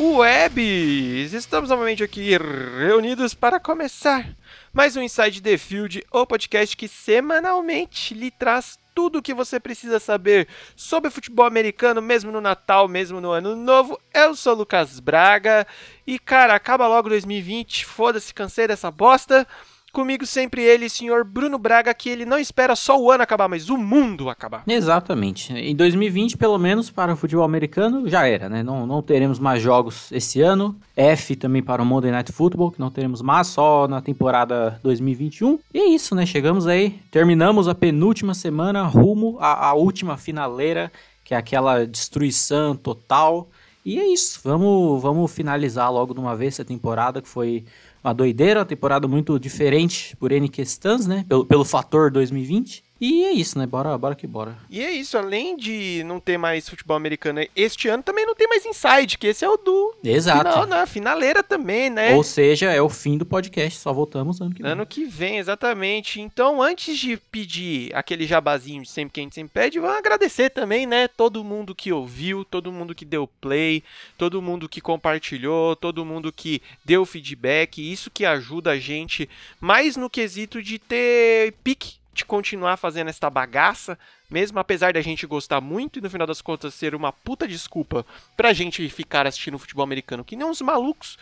[0.00, 1.34] interwebs!
[1.34, 2.30] Estamos novamente aqui
[2.78, 4.34] reunidos para começar
[4.72, 9.60] mais um Inside the Field, o podcast que semanalmente lhe traz tudo o que você
[9.60, 14.00] precisa saber sobre futebol americano, mesmo no Natal, mesmo no Ano Novo.
[14.14, 15.66] Eu sou Lucas Braga
[16.06, 19.46] e, cara, acaba logo 2020, foda-se, cansei dessa bosta.
[19.92, 23.68] Comigo sempre ele, senhor Bruno Braga, que ele não espera só o ano acabar, mas
[23.68, 24.62] o mundo acabar.
[24.66, 25.52] Exatamente.
[25.52, 28.62] Em 2020, pelo menos para o futebol americano, já era, né?
[28.62, 30.78] Não, não teremos mais jogos esse ano.
[30.96, 35.58] F também para o Monday Night Football, que não teremos mais, só na temporada 2021.
[35.74, 36.24] E é isso, né?
[36.24, 40.92] Chegamos aí, terminamos a penúltima semana, rumo à, à última finaleira,
[41.24, 43.48] que é aquela destruição total.
[43.84, 47.64] E é isso, vamos, vamos finalizar logo de uma vez essa temporada que foi
[48.02, 51.24] uma doideira, uma temporada muito diferente por N questões, né?
[51.28, 52.82] Pelo, pelo fator 2020.
[53.00, 53.66] E é isso, né?
[53.66, 54.58] Bora, bora que bora.
[54.68, 58.46] E é isso, além de não ter mais futebol americano este ano, também não tem
[58.46, 60.50] mais Inside, que esse é o do Exato.
[60.50, 60.86] final, né?
[60.86, 62.14] Finaleira também, né?
[62.14, 64.72] Ou seja, é o fim do podcast, só voltamos ano que vem.
[64.72, 66.20] Ano que vem, exatamente.
[66.20, 70.50] Então, antes de pedir aquele jabazinho de sempre que a gente sempre pede, vamos agradecer
[70.50, 71.08] também, né?
[71.08, 73.82] Todo mundo que ouviu, todo mundo que deu play,
[74.18, 77.78] todo mundo que compartilhou, todo mundo que deu feedback.
[77.80, 83.30] Isso que ajuda a gente mais no quesito de ter pique de continuar fazendo esta
[83.30, 83.98] bagaça,
[84.30, 88.04] mesmo apesar da gente gostar muito e no final das contas ser uma puta desculpa
[88.36, 91.18] pra gente ficar assistindo futebol americano que nem uns malucos,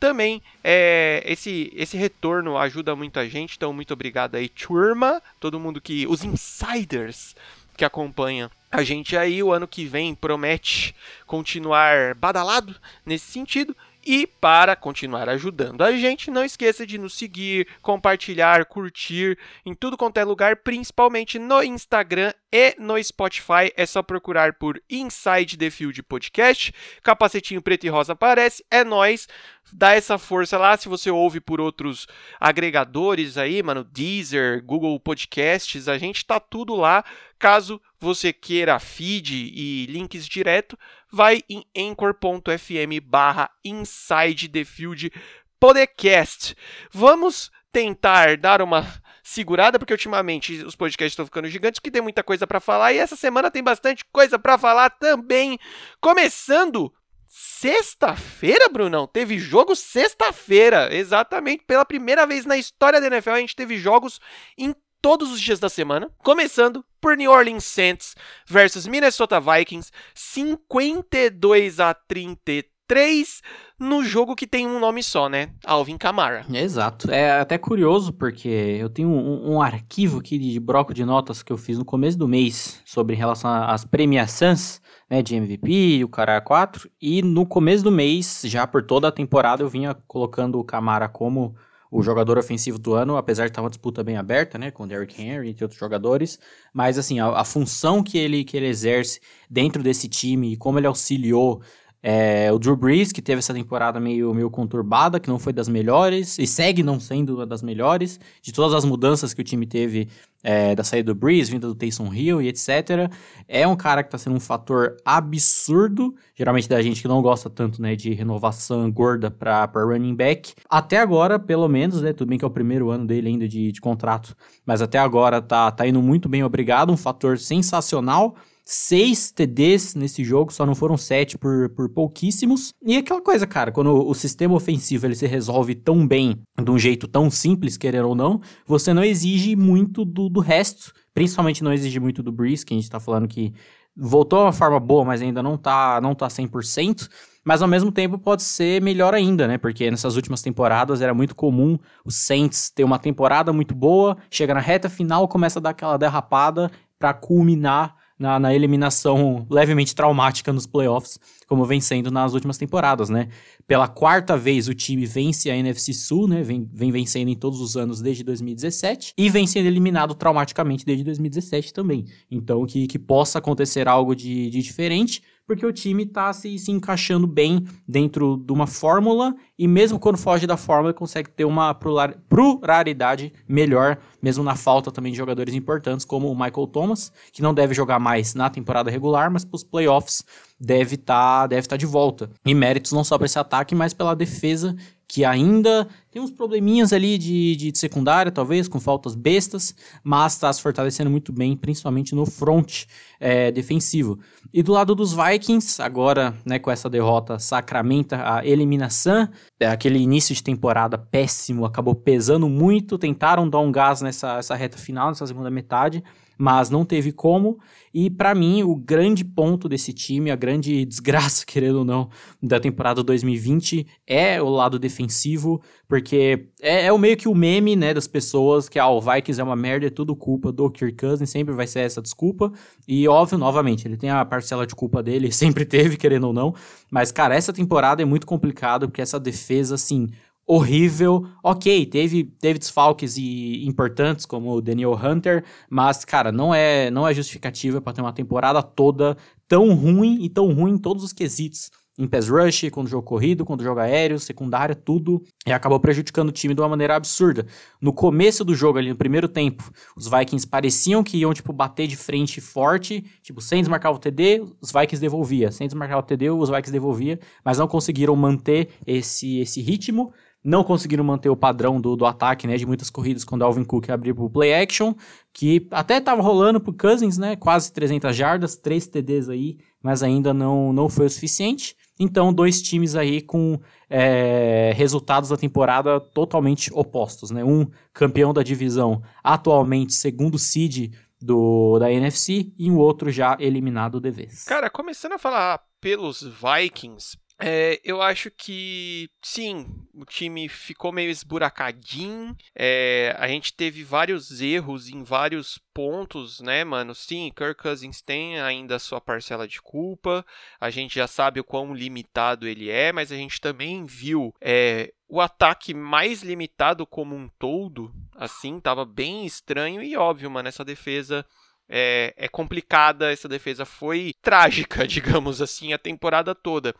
[0.00, 5.60] também é, esse, esse retorno ajuda muito a gente, então muito obrigado aí, turma, todo
[5.60, 7.36] mundo que, os insiders
[7.76, 10.94] que acompanham a gente aí, o ano que vem promete
[11.26, 12.74] continuar badalado
[13.06, 19.38] nesse sentido, e para continuar ajudando a gente, não esqueça de nos seguir, compartilhar, curtir
[19.64, 23.70] em tudo quanto é lugar, principalmente no Instagram e no Spotify.
[23.76, 26.72] É só procurar por Inside the Field Podcast.
[27.02, 28.64] Capacetinho preto e rosa aparece.
[28.70, 29.28] É nós.
[29.72, 30.76] Dá essa força lá.
[30.76, 32.06] Se você ouve por outros
[32.40, 37.04] agregadores aí, mano, Deezer, Google Podcasts, a gente tá tudo lá.
[37.38, 40.78] Caso você queira feed e links direto,
[41.12, 45.12] vai em anchor.fm barra inside the field
[45.58, 46.56] podcast.
[46.90, 48.86] Vamos tentar dar uma
[49.22, 52.98] segurada, porque ultimamente os podcasts estão ficando gigantes, que tem muita coisa para falar, e
[52.98, 55.58] essa semana tem bastante coisa para falar também.
[56.00, 56.92] Começando
[57.32, 59.06] Sexta-feira, Brunão?
[59.06, 60.92] Teve jogo sexta-feira.
[60.92, 61.62] Exatamente.
[61.64, 64.20] Pela primeira vez na história da NFL, a gente teve jogos
[64.58, 68.14] em todos os dias da semana, começando por New Orleans Saints
[68.46, 73.40] versus Minnesota Vikings, 52 a 33
[73.78, 75.50] no jogo que tem um nome só, né?
[75.64, 76.44] Alvin Kamara.
[76.52, 77.10] Exato.
[77.10, 81.52] É até curioso porque eu tenho um, um arquivo aqui de bloco de notas que
[81.52, 86.40] eu fiz no começo do mês sobre relação às premiações né, de MVP, o cara
[86.40, 90.64] 4, e no começo do mês, já por toda a temporada, eu vinha colocando o
[90.64, 91.56] Camara como
[91.90, 95.20] o jogador ofensivo do ano, apesar de estar uma disputa bem aberta, né, com Derrick
[95.20, 96.38] Henry e outros jogadores,
[96.72, 100.78] mas assim, a, a, função que ele, que ele exerce dentro desse time e como
[100.78, 101.60] ele auxiliou
[102.02, 105.68] é, o Drew Brees, que teve essa temporada meio, meio conturbada, que não foi das
[105.68, 109.66] melhores, e segue não sendo uma das melhores, de todas as mudanças que o time
[109.66, 110.08] teve
[110.42, 113.10] é, da saída do Brees, vinda do Taysom Hill e etc.
[113.46, 117.50] É um cara que está sendo um fator absurdo, geralmente da gente que não gosta
[117.50, 120.54] tanto né, de renovação gorda para running back.
[120.68, 123.70] Até agora, pelo menos, né, tudo bem que é o primeiro ano dele ainda de,
[123.70, 124.34] de contrato,
[124.64, 128.34] mas até agora tá, tá indo muito bem, obrigado, um fator sensacional
[128.72, 132.72] seis TDs nesse jogo, só não foram sete por, por pouquíssimos.
[132.80, 136.78] E aquela coisa, cara, quando o sistema ofensivo ele se resolve tão bem, de um
[136.78, 140.92] jeito tão simples, querer ou não, você não exige muito do, do resto.
[141.12, 143.52] Principalmente não exige muito do Breeze, que a gente tá falando que
[143.96, 147.08] voltou a uma forma boa, mas ainda não tá, não tá 100%.
[147.44, 149.58] Mas ao mesmo tempo pode ser melhor ainda, né?
[149.58, 154.54] Porque nessas últimas temporadas era muito comum o Saints ter uma temporada muito boa, chega
[154.54, 160.52] na reta final, começa a dar aquela derrapada para culminar na, na, eliminação levemente traumática
[160.52, 161.18] nos playoffs,
[161.48, 163.28] como vem sendo nas últimas temporadas, né?
[163.66, 166.42] Pela quarta vez o time vence a NFC Sul, né?
[166.42, 171.02] Vem, vem vencendo em todos os anos desde 2017 e vem sendo eliminado traumaticamente desde
[171.02, 172.04] 2017 também.
[172.30, 176.70] Então que, que possa acontecer algo de, de diferente, porque o time está se, se
[176.70, 181.74] encaixando bem dentro de uma fórmula e mesmo quando foge da fórmula consegue ter uma
[181.74, 187.52] pluralidade melhor, mesmo na falta também de jogadores importantes como o Michael Thomas, que não
[187.52, 190.24] deve jogar mais na temporada regular, mas para os playoffs
[190.60, 192.30] deve estar tá, deve tá de volta.
[192.46, 194.76] E méritos não só para esse ataque, mas pela defesa
[195.10, 199.74] que ainda tem uns probleminhas ali de, de secundária, talvez, com faltas bestas,
[200.04, 202.84] mas está se fortalecendo muito bem, principalmente no front
[203.18, 204.20] é, defensivo.
[204.54, 209.28] E do lado dos Vikings, agora, né, com essa derrota sacramenta a eliminação,
[209.58, 214.54] é, aquele início de temporada péssimo, acabou pesando muito, tentaram dar um gás nessa essa
[214.54, 216.04] reta final, nessa segunda metade,
[216.40, 217.58] mas não teve como.
[217.92, 222.08] E para mim, o grande ponto desse time, a grande desgraça, querendo ou não,
[222.42, 227.76] da temporada 2020 é o lado defensivo, porque é, é o meio que o meme,
[227.76, 230.96] né, das pessoas que, ah, o Vikings é uma merda, é tudo culpa do Kirk
[230.96, 232.50] Cousins, sempre vai ser essa desculpa.
[232.88, 236.54] E óbvio, novamente, ele tem a parcela de culpa dele, sempre teve, querendo ou não.
[236.90, 240.08] Mas, cara, essa temporada é muito complicada, porque essa defesa, assim,
[240.50, 241.26] horrível.
[241.44, 247.06] Ok, teve, teve desfalques e importantes como o Daniel Hunter, mas cara, não é não
[247.06, 249.16] é justificativa para ter uma temporada toda
[249.46, 251.70] tão ruim e tão ruim em todos os quesitos.
[251.98, 255.22] Em pass rush, quando jogo corrido, quando jogo aéreo, secundária, tudo.
[255.46, 257.46] E acabou prejudicando o time de uma maneira absurda.
[257.78, 261.86] No começo do jogo, ali no primeiro tempo, os Vikings pareciam que iam, tipo, bater
[261.86, 263.04] de frente forte.
[263.22, 265.50] Tipo, sem desmarcar o TD, os Vikings devolvia.
[265.50, 267.20] Sem desmarcar o TD, os Vikings devolvia.
[267.44, 270.10] Mas não conseguiram manter esse, esse ritmo
[270.42, 273.90] não conseguiram manter o padrão do, do ataque, né, de muitas corridas quando Alvin Cook
[273.90, 274.94] abriu pro play action,
[275.32, 280.32] que até estava rolando pro Cousins, né, quase 300 jardas, 3 TDs aí, mas ainda
[280.32, 281.76] não, não foi o suficiente.
[281.98, 288.42] Então, dois times aí com é, resultados da temporada totalmente opostos, né, um campeão da
[288.42, 294.44] divisão, atualmente segundo seed do, da NFC, e um outro já eliminado de vez.
[294.44, 301.10] Cara, começando a falar pelos Vikings, é, eu acho que sim, o time ficou meio
[301.10, 302.36] esburacadinho.
[302.54, 306.94] É, a gente teve vários erros em vários pontos, né, mano?
[306.94, 310.24] Sim, Kirk Cousins tem ainda a sua parcela de culpa.
[310.60, 314.92] A gente já sabe o quão limitado ele é, mas a gente também viu é,
[315.08, 317.92] o ataque mais limitado como um todo.
[318.14, 321.24] Assim, tava bem estranho e óbvio, mano, essa defesa
[321.72, 326.74] é, é, complicada, essa defesa foi trágica, digamos assim, a temporada toda.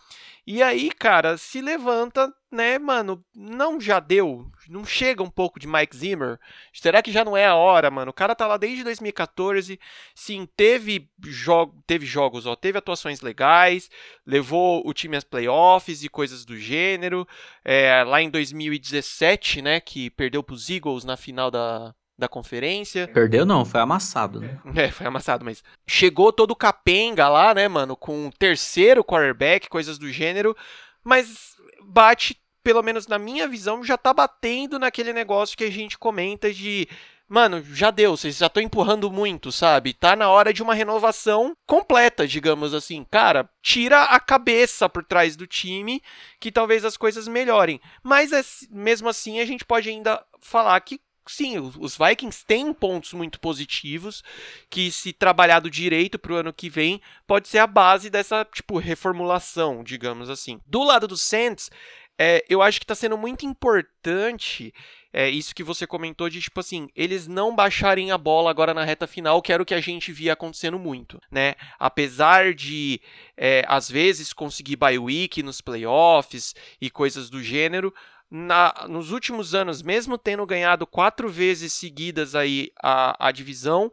[0.45, 5.69] E aí, cara, se levanta, né, mano, não já deu, não chega um pouco de
[5.69, 6.41] Mike Zimmer?
[6.73, 8.11] Será que já não é a hora, mano?
[8.11, 9.79] O cara tá lá desde 2014,
[10.13, 13.89] sim, teve, jo teve jogos, ó, teve atuações legais,
[14.27, 17.29] levou o time às playoffs e coisas do gênero,
[17.65, 23.09] é, lá em 2017, né, que perdeu pros Eagles na final da, da conferência.
[23.09, 24.61] Perdeu não, foi amassado, né?
[24.77, 29.99] É, foi amassado, mas chegou todo capenga lá, né, mano, com o terceiro quarterback, coisas
[29.99, 30.57] do gênero,
[31.03, 35.99] mas bate, pelo menos na minha visão, já tá batendo naquele negócio que a gente
[35.99, 36.87] comenta de
[37.33, 39.95] Mano, já deu, vocês já estão empurrando muito, sabe?
[39.95, 43.07] Tá na hora de uma renovação completa, digamos assim.
[43.09, 46.03] Cara, tira a cabeça por trás do time,
[46.41, 47.81] que talvez as coisas melhorem.
[48.03, 53.13] Mas é, mesmo assim, a gente pode ainda falar que sim, os Vikings têm pontos
[53.13, 54.23] muito positivos
[54.69, 58.79] que, se trabalhado direito para o ano que vem, pode ser a base dessa tipo
[58.79, 60.61] reformulação, digamos assim.
[60.67, 61.71] Do lado do Saints,
[62.19, 64.75] é, eu acho que está sendo muito importante
[65.13, 68.85] é, isso que você comentou de tipo assim, eles não baixarem a bola agora na
[68.85, 71.55] reta final, que era o que a gente via acontecendo muito, né?
[71.79, 73.01] Apesar de
[73.37, 77.93] é, às vezes conseguir bye week nos playoffs e coisas do gênero,
[78.31, 83.93] na, nos últimos anos, mesmo tendo ganhado quatro vezes seguidas aí a, a divisão,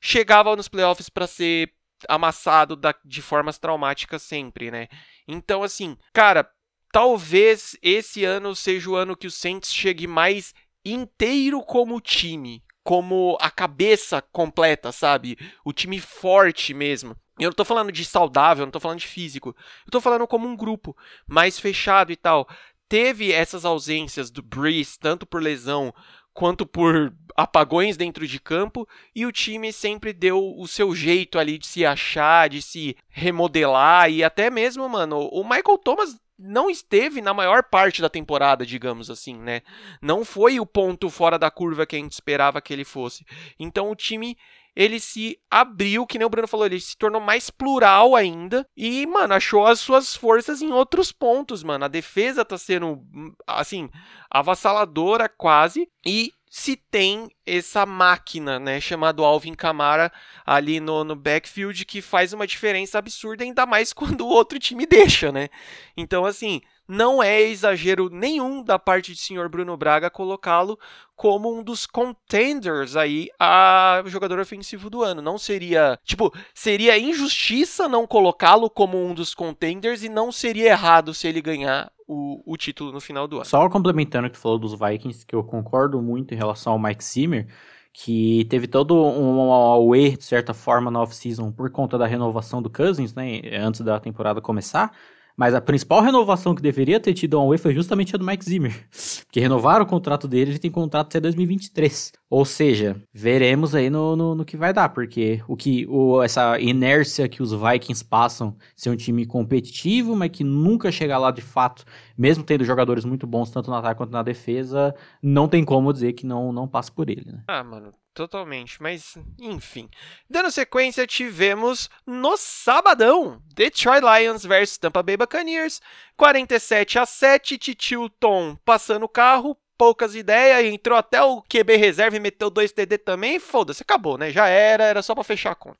[0.00, 1.72] chegava nos playoffs para ser
[2.08, 4.88] amassado da, de formas traumáticas sempre, né?
[5.26, 6.50] Então, assim, cara,
[6.92, 10.52] talvez esse ano seja o ano que o Saints chegue mais
[10.84, 15.38] inteiro como time, como a cabeça completa, sabe?
[15.64, 17.16] O time forte mesmo.
[17.38, 19.54] Eu não tô falando de saudável, não tô falando de físico.
[19.84, 22.48] Eu tô falando como um grupo mais fechado e tal
[22.88, 25.92] teve essas ausências do Breeze, tanto por lesão
[26.32, 31.56] quanto por apagões dentro de campo, e o time sempre deu o seu jeito ali
[31.56, 37.22] de se achar, de se remodelar, e até mesmo, mano, o Michael Thomas não esteve
[37.22, 39.62] na maior parte da temporada, digamos assim, né?
[40.02, 43.24] Não foi o ponto fora da curva que a gente esperava que ele fosse.
[43.58, 44.36] Então o time
[44.76, 49.06] ele se abriu, que nem o Bruno falou, ele se tornou mais plural ainda e,
[49.06, 51.86] mano, achou as suas forças em outros pontos, mano.
[51.86, 53.02] A defesa tá sendo,
[53.46, 53.88] assim,
[54.30, 60.12] avassaladora quase e se tem essa máquina, né, chamado Alvin Kamara
[60.44, 64.86] ali no, no backfield que faz uma diferença absurda, ainda mais quando o outro time
[64.86, 65.48] deixa, né?
[65.96, 70.78] Então, assim, não é exagero nenhum da parte de senhor Bruno Braga colocá-lo
[71.14, 75.22] como um dos contenders aí a jogador ofensivo do ano.
[75.22, 81.14] Não seria, tipo, seria injustiça não colocá-lo como um dos contenders e não seria errado
[81.14, 83.44] se ele ganhar o, o título no final do ano.
[83.44, 86.78] Só complementando o que tu falou dos Vikings, que eu concordo muito em relação ao
[86.78, 87.48] Mike Zimmer,
[87.92, 92.68] que teve todo um away, de certa forma, na off-season por conta da renovação do
[92.68, 94.92] Cousins, né, antes da temporada começar,
[95.36, 98.44] mas a principal renovação que deveria ter tido a Away foi justamente a do Mike
[98.44, 98.88] Zimmer.
[99.24, 102.12] Porque renovaram o contrato dele, ele tem contrato até 2023.
[102.30, 106.58] Ou seja, veremos aí no, no, no que vai dar, porque o que o, essa
[106.58, 111.42] inércia que os Vikings passam, ser um time competitivo, mas que nunca chega lá de
[111.42, 111.84] fato,
[112.16, 116.14] mesmo tendo jogadores muito bons tanto no ataque quanto na defesa, não tem como dizer
[116.14, 117.42] que não, não passa por ele, né?
[117.46, 119.90] Ah, mano, totalmente, mas enfim.
[120.28, 125.82] Dando sequência, tivemos no sabadão Detroit Lions versus Tampa Bay Buccaneers,
[126.16, 132.20] 47 a 7, Titilton passando o carro, poucas ideias, entrou até o QB reserva e
[132.20, 134.30] meteu dois TD também, foda-se, acabou, né?
[134.30, 135.76] Já era, era só para fechar a conta.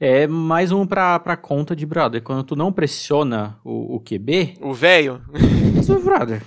[0.00, 2.22] É mais um pra, pra conta de brother.
[2.22, 4.58] Quando tu não pressiona o, o QB.
[4.60, 5.22] O velho.
[6.02, 6.42] brother.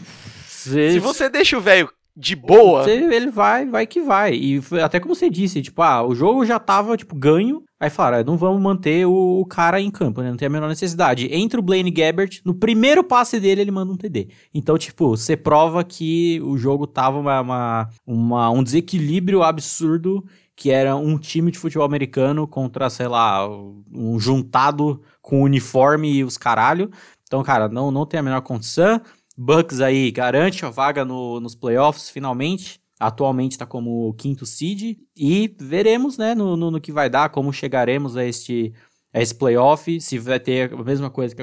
[0.46, 2.84] Se você deixa o velho de boa.
[2.84, 4.34] Você, ele vai, vai que vai.
[4.34, 7.64] E até como você disse, tipo, ah, o jogo já tava, tipo, ganho.
[7.80, 10.30] Aí falaram, ah, não vamos manter o, cara em campo, né?
[10.30, 11.34] Não tem a menor necessidade.
[11.34, 14.28] Entra o Blaine Gabbert, no primeiro passe dele, ele manda um TD.
[14.54, 20.26] Então, tipo, você prova que o jogo tava uma, uma, uma, um desequilíbrio absurdo,
[20.58, 26.24] que era um time de futebol americano contra, sei lá, um juntado com uniforme e
[26.26, 26.92] os caralho.
[27.24, 29.00] Então, cara, não, não tem a menor condição.
[29.42, 32.82] Bucks aí garante a vaga no, nos playoffs finalmente.
[33.00, 34.98] Atualmente está como quinto seed.
[35.16, 38.74] E veremos né, no, no, no, que vai dar, como chegaremos a este,
[39.14, 40.02] a esse playoff.
[40.02, 41.42] Se vai ter a mesma coisa que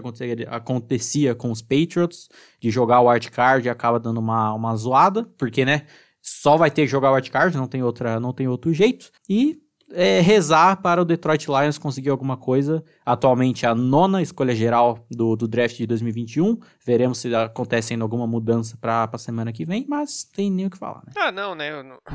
[0.51, 2.29] acontecia, com os Patriots,
[2.61, 5.87] de jogar o card e acaba dando uma, uma zoada, porque né,
[6.21, 9.11] só vai ter que jogar o card, não tem, outra, não tem outro jeito.
[9.27, 9.59] E
[9.93, 12.85] é, rezar para o Detroit Lions conseguir alguma coisa.
[13.05, 16.59] Atualmente a nona escolha geral do, do draft de 2021.
[16.85, 20.71] Veremos se acontece ainda alguma mudança para a semana que vem, mas tem nem o
[20.71, 21.03] que falar.
[21.07, 21.13] Né?
[21.17, 21.71] Ah, não, né?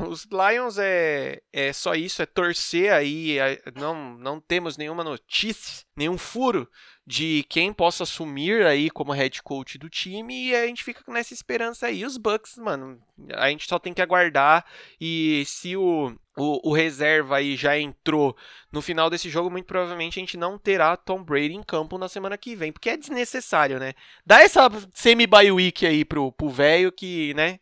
[0.06, 3.38] Os Lions é, é só isso, é torcer aí.
[3.38, 6.68] É, não, não temos nenhuma notícia, nenhum furo
[7.06, 11.34] de quem possa assumir aí como head coach do time e a gente fica nessa
[11.34, 12.04] esperança aí.
[12.04, 13.00] Os Bucks, mano,
[13.34, 14.64] a gente só tem que aguardar
[15.00, 18.36] e se o o, o, reserva aí já entrou
[18.70, 22.08] no final desse jogo, muito provavelmente a gente não terá Tom Brady em campo na
[22.08, 23.92] semana que vem, porque é desnecessário, né?
[24.24, 27.60] Dá essa semi-bye week aí pro velho que, né,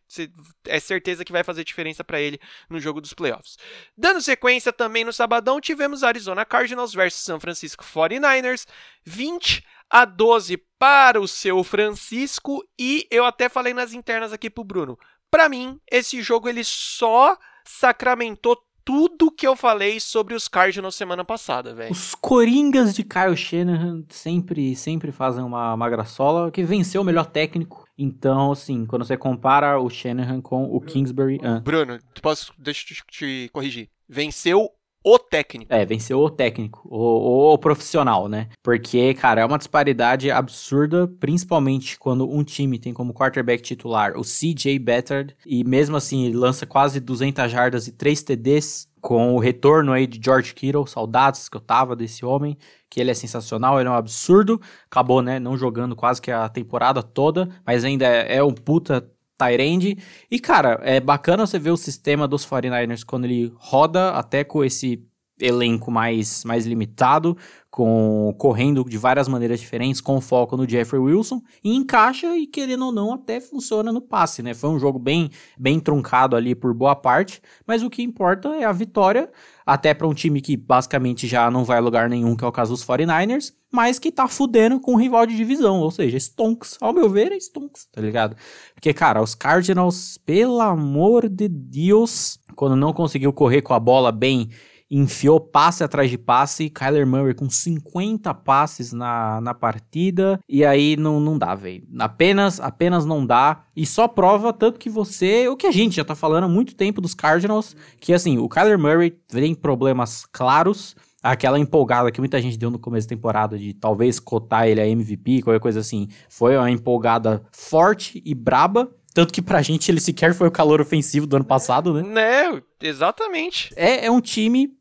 [0.66, 3.56] é certeza que vai fazer diferença para ele no jogo dos playoffs.
[3.96, 8.66] Dando sequência também no sabadão, tivemos Arizona Cardinals versus San Francisco 49ers,
[9.04, 14.62] 20 a 12 para o seu Francisco e eu até falei nas internas aqui pro
[14.62, 14.96] Bruno.
[15.28, 21.24] Para mim, esse jogo ele só sacramentou tudo que eu falei sobre os Cardinals semana
[21.24, 21.92] passada, velho.
[21.92, 27.26] Os Coringas de Kyle Shanahan sempre, sempre fazem uma, uma graçola, que venceu o melhor
[27.26, 27.84] técnico.
[27.96, 31.38] Então, assim, quando você compara o Shanahan com o Kingsbury...
[31.42, 31.60] Ah.
[31.60, 33.88] Bruno, posso, deixa eu te, te corrigir.
[34.08, 34.70] Venceu
[35.04, 35.72] o técnico.
[35.72, 38.48] É, venceu o técnico, o, o, profissional, né?
[38.62, 44.22] Porque, cara, é uma disparidade absurda, principalmente quando um time tem como quarterback titular o
[44.22, 49.38] CJ Beathard, e mesmo assim ele lança quase 200 jardas e 3 TDs, com o
[49.38, 52.56] retorno aí de George Kittle, saudades que eu tava desse homem,
[52.88, 56.48] que ele é sensacional, ele é um absurdo, acabou, né, não jogando quase que a
[56.48, 59.96] temporada toda, mas ainda é, é um puta Tyrande.
[60.30, 64.62] E, cara, é bacana você ver o sistema dos 49ers quando ele roda até com
[64.62, 65.02] esse
[65.40, 67.36] elenco mais, mais limitado,
[67.70, 72.86] com correndo de várias maneiras diferentes, com foco no Jeffrey Wilson, e encaixa e querendo
[72.86, 74.54] ou não até funciona no passe, né?
[74.54, 78.64] Foi um jogo bem bem truncado ali por boa parte, mas o que importa é
[78.64, 79.30] a vitória,
[79.64, 82.52] até para um time que basicamente já não vai a lugar nenhum, que é o
[82.52, 86.76] caso dos 49ers, mas que tá fudendo com o rival de divisão, ou seja, Stonks.
[86.80, 88.36] Ao meu ver, é Stonks, tá ligado?
[88.74, 94.10] Porque, cara, os Cardinals, pelo amor de Deus, quando não conseguiu correr com a bola
[94.10, 94.50] bem,
[94.90, 100.96] enfiou passe atrás de passe, Kyler Murray com 50 passes na, na partida, e aí
[100.96, 101.86] não, não dá, velho.
[101.98, 106.04] Apenas, apenas não dá, e só prova tanto que você, o que a gente já
[106.04, 110.96] tá falando há muito tempo dos Cardinals, que assim, o Kyler Murray tem problemas claros,
[111.22, 114.88] aquela empolgada que muita gente deu no começo da temporada de talvez cotar ele a
[114.88, 118.90] MVP, qualquer coisa assim, foi uma empolgada forte e braba.
[119.12, 122.02] Tanto que pra gente ele sequer foi o calor ofensivo do ano passado, né?
[122.02, 123.72] Né, exatamente.
[123.76, 124.72] É, é um time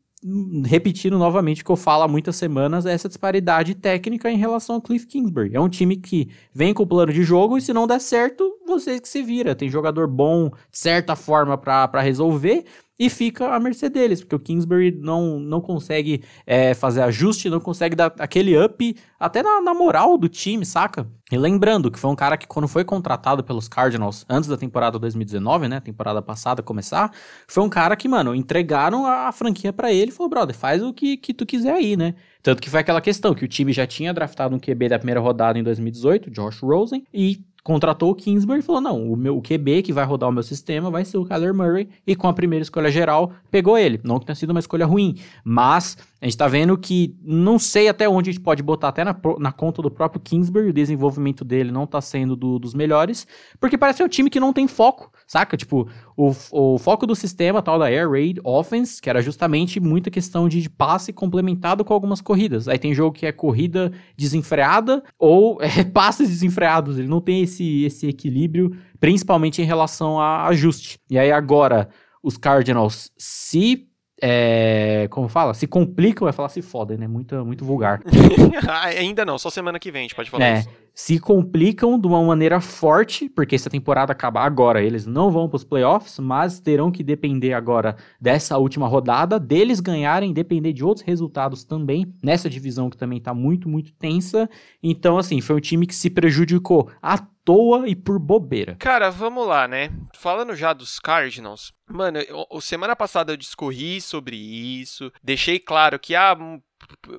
[0.66, 4.82] repetindo novamente o que eu falo há muitas semanas, essa disparidade técnica em relação ao
[4.82, 5.54] Cliff Kingsbury.
[5.54, 8.44] É um time que vem com o plano de jogo e se não der certo,
[8.66, 9.54] vocês que se vira.
[9.54, 12.64] Tem jogador bom, de certa forma, para resolver
[13.00, 17.58] e fica à mercê deles, porque o Kingsbury não, não consegue é, fazer ajuste, não
[17.58, 21.08] consegue dar aquele up até na, na, moral do time, saca?
[21.32, 24.98] E lembrando que foi um cara que quando foi contratado pelos Cardinals antes da temporada
[24.98, 27.10] 2019, né, temporada passada começar,
[27.48, 30.92] foi um cara que, mano, entregaram a, franquia para ele e falou, brother, faz o
[30.92, 32.14] que, que tu quiser aí, né?
[32.42, 35.20] Tanto que foi aquela questão que o time já tinha draftado um QB da primeira
[35.20, 39.42] rodada em 2018, Josh Rosen, e contratou o Kingsbury e falou: não, o meu o
[39.42, 42.32] QB que vai rodar o meu sistema vai ser o Kyler Murray, e com a
[42.32, 44.00] primeira escolha geral, pegou ele.
[44.02, 47.88] Não que tenha sido uma escolha ruim, mas a gente tá vendo que não sei
[47.88, 51.44] até onde a gente pode botar até na, na conta do próprio Kingsbury, o desenvolvimento
[51.44, 53.26] dele não tá sendo do, dos melhores,
[53.58, 55.56] porque parece um time que não tem foco, saca?
[55.56, 60.10] Tipo, o, o foco do sistema tal da Air Raid Offense, que era justamente muita
[60.10, 62.68] questão de passe complementado com algumas corridas.
[62.68, 67.84] Aí tem jogo que é corrida desenfreada ou é, passes desenfreados, ele não tem esse,
[67.84, 70.98] esse equilíbrio, principalmente em relação a ajuste.
[71.08, 71.88] E aí agora
[72.22, 73.89] os Cardinals se
[74.22, 75.54] é, como fala?
[75.54, 77.06] Se complicam, vai falar se fodem, né?
[77.06, 78.00] Muito, muito vulgar.
[78.98, 80.68] Ainda não, só semana que vem a gente pode falar é, isso.
[80.94, 85.56] Se complicam de uma maneira forte, porque essa temporada acaba agora, eles não vão para
[85.56, 91.06] os playoffs, mas terão que depender agora dessa última rodada, deles ganharem, depender de outros
[91.06, 94.48] resultados também, nessa divisão que também está muito, muito tensa.
[94.82, 98.76] Então, assim, foi um time que se prejudicou a toa e por bobeira.
[98.78, 99.90] Cara, vamos lá, né?
[100.14, 106.14] Falando já dos Cardinals, mano, eu, semana passada eu discorri sobre isso, deixei claro que
[106.14, 106.36] ah,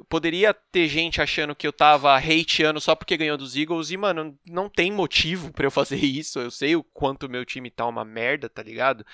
[0.09, 4.37] poderia ter gente achando que eu tava hateando só porque ganhou dos Eagles e, mano,
[4.45, 6.39] não tem motivo para eu fazer isso.
[6.39, 9.05] Eu sei o quanto meu time tá uma merda, tá ligado?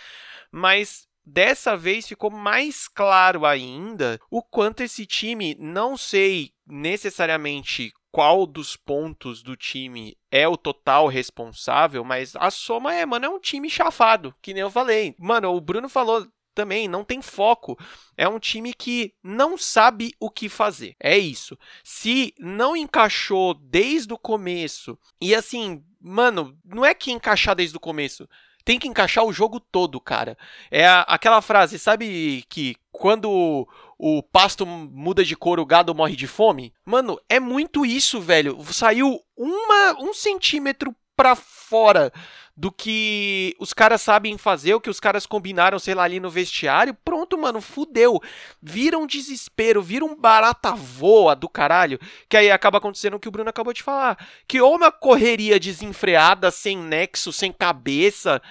[0.52, 8.48] Mas dessa vez ficou mais claro ainda o quanto esse time, não sei necessariamente qual
[8.48, 13.40] dos pontos do time é o total responsável, mas a soma é, mano, é um
[13.40, 15.14] time chafado, que nem eu falei.
[15.20, 16.26] Mano, o Bruno falou
[16.58, 17.78] também, não tem foco.
[18.18, 20.96] É um time que não sabe o que fazer.
[21.00, 21.56] É isso.
[21.84, 27.80] Se não encaixou desde o começo, e assim, mano, não é que encaixar desde o
[27.80, 28.28] começo
[28.66, 30.38] tem que encaixar o jogo todo, cara.
[30.70, 33.66] É aquela frase, sabe que quando
[33.98, 36.74] o pasto muda de cor, o gado morre de fome?
[36.84, 38.62] Mano, é muito isso, velho.
[38.74, 42.12] Saiu uma, um centímetro pra fora
[42.58, 46.28] do que os caras sabem fazer, o que os caras combinaram, sei lá, ali no
[46.28, 48.20] vestiário, pronto, mano, fudeu.
[48.60, 53.28] Vira um desespero, vira um barata voa do caralho, que aí acaba acontecendo o que
[53.28, 54.18] o Bruno acabou de falar.
[54.48, 58.42] Que ou uma correria desenfreada, sem nexo, sem cabeça,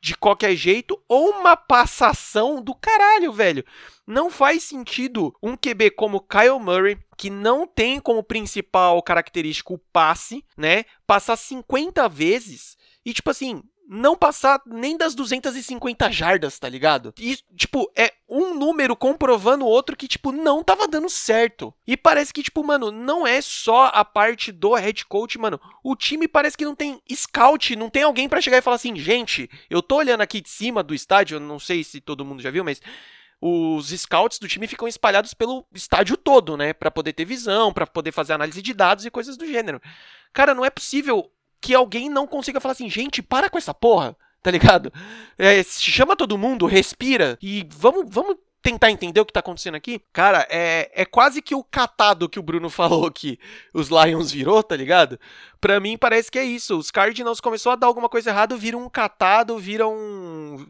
[0.00, 3.64] de qualquer jeito, ou uma passação do caralho, velho.
[4.06, 9.78] Não faz sentido um QB como Kyle Murray, que não tem como principal característica o
[9.92, 10.84] passe, né?
[11.04, 12.77] Passar 50 vezes
[13.08, 17.14] e, tipo assim, não passar nem das 250 jardas, tá ligado?
[17.18, 21.72] E, tipo, é um número comprovando o outro que, tipo, não tava dando certo.
[21.86, 25.58] E parece que, tipo, mano, não é só a parte do head coach, mano.
[25.82, 28.94] O time parece que não tem scout, não tem alguém para chegar e falar assim,
[28.94, 32.50] gente, eu tô olhando aqui de cima do estádio, não sei se todo mundo já
[32.50, 32.82] viu, mas
[33.40, 37.86] os scouts do time ficam espalhados pelo estádio todo, né, para poder ter visão, para
[37.86, 39.80] poder fazer análise de dados e coisas do gênero.
[40.30, 44.16] Cara, não é possível que alguém não consiga falar assim, gente, para com essa porra,
[44.42, 44.92] tá ligado?
[45.36, 50.00] É, chama todo mundo, respira e vamos, vamos tentar entender o que tá acontecendo aqui.
[50.12, 53.38] Cara, é, é quase que o catado que o Bruno falou que
[53.72, 55.18] os Lions virou, tá ligado?
[55.60, 56.76] Pra mim parece que é isso.
[56.76, 60.66] Os Cardinals começou a dar alguma coisa errada, viram um catado, viram um...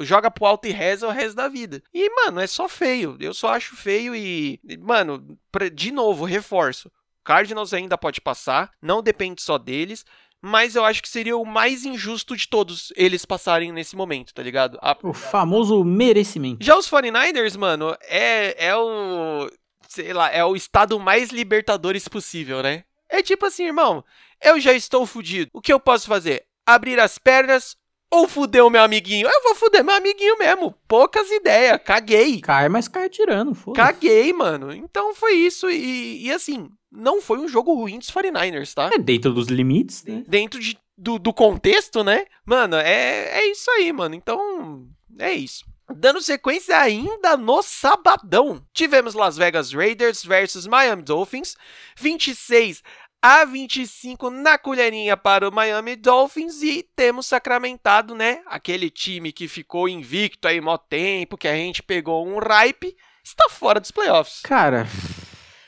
[0.00, 1.82] joga pro alto e reza o resto da vida.
[1.92, 3.16] E, mano, é só feio.
[3.20, 5.36] Eu só acho feio e, mano,
[5.74, 6.90] de novo, reforço.
[7.24, 10.04] Cardinals ainda pode passar, não depende só deles
[10.42, 14.42] mas eu acho que seria o mais injusto de todos eles passarem nesse momento, tá
[14.42, 14.78] ligado?
[14.80, 14.96] A...
[15.02, 16.64] O famoso merecimento.
[16.64, 19.50] Já os 49ers, mano, é, é o.
[19.88, 22.84] Sei lá, é o estado mais libertadores possível, né?
[23.08, 24.04] É tipo assim, irmão,
[24.40, 25.50] eu já estou fudido.
[25.52, 26.44] O que eu posso fazer?
[26.64, 27.76] Abrir as pernas
[28.10, 29.28] ou fuder o meu amiguinho?
[29.28, 30.74] Eu vou fuder meu amiguinho mesmo.
[30.88, 32.40] Poucas ideias, caguei.
[32.40, 34.74] Cai, mas cai tirando, foda Caguei, mano.
[34.74, 35.70] Então foi isso.
[35.70, 38.90] E, e assim, não foi um jogo ruim dos 49ers, tá?
[38.92, 40.24] É dentro dos limites, né?
[40.26, 42.24] Dentro de, do, do contexto, né?
[42.44, 44.14] Mano, é, é isso aí, mano.
[44.14, 45.64] Então, é isso.
[45.96, 51.56] Dando sequência ainda no sabadão, tivemos Las Vegas Raiders versus Miami Dolphins,
[51.96, 52.82] 26
[53.22, 58.40] a 25 na colherinha para o Miami Dolphins e temos sacramentado, né?
[58.46, 63.48] Aquele time que ficou invicto aí mó tempo, que a gente pegou um ripe, está
[63.50, 64.40] fora dos playoffs.
[64.42, 64.86] Cara,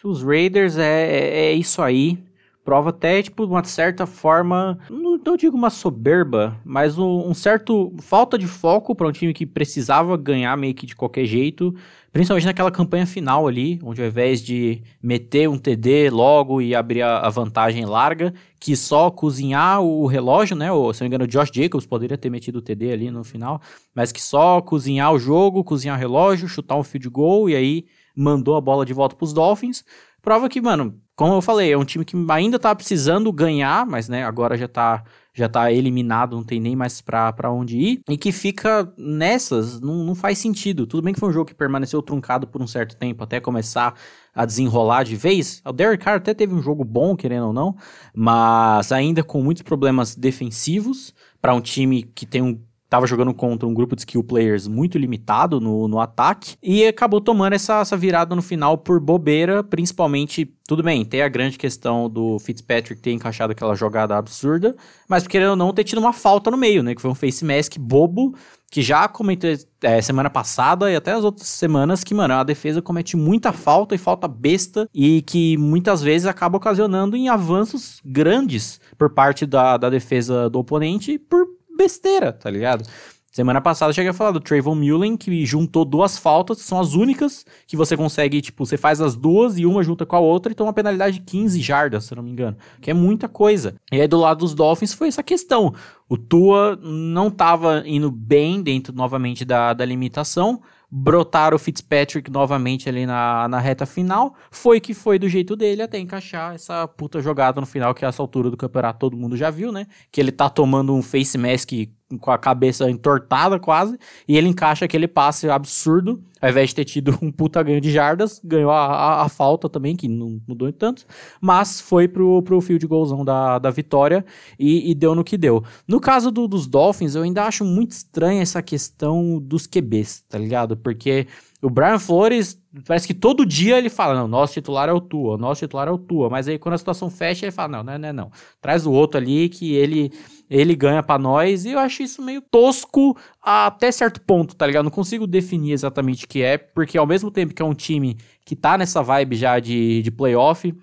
[0.02, 2.18] os Raiders é, é, é isso aí.
[2.64, 7.92] Prova até, tipo, uma certa forma, não, não digo uma soberba, mas um, um certo
[8.00, 11.74] falta de foco para um time que precisava ganhar meio que de qualquer jeito.
[12.12, 17.02] Principalmente naquela campanha final ali, onde ao invés de meter um TD logo e abrir
[17.02, 20.70] a, a vantagem larga, que só cozinhar o relógio, né?
[20.70, 23.24] Ou, se não me engano, o Josh Jacobs poderia ter metido o TD ali no
[23.24, 23.60] final,
[23.92, 27.86] mas que só cozinhar o jogo, cozinhar o relógio, chutar um field goal e aí
[28.14, 29.84] mandou a bola de volta para os Dolphins.
[30.22, 34.08] Prova que, mano, como eu falei, é um time que ainda tá precisando ganhar, mas
[34.08, 35.04] né, agora já tá
[35.34, 39.80] já tá eliminado, não tem nem mais pra, pra onde ir, e que fica nessas,
[39.80, 40.86] não, não faz sentido.
[40.86, 43.94] Tudo bem que foi um jogo que permaneceu truncado por um certo tempo, até começar
[44.34, 45.62] a desenrolar de vez.
[45.64, 47.74] O Derek Carr até teve um jogo bom, querendo ou não,
[48.14, 52.60] mas ainda com muitos problemas defensivos, para um time que tem um
[52.92, 57.22] estava jogando contra um grupo de skill players muito limitado no, no ataque e acabou
[57.22, 62.06] tomando essa, essa virada no final por bobeira, principalmente, tudo bem, tem a grande questão
[62.10, 64.76] do Fitzpatrick ter encaixado aquela jogada absurda,
[65.08, 67.42] mas querendo ou não ter tido uma falta no meio, né, que foi um face
[67.46, 68.34] mask bobo,
[68.70, 72.82] que já comentei é, semana passada e até as outras semanas que, mano, a defesa
[72.82, 78.80] comete muita falta e falta besta e que muitas vezes acaba ocasionando em avanços grandes
[78.96, 81.46] por parte da, da defesa do oponente por
[81.82, 82.84] besteira, tá ligado?
[83.32, 86.92] Semana passada eu cheguei a falar do Trayvon Mullen, que juntou duas faltas, são as
[86.92, 90.52] únicas que você consegue, tipo, você faz as duas e uma junta com a outra,
[90.52, 93.74] então uma penalidade de 15 jardas, se não me engano, que é muita coisa.
[93.90, 95.74] E aí do lado dos Dolphins foi essa questão.
[96.10, 100.60] O Tua não tava indo bem dentro novamente da, da limitação,
[100.94, 104.34] brotar o Fitzpatrick novamente ali na, na reta final.
[104.50, 108.08] Foi que foi do jeito dele até encaixar essa puta jogada no final, que a
[108.08, 109.86] essa altura do campeonato todo mundo já viu, né?
[110.10, 111.72] Que ele tá tomando um face mask
[112.18, 116.84] com a cabeça entortada quase, e ele encaixa aquele passe absurdo, ao invés de ter
[116.84, 120.68] tido um puta ganho de jardas, ganhou a, a, a falta também, que não mudou
[120.68, 121.04] em tanto,
[121.40, 124.24] mas foi pro, pro field goalzão da, da vitória
[124.58, 125.62] e, e deu no que deu.
[125.86, 130.38] No caso do, dos Dolphins, eu ainda acho muito estranha essa questão dos QBs, tá
[130.38, 130.76] ligado?
[130.76, 131.26] Porque
[131.62, 135.38] o Brian Flores, parece que todo dia ele fala, não, nosso titular é o Tua,
[135.38, 137.98] nosso titular é o Tua, mas aí quando a situação fecha, ele fala, não, não,
[137.98, 140.12] não, não, traz o outro ali que ele
[140.50, 144.84] ele ganha para nós, e eu acho isso meio tosco até certo ponto, tá ligado?
[144.84, 148.18] Não consigo definir exatamente o que é, porque ao mesmo tempo que é um time
[148.44, 150.74] que tá nessa vibe já de, de playoff,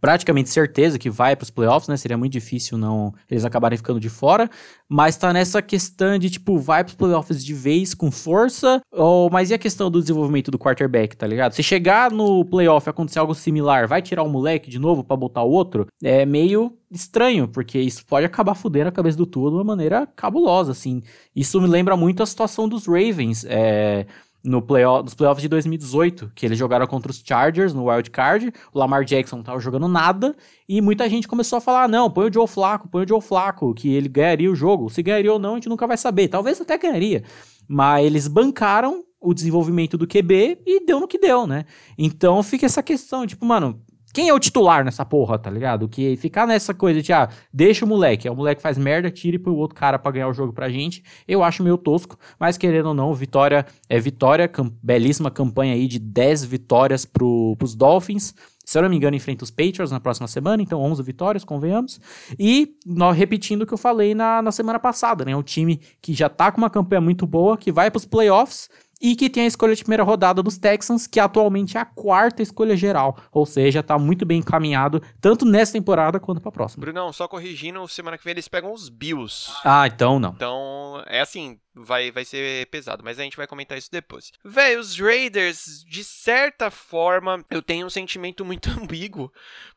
[0.00, 1.96] praticamente certeza que vai para os playoffs, né?
[1.96, 4.48] Seria muito difícil não eles acabarem ficando de fora,
[4.88, 9.30] mas tá nessa questão de tipo vai para os playoffs de vez com força, ou
[9.30, 11.52] mas e a questão do desenvolvimento do quarterback, tá ligado?
[11.52, 15.16] Se chegar no playoff e acontecer algo similar, vai tirar o moleque de novo para
[15.16, 15.86] botar o outro?
[16.02, 20.06] É meio estranho, porque isso pode acabar fudendo a cabeça do tudo de uma maneira
[20.06, 21.02] cabulosa, assim.
[21.34, 24.06] Isso me lembra muito a situação dos Ravens, é
[24.42, 28.52] no playoff, nos playoffs de 2018, que eles jogaram contra os Chargers no Wild Card,
[28.72, 30.34] o Lamar Jackson não tava jogando nada,
[30.68, 33.74] e muita gente começou a falar, não, põe o Joe Flaco, põe o Joe Flaco,
[33.74, 34.88] que ele ganharia o jogo.
[34.88, 36.28] Se ganharia ou não, a gente nunca vai saber.
[36.28, 37.22] Talvez até ganharia.
[37.66, 41.64] Mas eles bancaram o desenvolvimento do QB e deu no que deu, né?
[41.96, 45.88] Então fica essa questão, tipo, mano, quem é o titular nessa porra, tá ligado?
[45.88, 49.38] Que ficar nessa coisa de, ah, deixa o moleque, é o moleque faz merda, tira
[49.38, 52.56] põe o outro cara pra ganhar o jogo pra gente, eu acho meio tosco, mas
[52.56, 57.74] querendo ou não, vitória é vitória, cam belíssima campanha aí de 10 vitórias pro, pros
[57.74, 58.34] Dolphins,
[58.68, 61.98] se eu não me engano, enfrenta os Patriots na próxima semana, então 11 vitórias, convenhamos.
[62.38, 65.34] E nós, repetindo o que eu falei na, na semana passada, né?
[65.34, 68.68] Um time que já tá com uma campanha muito boa, que vai pros playoffs
[69.00, 72.42] e que tem a escolha de primeira rodada dos Texans, que atualmente é a quarta
[72.42, 76.80] escolha geral, ou seja, tá muito bem encaminhado, tanto nessa temporada quanto pra próxima.
[76.80, 79.50] Brunão, só corrigindo, semana que vem eles pegam os Bills.
[79.64, 80.30] Ah, então não.
[80.30, 84.32] Então, é assim, vai, vai ser pesado, mas a gente vai comentar isso depois.
[84.44, 89.32] Véi, os Raiders, de certa forma, eu tenho um sentimento muito ambíguo,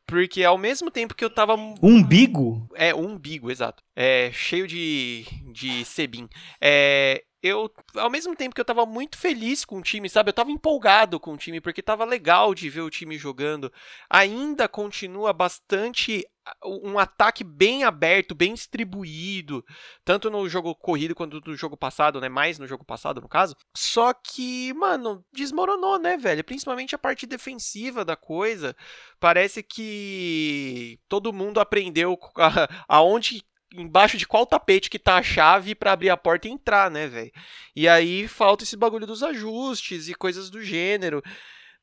[0.06, 1.54] porque ao mesmo tempo que eu tava...
[1.82, 2.68] Umbigo?
[2.74, 3.82] É, umbigo, exato.
[3.94, 6.28] É, cheio de, de sebim.
[6.60, 10.30] É, eu, ao mesmo tempo que eu tava muito feliz com o time, sabe?
[10.30, 13.72] Eu tava empolgado com o time, porque tava legal de ver o time jogando.
[14.08, 16.24] Ainda continua bastante
[16.64, 19.64] um ataque bem aberto, bem distribuído,
[20.04, 22.28] tanto no jogo corrido quanto no jogo passado, né?
[22.28, 23.56] Mais no jogo passado, no caso.
[23.76, 26.44] Só que, mano, desmoronou, né, velho?
[26.44, 28.76] Principalmente a parte defensiva da coisa.
[29.20, 32.18] Parece que todo mundo aprendeu
[32.88, 36.90] aonde embaixo de qual tapete que tá a chave para abrir a porta e entrar,
[36.90, 37.32] né, velho?
[37.74, 41.22] E aí falta esse bagulho dos ajustes e coisas do gênero.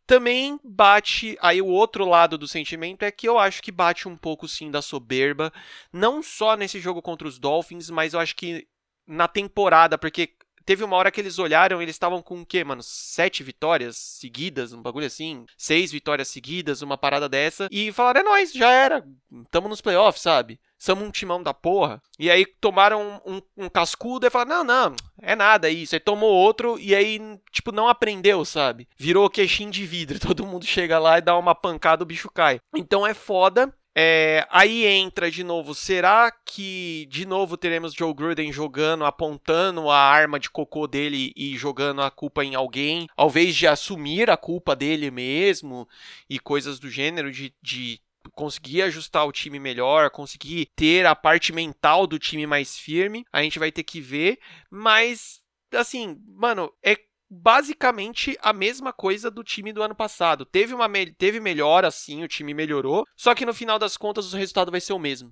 [0.08, 1.38] também bate.
[1.40, 4.72] Aí o outro lado do sentimento é que eu acho que bate um pouco sim
[4.72, 5.54] da soberba.
[5.94, 8.68] Não só nesse jogo contra os Dolphins, mas eu acho que
[9.08, 10.34] na temporada, porque
[10.70, 12.84] teve uma hora que eles olharam, eles estavam com o quê, mano?
[12.84, 15.44] Sete vitórias seguidas, um bagulho assim.
[15.58, 17.68] Seis vitórias seguidas, uma parada dessa.
[17.72, 19.04] E falaram, é nóis, já era.
[19.50, 20.60] Tamo nos playoffs, sabe?
[20.78, 22.00] Somos um timão da porra.
[22.20, 25.96] E aí tomaram um, um, um cascudo e falaram, não, não, é nada isso.
[25.96, 27.20] Aí tomou outro e aí,
[27.52, 28.88] tipo, não aprendeu, sabe?
[28.96, 30.20] Virou queixinho de vidro.
[30.22, 32.62] Todo mundo chega lá e dá uma pancada, o bicho cai.
[32.76, 33.74] Então é foda.
[34.02, 39.98] É, aí entra de novo, será que de novo teremos Joe Gruden jogando, apontando a
[40.00, 44.38] arma de cocô dele e jogando a culpa em alguém, ao invés de assumir a
[44.38, 45.86] culpa dele mesmo
[46.30, 48.00] e coisas do gênero, de, de
[48.32, 53.44] conseguir ajustar o time melhor, conseguir ter a parte mental do time mais firme, a
[53.44, 54.40] gente vai ter que ver,
[54.72, 55.42] mas
[55.74, 56.96] assim, mano, é
[57.30, 60.46] basicamente a mesma coisa do time do ano passado.
[60.46, 64.38] Teve uma teve melhora sim, o time melhorou, só que no final das contas o
[64.38, 65.32] resultado vai ser o mesmo.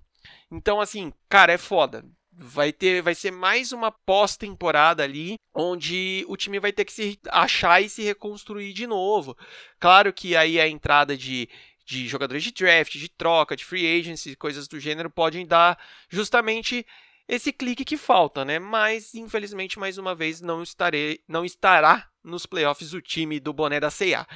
[0.52, 2.06] Então assim, cara, é foda.
[2.40, 7.20] Vai ter, vai ser mais uma pós-temporada ali, onde o time vai ter que se
[7.30, 9.36] achar e se reconstruir de novo.
[9.80, 11.50] Claro que aí a entrada de
[11.88, 15.80] de jogadores de draft, de troca, de free agency, coisas do gênero podem dar
[16.10, 16.86] justamente
[17.28, 18.60] esse clique que falta, né?
[18.60, 23.80] Mas infelizmente mais uma vez não estarei, não estará nos playoffs o time do boné
[23.80, 24.28] da CA.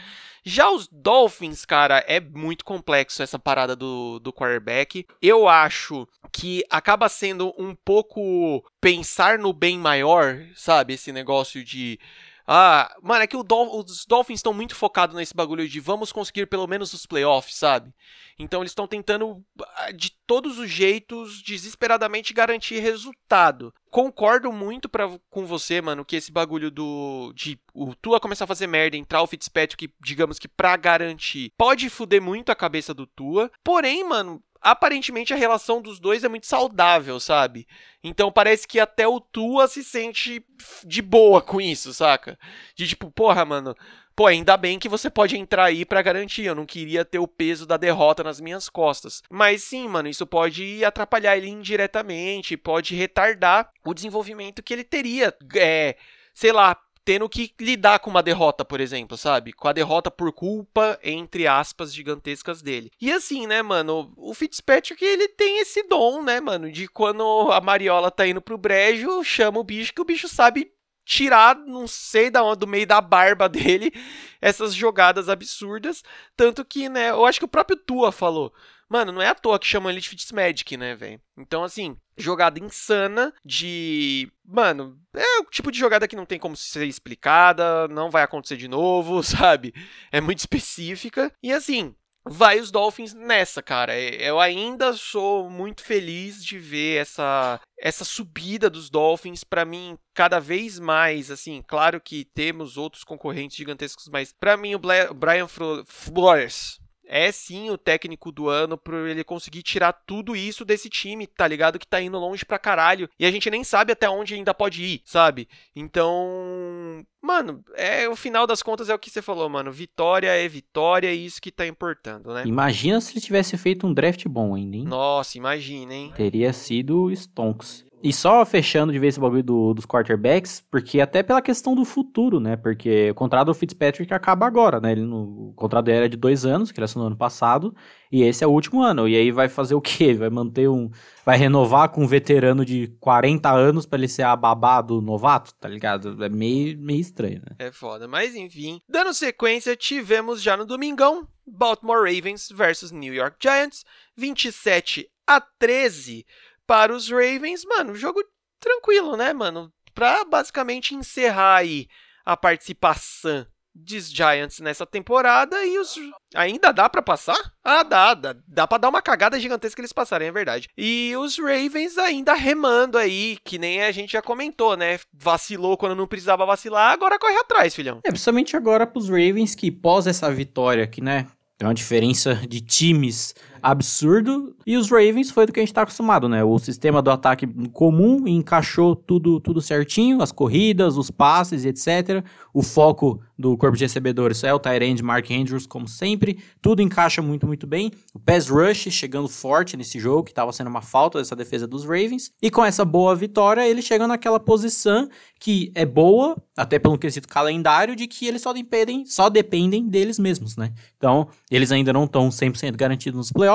[0.43, 5.06] Já os Dolphins, cara, é muito complexo essa parada do, do quarterback.
[5.21, 10.93] Eu acho que acaba sendo um pouco pensar no bem maior, sabe?
[10.93, 11.99] Esse negócio de
[12.47, 16.45] ah, mano, é que Dol os Dolphins estão muito focados nesse bagulho de vamos conseguir
[16.47, 17.93] pelo menos os playoffs, sabe?
[18.38, 19.43] Então eles estão tentando
[19.75, 23.73] ah, de todos os jeitos desesperadamente garantir resultado.
[23.89, 28.47] Concordo muito pra, com você, mano, que esse bagulho do de o Tua começar a
[28.47, 33.06] fazer merda, entrar o Fitzpatrick, digamos que pra garantir, pode fuder muito a cabeça do
[33.06, 33.51] Tua.
[33.63, 37.67] Porém, mano, aparentemente a relação dos dois é muito saudável, sabe?
[38.04, 40.45] Então parece que até o Tua se sente
[40.86, 42.38] de boa com isso, saca?
[42.76, 43.76] De tipo, porra, mano,
[44.15, 46.43] pô, ainda bem que você pode entrar aí para garantir.
[46.43, 49.24] Eu não queria ter o peso da derrota nas minhas costas.
[49.30, 55.36] Mas sim, mano, isso pode atrapalhar ele indiretamente, pode retardar o desenvolvimento que ele teria,
[55.56, 55.97] é,
[56.34, 59.54] sei lá, tendo que lidar com uma derrota, por exemplo, sabe?
[59.54, 62.92] Com a derrota por culpa, entre aspas, gigantescas dele.
[63.02, 67.60] E assim, né, mano, o Fitzpatrick, ele tem esse dom, né, mano, de quando a
[67.60, 70.72] Mariola tá indo pro brejo, chama o bicho, que o bicho sabe
[71.04, 73.92] tirar, não sei da onde, do meio da barba dele,
[74.40, 76.04] essas jogadas absurdas.
[76.36, 78.54] Tanto que, né, eu acho que o próprio Tua falou.
[78.91, 81.21] Mano, não é à toa que chamam ele de Fitzmagic, né, velho?
[81.38, 84.30] Então, assim, jogada insana de.
[84.45, 88.58] Mano, é o tipo de jogada que não tem como ser explicada, não vai acontecer
[88.58, 89.73] de novo, sabe?
[90.12, 91.32] É muito específica.
[91.41, 93.95] E assim, vai os Dolphins nessa, cara.
[93.95, 99.97] É, eu ainda sou muito feliz de ver essa essa subida dos Dolphins para mim
[100.13, 105.47] cada vez mais, assim, claro que temos outros concorrentes gigantescos, mas para mim o Brian
[105.47, 111.28] Flores é sim o técnico do ano para ele conseguir tirar tudo isso desse time,
[111.28, 111.78] tá ligado?
[111.78, 113.10] Que tá indo longe pra caralho.
[113.19, 115.50] E a gente nem sabe até onde ainda pode ir, sabe?
[115.76, 119.74] Então, mano, é o final das contas é o que você falou, mano.
[119.74, 122.43] Vitória é vitória e isso que tá importando, né?
[122.45, 124.86] Imagina se ele tivesse feito um draft bom ainda, hein?
[124.86, 126.13] Nossa, imagina, hein?
[126.15, 127.86] Teria sido Stonks.
[128.04, 131.86] E só fechando de vez esse bagulho do, dos quarterbacks, porque até pela questão do
[131.86, 132.56] futuro, né?
[132.56, 134.92] Porque o contrato do Fitzpatrick acaba agora, né?
[134.92, 137.76] Ele, no, o contrato dele era de dois anos, que ele assinou ano passado,
[138.12, 139.08] e esse é o último ano.
[139.08, 140.14] E aí vai fazer o quê?
[140.14, 140.90] Vai manter um.
[141.24, 145.54] Vai renovar com um veterano de 40 anos para ele ser a babá do novato,
[145.54, 146.24] tá ligado?
[146.24, 147.56] É meio, meio estranho, né?
[147.60, 148.08] É foda.
[148.08, 148.82] Mas enfim.
[148.90, 153.86] Dando sequência, tivemos já no domingão Baltimore Ravens versus New York Giants,
[154.18, 156.26] 27 a 13
[156.71, 158.23] para os Ravens, mano, jogo
[158.57, 159.69] tranquilo, né, mano?
[159.93, 161.86] Pra basicamente encerrar aí
[162.23, 165.99] a participação dos Giants nessa temporada e os
[166.34, 167.38] ainda dá para passar?
[167.62, 170.69] Ah, dá, dá, dá para dar uma cagada gigantesca que eles passarem, é verdade.
[170.77, 174.97] E os Ravens ainda remando aí, que nem a gente já comentou, né?
[175.12, 177.99] Vacilou quando não precisava vacilar, agora corre atrás, filhão.
[178.05, 181.27] É, principalmente agora pros Ravens que pós essa vitória aqui, né?
[181.57, 184.56] Tem uma diferença de times absurdo.
[184.65, 186.43] E os Ravens foi do que a gente tá acostumado, né?
[186.43, 192.24] O sistema do ataque comum encaixou tudo, tudo certinho, as corridas, os passes etc.
[192.54, 196.39] O foco do corpo de recebedores é o Tyrande Mark Andrews, como sempre.
[196.62, 197.91] Tudo encaixa muito, muito bem.
[198.13, 201.84] O pass rush chegando forte nesse jogo, que estava sendo uma falta dessa defesa dos
[201.84, 202.32] Ravens.
[202.41, 207.28] E com essa boa vitória, ele chega naquela posição que é boa, até pelo quesito
[207.28, 210.71] calendário, de que eles só dependem, só dependem deles mesmos, né?
[210.97, 213.51] Então, eles ainda não estão 100% garantidos nos playoffs,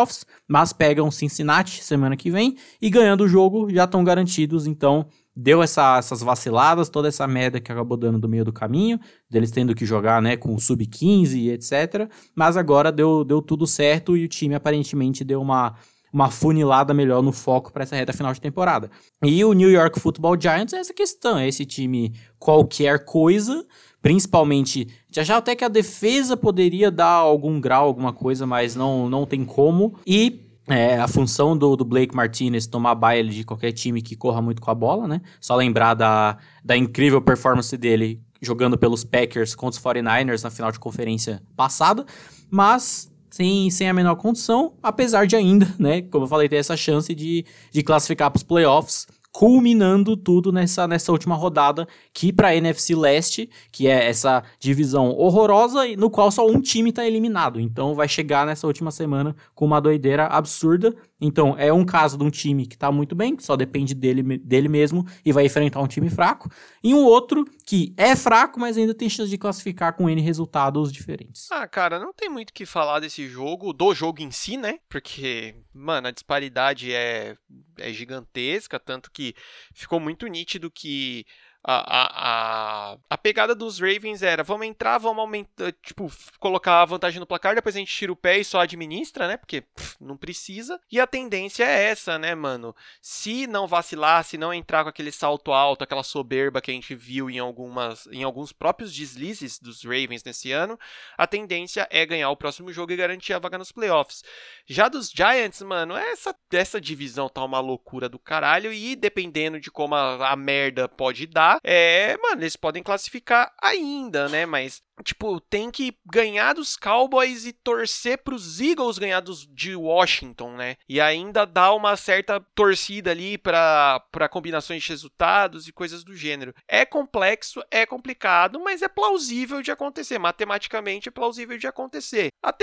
[0.48, 5.06] mas pegam Cincinnati semana que vem e ganhando o jogo já estão garantidos, então
[5.36, 9.50] deu essa, essas vaciladas, toda essa merda que acabou dando do meio do caminho, deles
[9.50, 12.10] tendo que jogar, né, com sub-15 e etc.
[12.34, 15.74] Mas agora deu, deu tudo certo e o time aparentemente deu uma,
[16.10, 18.90] uma funilada melhor no foco para essa reta final de temporada.
[19.22, 23.66] E o New York Football Giants é essa questão, é esse time qualquer coisa,
[24.06, 29.10] principalmente, já já até que a defesa poderia dar algum grau, alguma coisa, mas não,
[29.10, 29.98] não tem como.
[30.06, 34.40] E é, a função do, do Blake Martinez tomar baile de qualquer time que corra
[34.40, 35.20] muito com a bola, né?
[35.40, 40.70] Só lembrar da, da incrível performance dele jogando pelos Packers contra os 49ers na final
[40.70, 42.06] de conferência passada,
[42.48, 46.76] mas sem, sem a menor condição, apesar de ainda, né, como eu falei, ter essa
[46.76, 52.48] chance de, de classificar para os playoffs culminando tudo nessa, nessa última rodada, que para
[52.48, 57.60] a NFC Leste, que é essa divisão horrorosa, no qual só um time está eliminado.
[57.60, 60.96] Então vai chegar nessa última semana com uma doideira absurda.
[61.20, 64.38] Então é um caso de um time que está muito bem, que só depende dele,
[64.38, 66.50] dele mesmo e vai enfrentar um time fraco,
[66.82, 70.92] e um outro que é fraco, mas ainda tem chance de classificar com N resultados
[70.92, 71.50] diferentes.
[71.50, 74.78] Ah, cara, não tem muito o que falar desse jogo, do jogo em si, né?
[74.88, 77.36] Porque, mano, a disparidade é,
[77.78, 79.34] é gigantesca, tanto que
[79.74, 81.24] ficou muito nítido que
[81.68, 87.18] a, a, a, pegada dos Ravens era: vamos entrar, vamos aumentar, tipo, colocar a vantagem
[87.18, 89.36] no placar, depois a gente tira o pé e só administra, né?
[89.36, 90.80] Porque pff, não precisa.
[90.92, 92.74] E a tendência é essa, né, mano?
[93.02, 96.94] Se não vacilar, se não entrar com aquele salto alto, aquela soberba que a gente
[96.94, 100.78] viu em, algumas, em alguns próprios deslizes dos Ravens nesse ano,
[101.18, 104.22] a tendência é ganhar o próximo jogo e garantir a vaga nos playoffs.
[104.66, 109.68] Já dos Giants, mano, essa, essa divisão tá uma loucura do caralho e dependendo de
[109.68, 114.46] como a, a merda pode dar é, mano, eles podem classificar ainda, né?
[114.46, 120.52] Mas tipo, tem que ganhar dos Cowboys e torcer pros Eagles ganhar dos, de Washington,
[120.56, 120.76] né?
[120.88, 126.54] E ainda dar uma certa torcida ali para combinações de resultados e coisas do gênero.
[126.68, 130.18] É complexo, é complicado, mas é plausível de acontecer.
[130.18, 132.28] Matematicamente é plausível de acontecer.
[132.42, 132.54] A,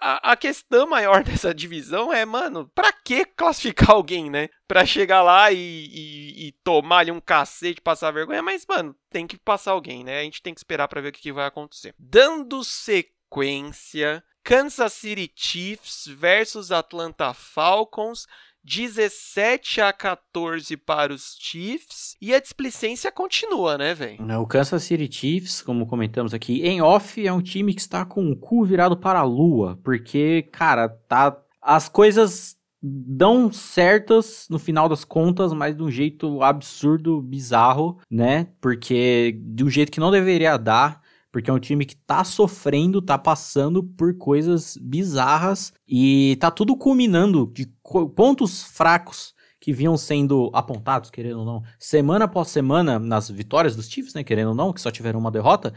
[0.00, 4.48] a, a questão maior dessa divisão é, mano, pra que classificar alguém, né?
[4.66, 9.26] Pra chegar lá e, e, e tomar ali um cacete, passar vergonha, mas, mano, tem
[9.26, 10.20] que passar alguém, né?
[10.20, 11.77] A gente tem que esperar para ver o que, que vai acontecer.
[11.98, 18.26] Dando sequência, Kansas City Chiefs versus Atlanta Falcons.
[18.64, 24.18] 17 a 14 para os Chiefs e a displicência continua, né, velho?
[24.42, 28.30] O Kansas City Chiefs, como comentamos aqui, em off é um time que está com
[28.30, 34.88] o cu virado para a lua, porque, cara, tá as coisas dão certas no final
[34.88, 38.48] das contas, mas de um jeito absurdo, bizarro, né?
[38.60, 43.02] Porque de um jeito que não deveria dar, porque é um time que tá sofrendo,
[43.02, 47.66] tá passando por coisas bizarras e tá tudo culminando de
[48.14, 53.88] pontos fracos que vinham sendo apontados, querendo ou não, semana após semana nas vitórias dos
[53.88, 55.74] Chiefs, né, querendo ou não, que só tiveram uma derrota,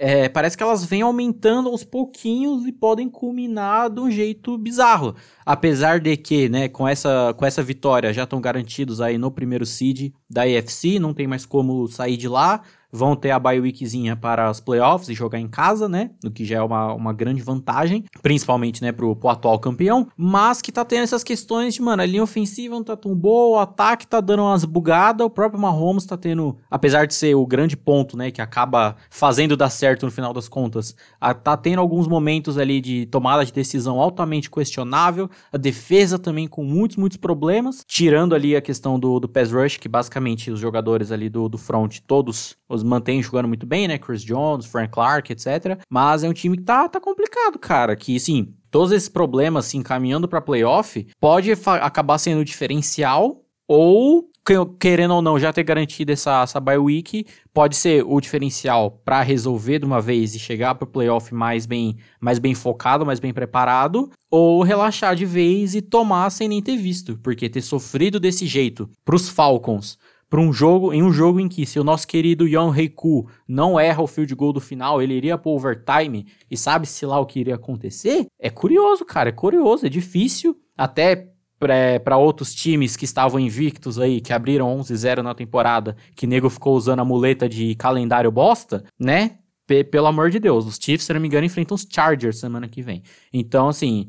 [0.00, 5.16] é, parece que elas vêm aumentando aos pouquinhos e podem culminar de um jeito bizarro.
[5.44, 9.66] Apesar de que, né, com essa, com essa vitória já estão garantidos aí no primeiro
[9.66, 14.16] seed da AFC, não tem mais como sair de lá vão ter a bye weekzinha
[14.16, 16.10] para os playoffs e jogar em casa, né?
[16.24, 20.62] O que já é uma, uma grande vantagem, principalmente, né, pro, pro atual campeão, mas
[20.62, 23.60] que tá tendo essas questões de, mano, a linha ofensiva não tá tão boa, o
[23.60, 27.76] ataque tá dando umas bugadas, o próprio Mahomes tá tendo, apesar de ser o grande
[27.76, 32.06] ponto, né, que acaba fazendo dar certo no final das contas, a, tá tendo alguns
[32.06, 37.82] momentos ali de tomada de decisão altamente questionável, a defesa também com muitos, muitos problemas,
[37.86, 41.58] tirando ali a questão do, do pass rush, que basicamente os jogadores ali do, do
[41.58, 43.98] front, todos os mantém jogando muito bem, né?
[43.98, 45.78] Chris Jones, Frank Clark, etc.
[45.88, 47.96] Mas é um time que tá, tá complicado, cara.
[47.96, 54.30] Que, sim, todos esses problemas, assim, caminhando para playoff, pode acabar sendo diferencial ou
[54.78, 59.20] querendo ou não já ter garantido essa, essa bye week, pode ser o diferencial para
[59.20, 63.20] resolver de uma vez e chegar para o playoff mais bem, mais bem focado, mais
[63.20, 68.18] bem preparado, ou relaxar de vez e tomar sem nem ter visto, porque ter sofrido
[68.18, 71.84] desse jeito para os Falcons para um jogo, em um jogo em que se o
[71.84, 76.26] nosso querido Young Heiku não erra o field goal do final, ele iria pro overtime
[76.50, 78.26] e sabe-se lá o que iria acontecer?
[78.38, 84.20] É curioso, cara, é curioso, é difícil, até para outros times que estavam invictos aí,
[84.20, 89.38] que abriram 11-0 na temporada, que nego ficou usando a muleta de calendário bosta, né?
[89.66, 92.68] P pelo amor de Deus, os Chiefs, se não me engano, enfrentam os Chargers semana
[92.68, 93.02] que vem.
[93.32, 94.08] Então, assim,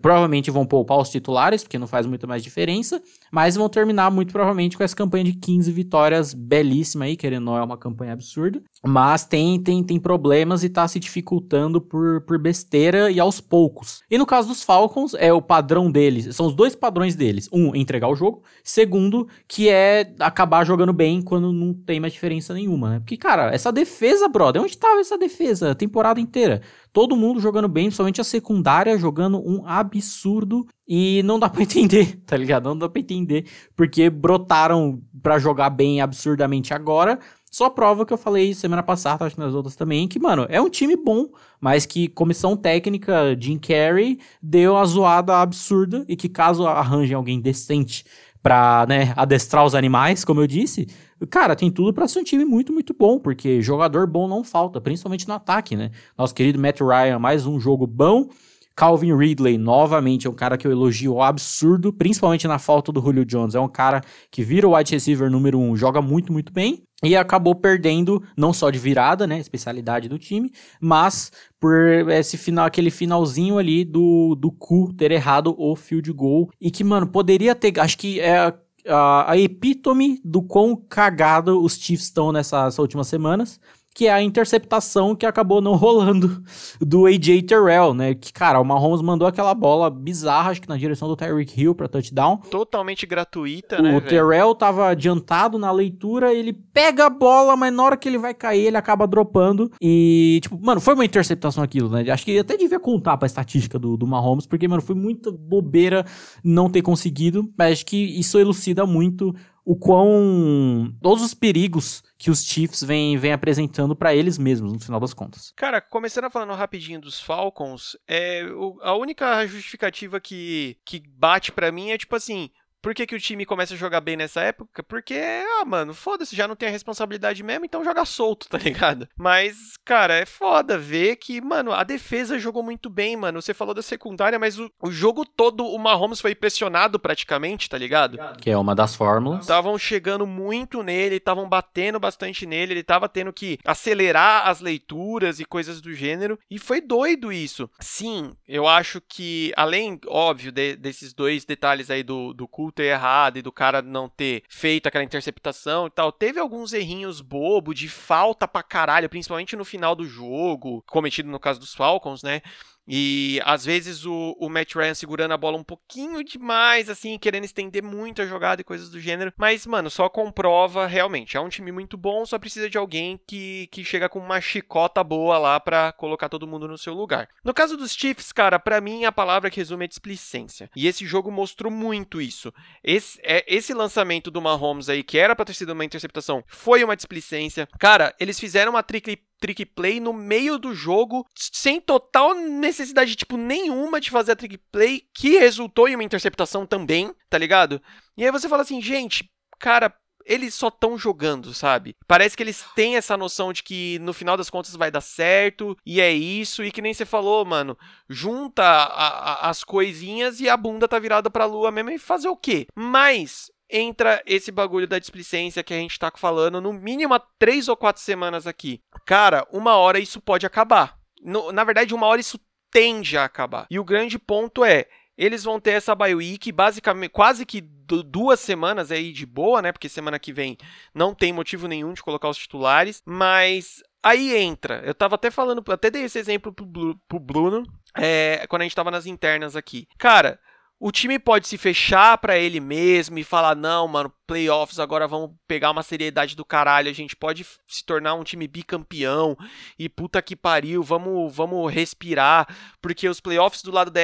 [0.00, 3.02] provavelmente vão poupar os titulares, porque não faz muito mais diferença,
[3.34, 7.56] mas vão terminar muito provavelmente com essa campanha de 15 vitórias belíssima aí, querendo não
[7.56, 12.38] é uma campanha absurda, mas tem tem, tem problemas e tá se dificultando por, por
[12.38, 14.02] besteira e aos poucos.
[14.08, 17.48] E no caso dos Falcons, é o padrão deles, são os dois padrões deles.
[17.52, 22.54] Um, entregar o jogo, segundo, que é acabar jogando bem quando não tem mais diferença
[22.54, 22.98] nenhuma, né?
[23.00, 26.62] Porque, cara, essa defesa, brother, onde tava essa defesa a temporada inteira?
[26.92, 32.20] Todo mundo jogando bem, principalmente a secundária jogando um absurdo e não dá para entender,
[32.26, 32.64] tá ligado?
[32.64, 37.18] Não dá para entender porque brotaram para jogar bem absurdamente agora.
[37.50, 40.60] Só prova que eu falei semana passada, acho que nas outras também, que, mano, é
[40.60, 41.28] um time bom,
[41.60, 47.40] mas que comissão técnica Jim Carrey deu uma zoada absurda e que caso arranjem alguém
[47.40, 48.04] decente
[48.42, 50.88] pra, né, adestrar os animais, como eu disse,
[51.30, 54.80] Cara, tem tudo para ser um time muito, muito bom, porque jogador bom não falta,
[54.80, 55.90] principalmente no ataque, né?
[56.18, 58.28] Nosso querido Matt Ryan, mais um jogo bom.
[58.76, 63.24] Calvin Ridley, novamente, é um cara que eu elogio absurdo, principalmente na falta do Julio
[63.24, 63.54] Jones.
[63.54, 64.00] É um cara
[64.30, 66.82] que vira o wide receiver número um, joga muito, muito bem.
[67.02, 69.38] E acabou perdendo, não só de virada, né?
[69.38, 70.50] Especialidade do time,
[70.80, 76.48] mas por esse final, aquele finalzinho ali do, do cu ter errado o field goal.
[76.60, 77.78] E que, mano, poderia ter.
[77.78, 78.54] Acho que é
[78.88, 83.60] a, a epítome do quão cagado os Chiefs estão nessas últimas semanas
[83.94, 86.42] que é a interceptação que acabou não rolando
[86.80, 88.14] do AJ Terrell, né?
[88.14, 91.74] Que, cara, o Mahomes mandou aquela bola bizarra, acho que na direção do Tyreek Hill
[91.74, 92.38] para touchdown.
[92.50, 93.96] Totalmente gratuita, o né?
[93.96, 98.18] O Terrell tava adiantado na leitura, ele pega a bola, mas na hora que ele
[98.18, 99.70] vai cair, ele acaba dropando.
[99.80, 102.10] E, tipo, mano, foi uma interceptação aquilo, né?
[102.10, 106.04] Acho que até devia contar pra estatística do, do Mahomes, porque, mano, foi muita bobeira
[106.42, 107.48] não ter conseguido.
[107.56, 109.34] Mas acho que isso elucida muito
[109.64, 110.94] o quão.
[111.00, 115.14] todos os perigos que os Chiefs vêm, vêm apresentando para eles mesmos, no final das
[115.14, 115.52] contas.
[115.56, 121.72] Cara, começando falando rapidinho dos Falcons, é, o, a única justificativa que, que bate para
[121.72, 122.50] mim é tipo assim:
[122.84, 124.82] por que, que o time começa a jogar bem nessa época?
[124.82, 129.08] Porque, ah, mano, foda-se, já não tem a responsabilidade mesmo, então joga solto, tá ligado?
[129.16, 133.40] Mas, cara, é foda ver que, mano, a defesa jogou muito bem, mano.
[133.40, 137.78] Você falou da secundária, mas o, o jogo todo o Mahomes foi pressionado praticamente, tá
[137.78, 138.18] ligado?
[138.38, 139.40] Que é uma das fórmulas.
[139.40, 145.40] Estavam chegando muito nele, estavam batendo bastante nele, ele tava tendo que acelerar as leituras
[145.40, 147.70] e coisas do gênero, e foi doido isso.
[147.80, 152.84] Sim, eu acho que, além, óbvio, de, desses dois detalhes aí do, do culto ter
[152.84, 156.10] errado e do cara não ter feito aquela interceptação e tal.
[156.10, 161.38] Teve alguns errinhos bobo de falta pra caralho, principalmente no final do jogo, cometido no
[161.38, 162.42] caso dos Falcons, né?
[162.86, 167.44] E às vezes o, o Matt Ryan segurando a bola um pouquinho demais, assim, querendo
[167.44, 169.32] estender muito a jogada e coisas do gênero.
[169.36, 171.36] Mas, mano, só comprova realmente.
[171.36, 175.02] É um time muito bom, só precisa de alguém que, que chega com uma chicota
[175.02, 177.28] boa lá para colocar todo mundo no seu lugar.
[177.42, 180.70] No caso dos Chiefs, cara, para mim a palavra que resume é displicência.
[180.76, 182.52] E esse jogo mostrou muito isso.
[182.82, 186.84] Esse, é, esse lançamento do Mahomes aí, que era pra ter sido uma interceptação, foi
[186.84, 187.68] uma displicência.
[187.78, 193.36] Cara, eles fizeram uma trick trick play no meio do jogo, sem total necessidade, tipo,
[193.36, 197.78] nenhuma de fazer a trick play, que resultou em uma interceptação também, tá ligado?
[198.16, 199.30] E aí você fala assim, gente,
[199.60, 201.94] cara, eles só estão jogando, sabe?
[202.06, 205.76] Parece que eles têm essa noção de que no final das contas vai dar certo,
[205.84, 207.76] e é isso, e que nem você falou, mano,
[208.08, 212.28] junta a, a, as coisinhas e a bunda tá virada pra lua mesmo e fazer
[212.28, 212.66] o quê?
[212.74, 217.68] Mas entra esse bagulho da displicência que a gente tá falando no mínimo há três
[217.68, 218.80] ou quatro semanas aqui.
[219.04, 220.96] Cara, uma hora isso pode acabar.
[221.20, 222.38] No, na verdade, uma hora isso
[222.70, 223.66] tende a acabar.
[223.68, 224.86] E o grande ponto é,
[225.18, 229.72] eles vão ter essa bye week, basicamente, quase que duas semanas aí de boa, né?
[229.72, 230.56] Porque semana que vem
[230.94, 234.82] não tem motivo nenhum de colocar os titulares, mas aí entra.
[234.84, 237.64] Eu tava até falando, até dei esse exemplo pro, pro Bruno,
[237.96, 239.88] é, quando a gente tava nas internas aqui.
[239.98, 240.38] Cara,
[240.86, 245.30] o time pode se fechar para ele mesmo e falar: não, mano, playoffs agora vamos
[245.48, 246.90] pegar uma seriedade do caralho.
[246.90, 249.34] A gente pode se tornar um time bicampeão
[249.78, 252.46] e puta que pariu, vamos, vamos respirar,
[252.82, 254.02] porque os playoffs do lado da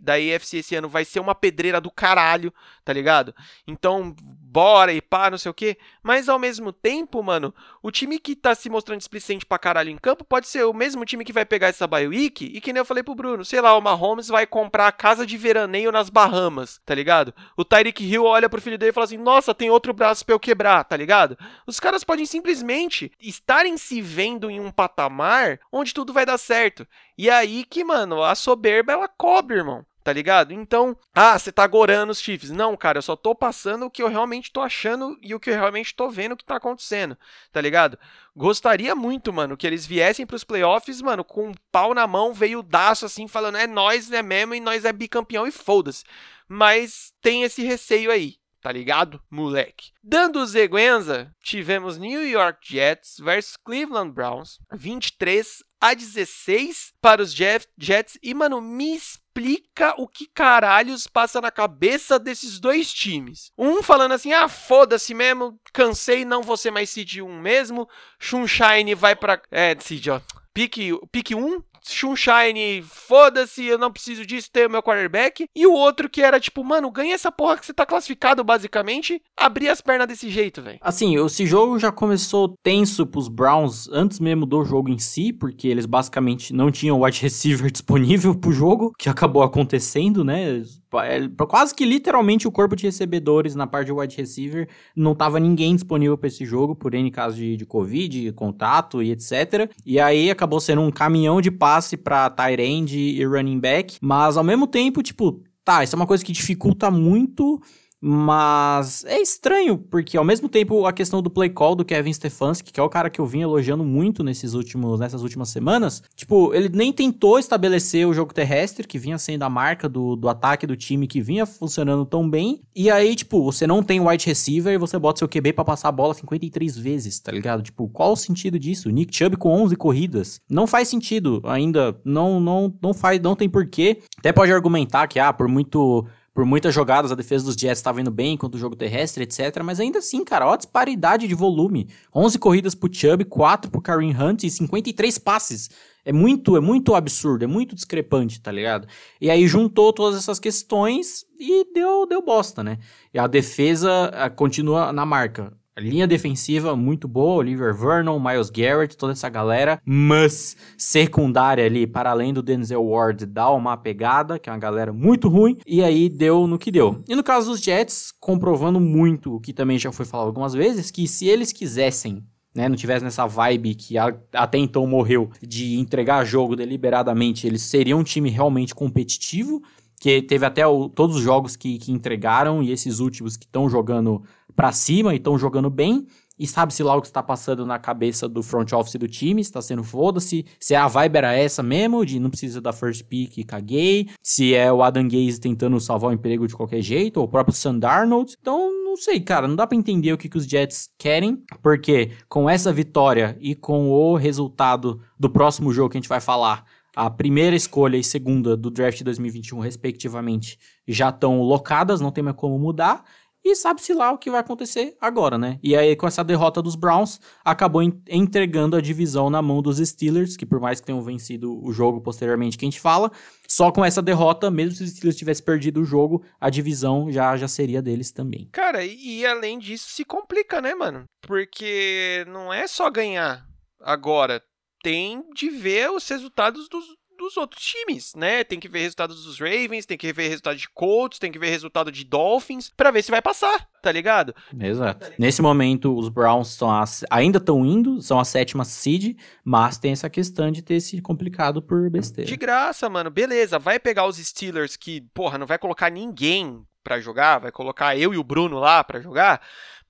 [0.00, 2.54] da EFC esse ano vai ser uma pedreira do caralho,
[2.84, 3.34] tá ligado?
[3.66, 4.14] Então,
[4.52, 5.78] bora e pá, não sei o que.
[6.02, 9.96] Mas ao mesmo tempo, mano, o time que tá se mostrando displicente pra caralho em
[9.96, 12.84] campo pode ser o mesmo time que vai pegar essa bye e que nem eu
[12.84, 16.80] falei pro Bruno, sei lá, o Mahomes vai comprar a casa de veraneio nas Bahamas,
[16.84, 17.32] tá ligado?
[17.56, 20.34] O Tyreek Hill olha pro filho dele e fala assim: "Nossa, tem outro braço pra
[20.34, 21.38] eu quebrar, tá ligado?
[21.66, 26.86] Os caras podem simplesmente estarem se vendo em um patamar onde tudo vai dar certo.
[27.16, 30.52] E aí que, mano, a soberba ela cobre, irmão tá ligado?
[30.52, 32.50] Então, ah, você tá gorando os Chiefs.
[32.50, 35.50] Não, cara, eu só tô passando o que eu realmente tô achando e o que
[35.50, 37.16] eu realmente tô vendo que tá acontecendo,
[37.52, 37.98] tá ligado?
[38.34, 42.62] Gostaria muito, mano, que eles viessem pros playoffs, mano, com um pau na mão, veio
[42.62, 46.04] daço assim, falando, é nós, é mesmo, e nós é bicampeão e foda-se.
[46.48, 49.90] Mas tem esse receio aí, tá ligado, moleque?
[50.02, 57.34] Dando o Zeguenza, tivemos New York Jets versus Cleveland Browns, 23 a 16 para os
[57.34, 58.16] Jets.
[58.22, 63.50] E, mano, me explica o que caralhos passa na cabeça desses dois times.
[63.58, 67.88] Um falando assim, ah, foda-se mesmo, cansei, não vou ser mais seed 1 mesmo.
[68.20, 69.42] Sunshine vai pra...
[69.50, 70.20] É, seed, ó.
[70.54, 75.46] Pique, pique 1, Sunshine, foda-se, eu não preciso disso, tenho meu quarterback.
[75.54, 79.20] E o outro que era tipo, mano, ganha essa porra que você tá classificado, basicamente,
[79.36, 80.78] abrir as pernas desse jeito, velho.
[80.80, 85.68] Assim, esse jogo já começou tenso pros Browns antes mesmo do jogo em si, porque
[85.68, 90.62] eles basicamente não tinham wide receiver disponível pro jogo, que acabou acontecendo, né?
[91.00, 95.40] É, quase que literalmente o corpo de recebedores na parte de wide receiver não tava
[95.40, 99.70] ninguém disponível para esse jogo, por N casos de, de Covid, contato e etc.
[99.84, 104.36] E aí acabou sendo um caminhão de passe para tight end e running back, mas
[104.36, 107.60] ao mesmo tempo, tipo, tá, isso é uma coisa que dificulta muito
[108.04, 112.72] mas é estranho, porque ao mesmo tempo a questão do play call do Kevin Stefanski,
[112.72, 116.52] que é o cara que eu vim elogiando muito nesses últimos, nessas últimas semanas, tipo,
[116.52, 120.66] ele nem tentou estabelecer o jogo terrestre, que vinha sendo a marca do, do ataque
[120.66, 122.62] do time, que vinha funcionando tão bem.
[122.74, 125.88] E aí, tipo, você não tem wide receiver e você bota seu QB para passar
[125.88, 127.62] a bola 53 vezes, tá ligado?
[127.62, 128.90] Tipo, qual o sentido disso?
[128.90, 130.40] Nick Chubb com 11 corridas.
[130.50, 131.96] Não faz sentido ainda.
[132.04, 134.00] Não, não, não faz, não tem porquê.
[134.18, 138.00] Até pode argumentar que, ah, por muito por muitas jogadas a defesa dos Jets estava
[138.00, 139.62] indo bem contra o jogo terrestre, etc.
[139.62, 141.88] Mas ainda assim, cara, ó a disparidade de volume.
[142.14, 145.70] 11 corridas pro Chubb, 4 pro Kareem Hunt e 53 passes.
[146.04, 148.88] É muito, é muito absurdo, é muito discrepante, tá ligado?
[149.20, 152.78] E aí juntou todas essas questões e deu, deu bosta, né?
[153.14, 155.52] E a defesa a, continua na marca.
[155.74, 161.86] A linha defensiva muito boa, Oliver Vernon, Miles Garrett, toda essa galera, mas secundária ali,
[161.86, 165.82] para além do Denzel Ward, dá uma pegada, que é uma galera muito ruim, e
[165.82, 167.02] aí deu no que deu.
[167.08, 170.90] E no caso dos Jets, comprovando muito o que também já foi falado algumas vezes,
[170.90, 172.22] que se eles quisessem
[172.54, 177.62] né, não tivesse nessa vibe que a, até então morreu de entregar jogo deliberadamente, eles
[177.62, 179.62] seriam um time realmente competitivo,
[180.02, 183.70] que teve até o, todos os jogos que, que entregaram e esses últimos que estão
[183.70, 184.20] jogando
[184.54, 186.06] para cima e estão jogando bem.
[186.38, 189.60] E sabe-se lá o que está passando na cabeça do front office do time, está
[189.60, 193.44] sendo foda-se, se a vibe era essa mesmo, de não precisa da first pick e
[193.44, 197.28] caguei, se é o Adam Gaze tentando salvar o emprego de qualquer jeito, ou o
[197.28, 198.34] próprio Sandarnold.
[198.40, 202.10] Então, não sei, cara, não dá para entender o que, que os Jets querem, porque
[202.28, 206.64] com essa vitória e com o resultado do próximo jogo que a gente vai falar,
[206.94, 212.36] a primeira escolha e segunda do draft 2021, respectivamente, já estão locadas, não tem mais
[212.36, 213.02] como mudar.
[213.44, 215.58] E sabe-se lá o que vai acontecer agora, né?
[215.62, 220.36] E aí, com essa derrota dos Browns, acabou entregando a divisão na mão dos Steelers,
[220.36, 223.10] que por mais que tenham vencido o jogo posteriormente, que a gente fala,
[223.48, 227.36] só com essa derrota, mesmo se os Steelers tivessem perdido o jogo, a divisão já,
[227.36, 228.48] já seria deles também.
[228.52, 231.04] Cara, e, além disso, se complica, né, mano?
[231.20, 233.44] Porque não é só ganhar
[233.80, 234.40] agora,
[234.82, 236.84] tem de ver os resultados dos,
[237.22, 238.44] dos outros times, né?
[238.44, 241.50] Tem que ver resultados dos Ravens, tem que ver resultado de Colts, tem que ver
[241.50, 244.34] resultado de Dolphins, para ver se vai passar, tá ligado?
[244.58, 245.12] Exato.
[245.18, 246.70] Nesse momento, os Browns são
[247.10, 251.62] ainda estão indo, são a sétima seed, mas tem essa questão de ter se complicado
[251.62, 252.28] por besteira.
[252.28, 253.10] De graça, mano.
[253.10, 257.96] Beleza, vai pegar os Steelers que, porra, não vai colocar ninguém para jogar, vai colocar
[257.96, 259.40] eu e o Bruno lá para jogar.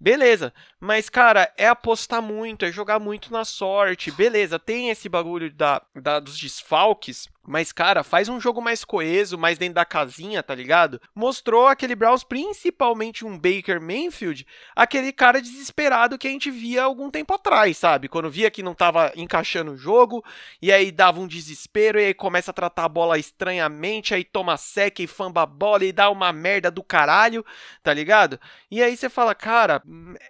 [0.03, 4.11] Beleza, mas cara, é apostar muito, é jogar muito na sorte.
[4.11, 9.37] Beleza, tem esse bagulho da, da dos desfalques, mas, cara, faz um jogo mais coeso,
[9.37, 11.01] mais dentro da casinha, tá ligado?
[11.15, 17.11] Mostrou aquele Browns, principalmente um Baker Mayfield, aquele cara desesperado que a gente via algum
[17.11, 18.09] tempo atrás, sabe?
[18.09, 20.25] Quando via que não tava encaixando o jogo,
[20.61, 24.57] e aí dava um desespero, e aí começa a tratar a bola estranhamente, aí toma
[24.57, 27.45] seca e famba a bola e dá uma merda do caralho,
[27.83, 28.39] tá ligado?
[28.71, 29.83] E aí você fala, cara,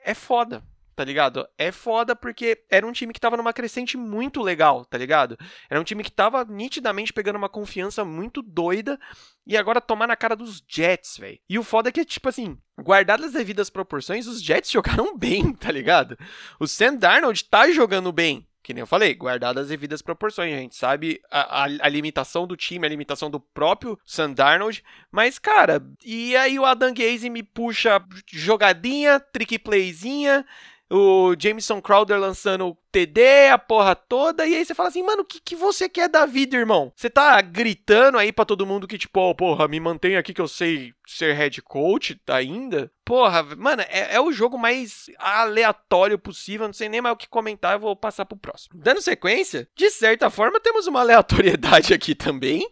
[0.02, 0.62] é foda
[0.94, 1.46] tá ligado?
[1.56, 5.38] É foda porque era um time que tava numa crescente muito legal, tá ligado?
[5.70, 8.98] Era um time que tava nitidamente pegando uma confiança muito doida
[9.46, 11.38] e agora tomar na cara dos Jets, velho.
[11.48, 15.52] E o foda é que, tipo assim, guardadas as devidas proporções, os Jets jogaram bem,
[15.52, 16.16] tá ligado?
[16.60, 20.54] O Sam Darnold tá jogando bem, Que nem eu falei, guardadas as devidas proporções.
[20.54, 24.84] A gente sabe a, a, a, limitação do time, a limitação do próprio Sam Darnold.
[25.10, 30.46] Mas, cara, e aí o Adam Gaze me puxa jogadinha, trick playzinha,
[30.92, 35.24] o Jameson Crowder lançando TD, a porra toda, e aí você fala assim, mano, o
[35.24, 36.92] que, que você quer da vida, irmão?
[36.94, 40.40] Você tá gritando aí para todo mundo que, tipo, oh, porra, me mantém aqui que
[40.40, 42.92] eu sei ser head coach ainda?
[43.04, 47.28] Porra, mano, é, é, o jogo mais aleatório possível, não sei nem mais o que
[47.28, 48.78] comentar, eu vou passar pro próximo.
[48.78, 52.68] Dando sequência, de certa forma temos uma aleatoriedade aqui também,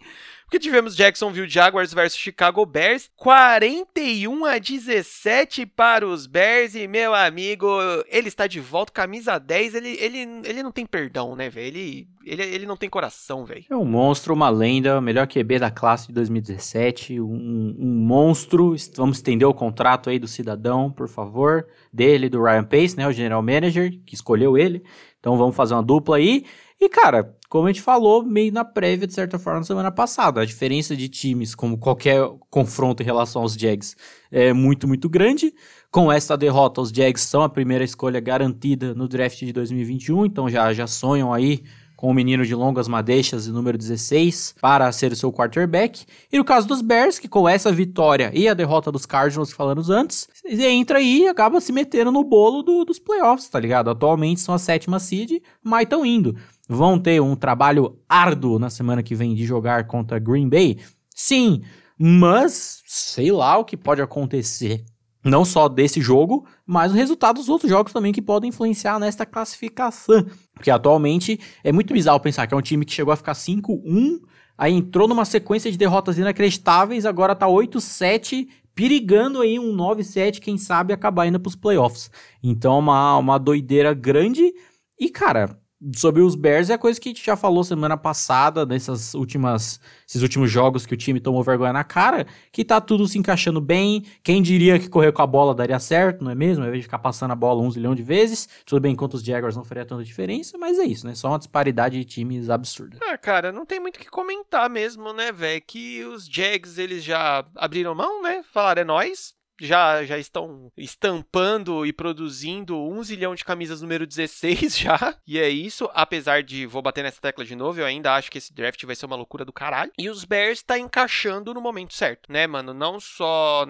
[0.51, 7.15] porque tivemos Jacksonville Jaguars versus Chicago Bears, 41 a 17 para os Bears e meu
[7.15, 7.69] amigo,
[8.09, 11.69] ele está de volta, camisa 10, ele, ele, ele não tem perdão, né, velho?
[11.69, 13.65] Ele, ele, ele não tem coração, velho.
[13.71, 18.75] É um monstro, uma lenda, melhor QB da classe de 2017, um, um monstro.
[18.97, 23.13] Vamos estender o contrato aí do cidadão, por favor, dele, do Ryan Pace, né, o
[23.13, 24.83] general manager, que escolheu ele.
[25.21, 26.45] Então vamos fazer uma dupla aí.
[26.81, 30.41] E, cara, como a gente falou meio na prévia, de certa forma, na semana passada,
[30.41, 33.95] a diferença de times, como qualquer confronto em relação aos Jags,
[34.33, 35.53] é muito, muito grande.
[35.91, 40.49] Com essa derrota, os Jags são a primeira escolha garantida no draft de 2021, então
[40.49, 41.63] já, já sonham aí
[42.01, 46.07] com o menino de longas madeixas, número 16, para ser o seu quarterback.
[46.33, 49.57] E no caso dos Bears, que com essa vitória e a derrota dos Cardinals que
[49.57, 53.91] falamos antes, entra aí e acaba se metendo no bolo do, dos playoffs, tá ligado?
[53.91, 56.35] Atualmente são a sétima seed, mas estão indo
[56.71, 60.79] vão ter um trabalho árduo na semana que vem de jogar contra Green Bay?
[61.13, 61.63] Sim,
[61.99, 64.85] mas sei lá o que pode acontecer.
[65.25, 69.27] Não só desse jogo, mas o resultado dos outros jogos também que podem influenciar nesta
[69.27, 70.25] classificação.
[70.55, 74.21] Porque atualmente é muito bizarro pensar que é um time que chegou a ficar 5-1,
[74.57, 78.47] aí entrou numa sequência de derrotas inacreditáveis, agora tá 8-7
[78.77, 82.11] perigando aí um 9-7, quem sabe acabar indo pros playoffs.
[82.41, 84.55] Então, uma, uma doideira grande.
[84.99, 85.59] E, cara,
[85.95, 89.81] sobre os Bears é a coisa que a gente já falou semana passada, nessas últimas,
[90.07, 93.61] esses últimos jogos que o time tomou vergonha na cara, que tá tudo se encaixando
[93.61, 94.05] bem.
[94.23, 96.63] Quem diria que correr com a bola daria certo, não é mesmo?
[96.63, 98.49] Ao invés de ficar passando a bola um zilhão de vezes.
[98.67, 101.15] Tudo bem, enquanto os Jaguars não faria tanta diferença, mas é isso, né?
[101.15, 102.99] Só uma disparidade de times absurda.
[103.03, 105.63] Ah, cara, não tem muito o que comentar mesmo, né, velho?
[105.67, 108.43] Que os Jags, eles já abriram mão, né?
[108.53, 114.77] Falaram, é nóis, já, já estão estampando e produzindo um zilhão de camisas número 16
[114.79, 115.15] já.
[115.27, 118.39] E é isso, apesar de, vou bater nessa tecla de novo, eu ainda acho que
[118.39, 119.93] esse draft vai ser uma loucura do caralho.
[119.99, 122.73] E os Bears tá encaixando no momento certo, né, mano?
[122.73, 123.67] Não só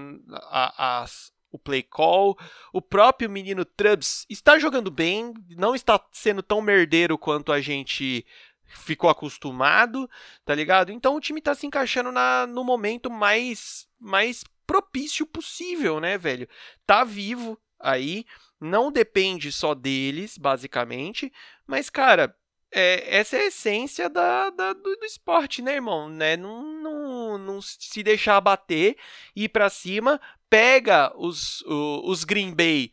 [0.51, 2.39] a, as o play call.
[2.73, 8.25] O próprio menino Trubs está jogando bem, não está sendo tão merdeiro quanto a gente
[8.65, 10.09] ficou acostumado,
[10.45, 10.93] tá ligado?
[10.93, 16.49] Então o time tá se encaixando na, no momento mais mais propício possível, né, velho?
[16.87, 18.25] Tá vivo aí,
[18.61, 21.33] não depende só deles, basicamente,
[21.67, 22.37] mas, cara,
[22.71, 26.09] é, essa é a essência da, da do, do, esporte, né, irmão?
[26.09, 26.37] Né?
[26.37, 28.97] Não, não, não se deixar abater,
[29.35, 32.93] ir para cima, pega os, os, os Green Bay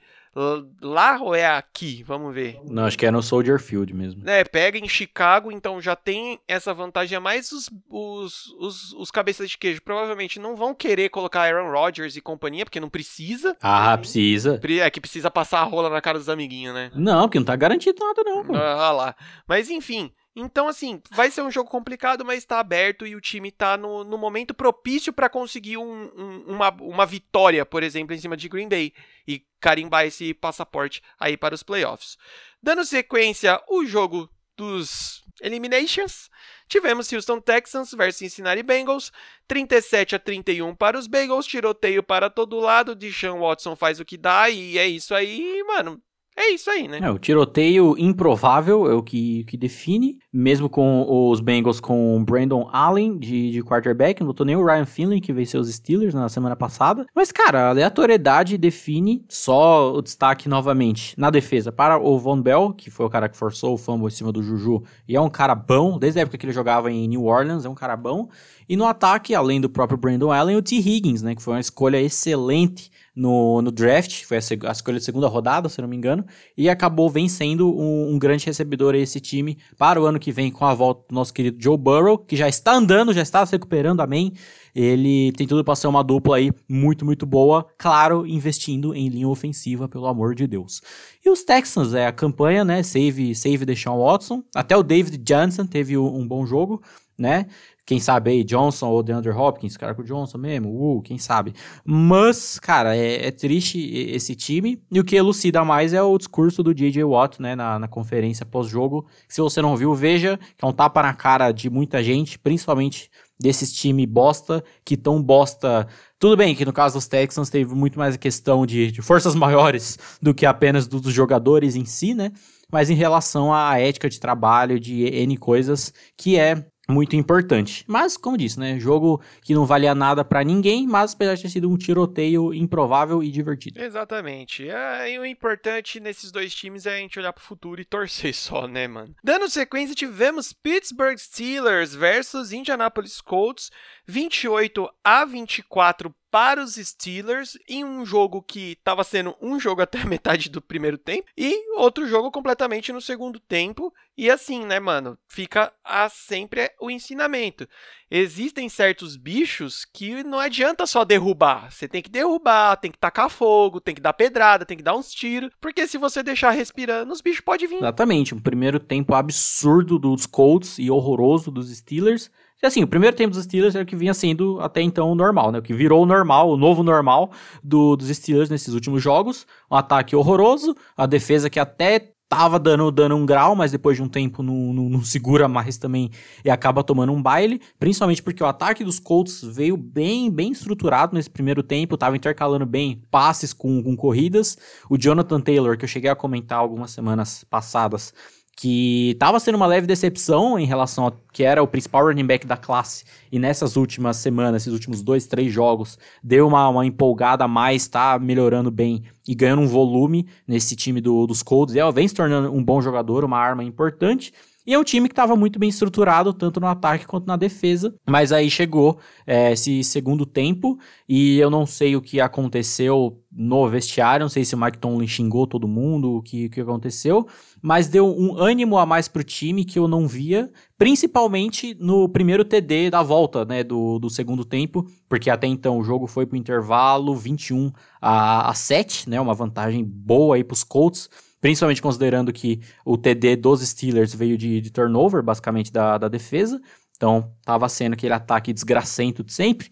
[0.81, 2.03] lá ou é aqui?
[2.03, 2.59] Vamos ver.
[2.69, 4.27] Não, acho que é no Soldier Field mesmo.
[4.29, 7.51] É, pega em Chicago, então já tem essa vantagem a mais.
[7.51, 12.21] Os, os, os, os, cabeças de queijo provavelmente não vão querer colocar Aaron Rodgers e
[12.21, 13.57] companhia, porque não precisa.
[13.61, 14.59] Ah, precisa.
[14.81, 16.91] É que precisa passar a rola na cara dos amiguinhos, né?
[16.93, 18.55] Não, porque não tá garantido nada, não.
[18.55, 19.15] Ah, lá.
[19.47, 20.11] Mas enfim.
[20.39, 24.03] Então, assim, vai ser um jogo complicado, mas está aberto e o time está no,
[24.03, 28.47] no momento propício para conseguir um, um, uma, uma vitória, por exemplo, em cima de
[28.47, 28.93] Green Bay
[29.27, 32.19] e carimbar esse passaporte aí para os playoffs.
[32.61, 36.29] Dando sequência, o jogo dos Eliminations,
[36.67, 39.11] tivemos Houston Texans versus Cincinnati Bengals,
[39.47, 44.17] 37 a 31 para os Bengals, tiroteio para todo lado, Deshaun Watson faz o que
[44.17, 45.99] dá e é isso aí, mano.
[46.39, 46.99] É isso aí, né?
[47.01, 52.69] É, o tiroteio improvável é o que, que define, mesmo com os Bengals com Brandon
[52.71, 56.29] Allen de, de quarterback, não botou nem o Ryan Finley, que venceu os Steelers na
[56.29, 57.07] semana passada.
[57.15, 62.71] Mas, cara, a aleatoriedade define só o destaque novamente na defesa para o Von Bell,
[62.71, 65.31] que foi o cara que forçou o fumble em cima do Juju, e é um
[65.31, 68.29] cara bom, desde a época que ele jogava em New Orleans, é um cara bom.
[68.69, 70.75] E no ataque, além do próprio Brandon Allen, o T.
[70.75, 75.03] Higgins, né, que foi uma escolha excelente no, no draft, foi a, a, escolha de
[75.03, 76.23] segunda rodada, se não me engano,
[76.55, 80.51] e acabou vencendo um, um, grande recebedor a esse time para o ano que vem
[80.51, 83.53] com a volta do nosso querido Joe Burrow, que já está andando, já está se
[83.53, 84.33] recuperando, amém.
[84.75, 89.27] Ele tem tudo para ser uma dupla aí muito, muito boa, claro, investindo em linha
[89.27, 90.83] ofensiva, pelo amor de Deus.
[91.25, 95.65] E os Texans, é a campanha, né, save, save Deshaun Watson, até o David Johnson
[95.65, 96.83] teve um, um bom jogo,
[97.17, 97.47] né?
[97.87, 101.53] Quem sabe aí, Johnson ou DeAndre Hopkins, cara com o Johnson mesmo, uh, quem sabe.
[101.85, 104.83] Mas, cara, é, é, triste esse time.
[104.91, 107.01] E o que elucida mais é o discurso do J.J.
[107.05, 109.07] Watt, né, na, na conferência pós-jogo.
[109.29, 113.09] Se você não viu, veja, que é um tapa na cara de muita gente, principalmente
[113.39, 115.87] desses times bosta, que tão bosta.
[116.19, 119.33] Tudo bem que no caso dos Texans teve muito mais a questão de, de forças
[119.33, 122.33] maiores do que apenas dos jogadores em si, né?
[122.69, 127.83] Mas em relação à ética de trabalho, de N coisas, que é muito importante.
[127.87, 128.79] Mas, como disse, né?
[128.79, 133.21] Jogo que não valia nada para ninguém, mas apesar de ter sido um tiroteio improvável
[133.21, 133.81] e divertido.
[133.81, 134.69] Exatamente.
[134.69, 138.33] É, e o importante nesses dois times é a gente olhar pro futuro e torcer
[138.35, 139.13] só, né, mano?
[139.23, 143.69] Dando sequência, tivemos Pittsburgh Steelers versus Indianapolis Colts,
[144.07, 150.01] 28 a 24 para os Steelers em um jogo que estava sendo um jogo até
[150.01, 153.93] a metade do primeiro tempo e outro jogo completamente no segundo tempo.
[154.17, 157.67] E assim, né, mano, fica a sempre o ensinamento.
[158.09, 161.71] Existem certos bichos que não adianta só derrubar.
[161.71, 164.95] Você tem que derrubar, tem que tacar fogo, tem que dar pedrada, tem que dar
[164.95, 167.77] uns tiros, porque se você deixar respirando, os bichos podem vir.
[167.77, 172.31] Exatamente, um primeiro tempo absurdo dos Colts e horroroso dos Steelers.
[172.61, 175.51] E assim, o primeiro tempo dos Steelers era o que vinha sendo até então normal,
[175.51, 175.59] né?
[175.59, 177.31] O que virou o normal, o novo normal
[177.63, 179.45] do, dos Steelers nesses últimos jogos.
[179.69, 184.03] Um ataque horroroso, a defesa que até tava dando, dando um grau, mas depois de
[184.03, 186.09] um tempo não, não, não, segura mais também
[186.43, 191.15] e acaba tomando um baile, principalmente porque o ataque dos Colts veio bem bem estruturado
[191.15, 194.57] nesse primeiro tempo, tava intercalando bem passes com, com corridas.
[194.89, 198.13] O Jonathan Taylor, que eu cheguei a comentar algumas semanas passadas,
[198.57, 202.47] que estava sendo uma leve decepção em relação a que era o principal running back
[202.47, 207.43] da classe, e nessas últimas semanas, esses últimos dois, três jogos, deu uma, uma empolgada
[207.43, 211.75] a mais, está melhorando bem e ganhando um volume nesse time do, dos Colts.
[211.75, 214.33] E ela vem se tornando um bom jogador, uma arma importante.
[214.67, 217.95] E é um time que estava muito bem estruturado, tanto no ataque quanto na defesa.
[218.05, 220.77] Mas aí chegou é, esse segundo tempo,
[221.07, 225.07] e eu não sei o que aconteceu no vestiário, não sei se o Mike Tomlin
[225.07, 227.25] xingou todo mundo, o que, o que aconteceu,
[227.61, 232.45] mas deu um ânimo a mais pro time que eu não via, principalmente no primeiro
[232.45, 236.37] TD da volta, né, do, do segundo tempo, porque até então o jogo foi pro
[236.37, 241.09] intervalo 21 a, a 7, né, uma vantagem boa aí pros Colts,
[241.41, 246.59] principalmente considerando que o TD dos Steelers veio de, de turnover, basicamente, da, da defesa.
[246.95, 249.69] Então, tava sendo aquele ataque desgracento de sempre.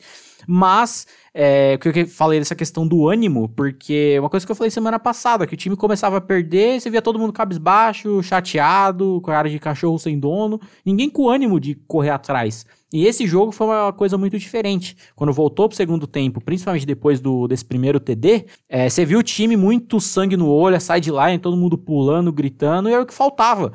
[0.47, 4.69] Mas, é, que eu falei dessa questão do ânimo, porque uma coisa que eu falei
[4.71, 9.31] semana passada, que o time começava a perder, você via todo mundo cabisbaixo, chateado, com
[9.31, 12.65] a área de cachorro sem dono, ninguém com ânimo de correr atrás.
[12.93, 14.95] E esse jogo foi uma coisa muito diferente.
[15.15, 19.23] Quando voltou pro segundo tempo, principalmente depois do, desse primeiro TD, é, você viu o
[19.23, 23.13] time muito sangue no olho, a sideline, todo mundo pulando, gritando, e era o que
[23.13, 23.73] faltava.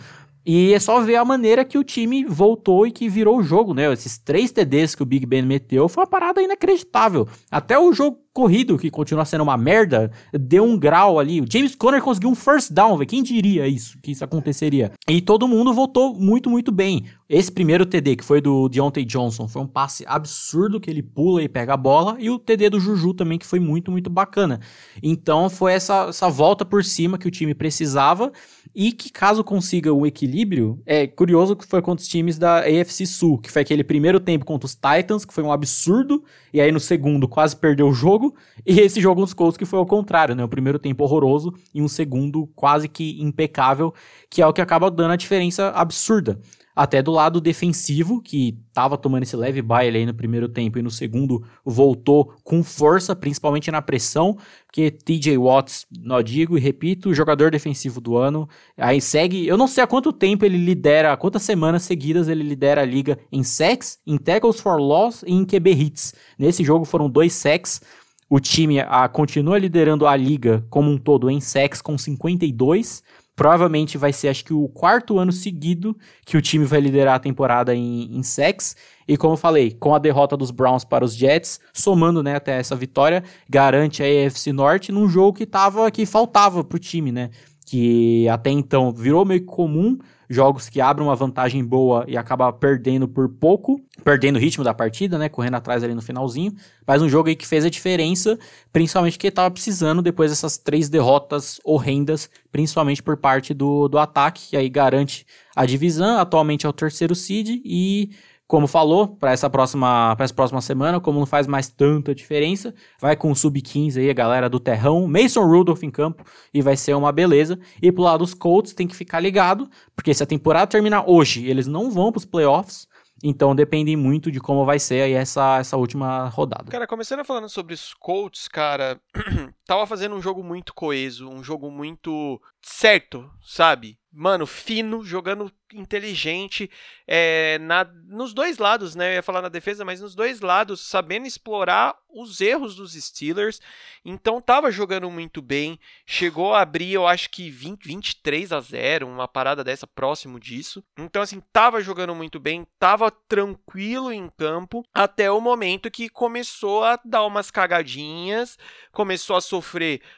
[0.53, 3.73] E é só ver a maneira que o time voltou e que virou o jogo,
[3.73, 3.93] né?
[3.93, 7.29] Esses três TDs que o Big Ben meteu foi uma parada inacreditável.
[7.49, 11.41] Até o jogo corrido, que continua sendo uma merda, deu um grau ali.
[11.41, 13.09] O James Conner conseguiu um first down, velho.
[13.09, 14.91] Quem diria isso, que isso aconteceria?
[15.09, 17.05] E todo mundo voltou muito, muito bem.
[17.33, 21.41] Esse primeiro TD, que foi do Deontay Johnson, foi um passe absurdo que ele pula
[21.41, 22.17] e pega a bola.
[22.19, 24.59] E o TD do Juju também, que foi muito, muito bacana.
[25.01, 28.33] Então foi essa, essa volta por cima que o time precisava.
[28.75, 33.07] E que caso consiga o equilíbrio, é curioso que foi contra os times da AFC
[33.07, 36.73] Sul, que foi aquele primeiro tempo contra os Titans, que foi um absurdo, e aí
[36.73, 38.35] no segundo quase perdeu o jogo,
[38.67, 40.45] e esse jogo nos Colts que foi ao contrário, né?
[40.45, 43.95] O primeiro tempo horroroso e um segundo quase que impecável,
[44.29, 46.41] que é o que acaba dando a diferença absurda.
[46.75, 50.83] Até do lado defensivo, que estava tomando esse leve baile aí no primeiro tempo e
[50.83, 54.39] no segundo voltou com força, principalmente na pressão,
[54.73, 58.49] que TJ Watts, não digo e repito, jogador defensivo do ano.
[58.77, 62.83] Aí segue, eu não sei há quanto tempo ele lidera, quantas semanas seguidas ele lidera
[62.83, 66.15] a liga em sacks, em tackles for loss e em QB hits.
[66.39, 67.81] Nesse jogo foram dois sacks.
[68.29, 73.03] O time a, continua liderando a liga como um todo em sacks com 52
[73.41, 77.19] provavelmente vai ser, acho que, o quarto ano seguido que o time vai liderar a
[77.19, 78.77] temporada em, em sacks.
[79.09, 82.59] E como eu falei, com a derrota dos Browns para os Jets, somando né, até
[82.59, 87.31] essa vitória, garante a AFC Norte num jogo que, tava, que faltava pro time, né?
[87.65, 89.97] Que até então virou meio comum
[90.31, 94.73] jogos que abrem uma vantagem boa e acaba perdendo por pouco, perdendo o ritmo da
[94.73, 96.55] partida, né, correndo atrás ali no finalzinho,
[96.87, 98.39] mas um jogo aí que fez a diferença,
[98.73, 104.51] principalmente que estava precisando depois dessas três derrotas horrendas, principalmente por parte do, do ataque,
[104.51, 105.27] que aí garante
[105.57, 108.11] a divisão, atualmente é o terceiro seed e
[108.51, 113.15] como falou, para essa próxima essa próxima semana, como não faz mais tanta diferença, vai
[113.15, 116.95] com o sub-15 aí a galera do Terrão, Mason Rudolph em campo e vai ser
[116.95, 117.61] uma beleza.
[117.81, 121.47] E pro lado dos Colts tem que ficar ligado, porque se a temporada terminar hoje,
[121.47, 122.89] eles não vão para os playoffs.
[123.23, 126.73] Então depende muito de como vai ser aí essa, essa última rodada.
[126.73, 128.99] Cara, começando falando sobre os Colts, cara,
[129.71, 134.01] tava fazendo um jogo muito coeso, um jogo muito certo, sabe?
[134.13, 136.69] Mano, fino, jogando inteligente,
[137.07, 139.13] é, na, nos dois lados, né?
[139.13, 143.61] Eu ia falar na defesa, mas nos dois lados, sabendo explorar os erros dos Steelers.
[144.05, 145.79] Então tava jogando muito bem.
[146.05, 150.83] Chegou a abrir, eu acho que 20, 23 a 0, uma parada dessa próximo disso.
[150.99, 156.83] Então, assim, tava jogando muito bem, tava tranquilo em campo, até o momento que começou
[156.83, 158.59] a dar umas cagadinhas,
[158.91, 159.60] começou a sofrer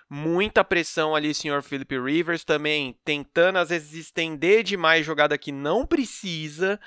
[0.08, 5.86] muita pressão ali, senhor Philip Rivers, também tentando às vezes estender demais jogada que não
[5.86, 6.80] precisa.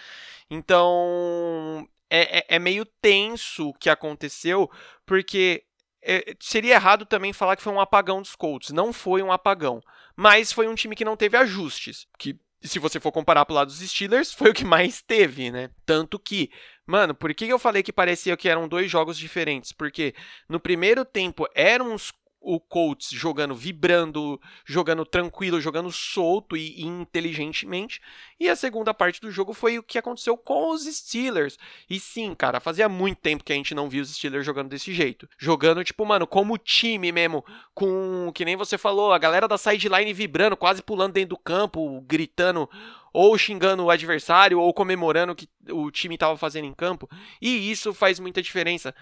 [0.50, 4.70] Então é, é, é meio tenso o que aconteceu,
[5.06, 5.64] porque
[6.02, 8.70] é, seria errado também falar que foi um apagão dos Colts.
[8.70, 9.82] Não foi um apagão.
[10.16, 12.08] Mas foi um time que não teve ajustes.
[12.18, 15.72] Que, se você for comparar pro lado dos Steelers, foi o que mais teve, né?
[15.86, 16.52] Tanto que,
[16.86, 19.72] mano, por que eu falei que parecia que eram dois jogos diferentes?
[19.72, 20.14] Porque
[20.48, 22.14] no primeiro tempo eram uns
[22.46, 28.00] o Colts jogando vibrando, jogando tranquilo, jogando solto e, e, inteligentemente.
[28.40, 31.58] E a segunda parte do jogo foi o que aconteceu com os Steelers.
[31.90, 34.94] E sim, cara, fazia muito tempo que a gente não via os Steelers jogando desse
[34.94, 35.28] jeito.
[35.40, 37.44] Jogando, tipo, mano, como time mesmo,
[37.74, 42.00] com, que nem você falou, a galera da sideline vibrando, quase pulando dentro do campo,
[42.02, 42.70] gritando
[43.12, 47.10] ou xingando o adversário ou comemorando o que o time estava fazendo em campo.
[47.42, 48.94] E isso faz muita diferença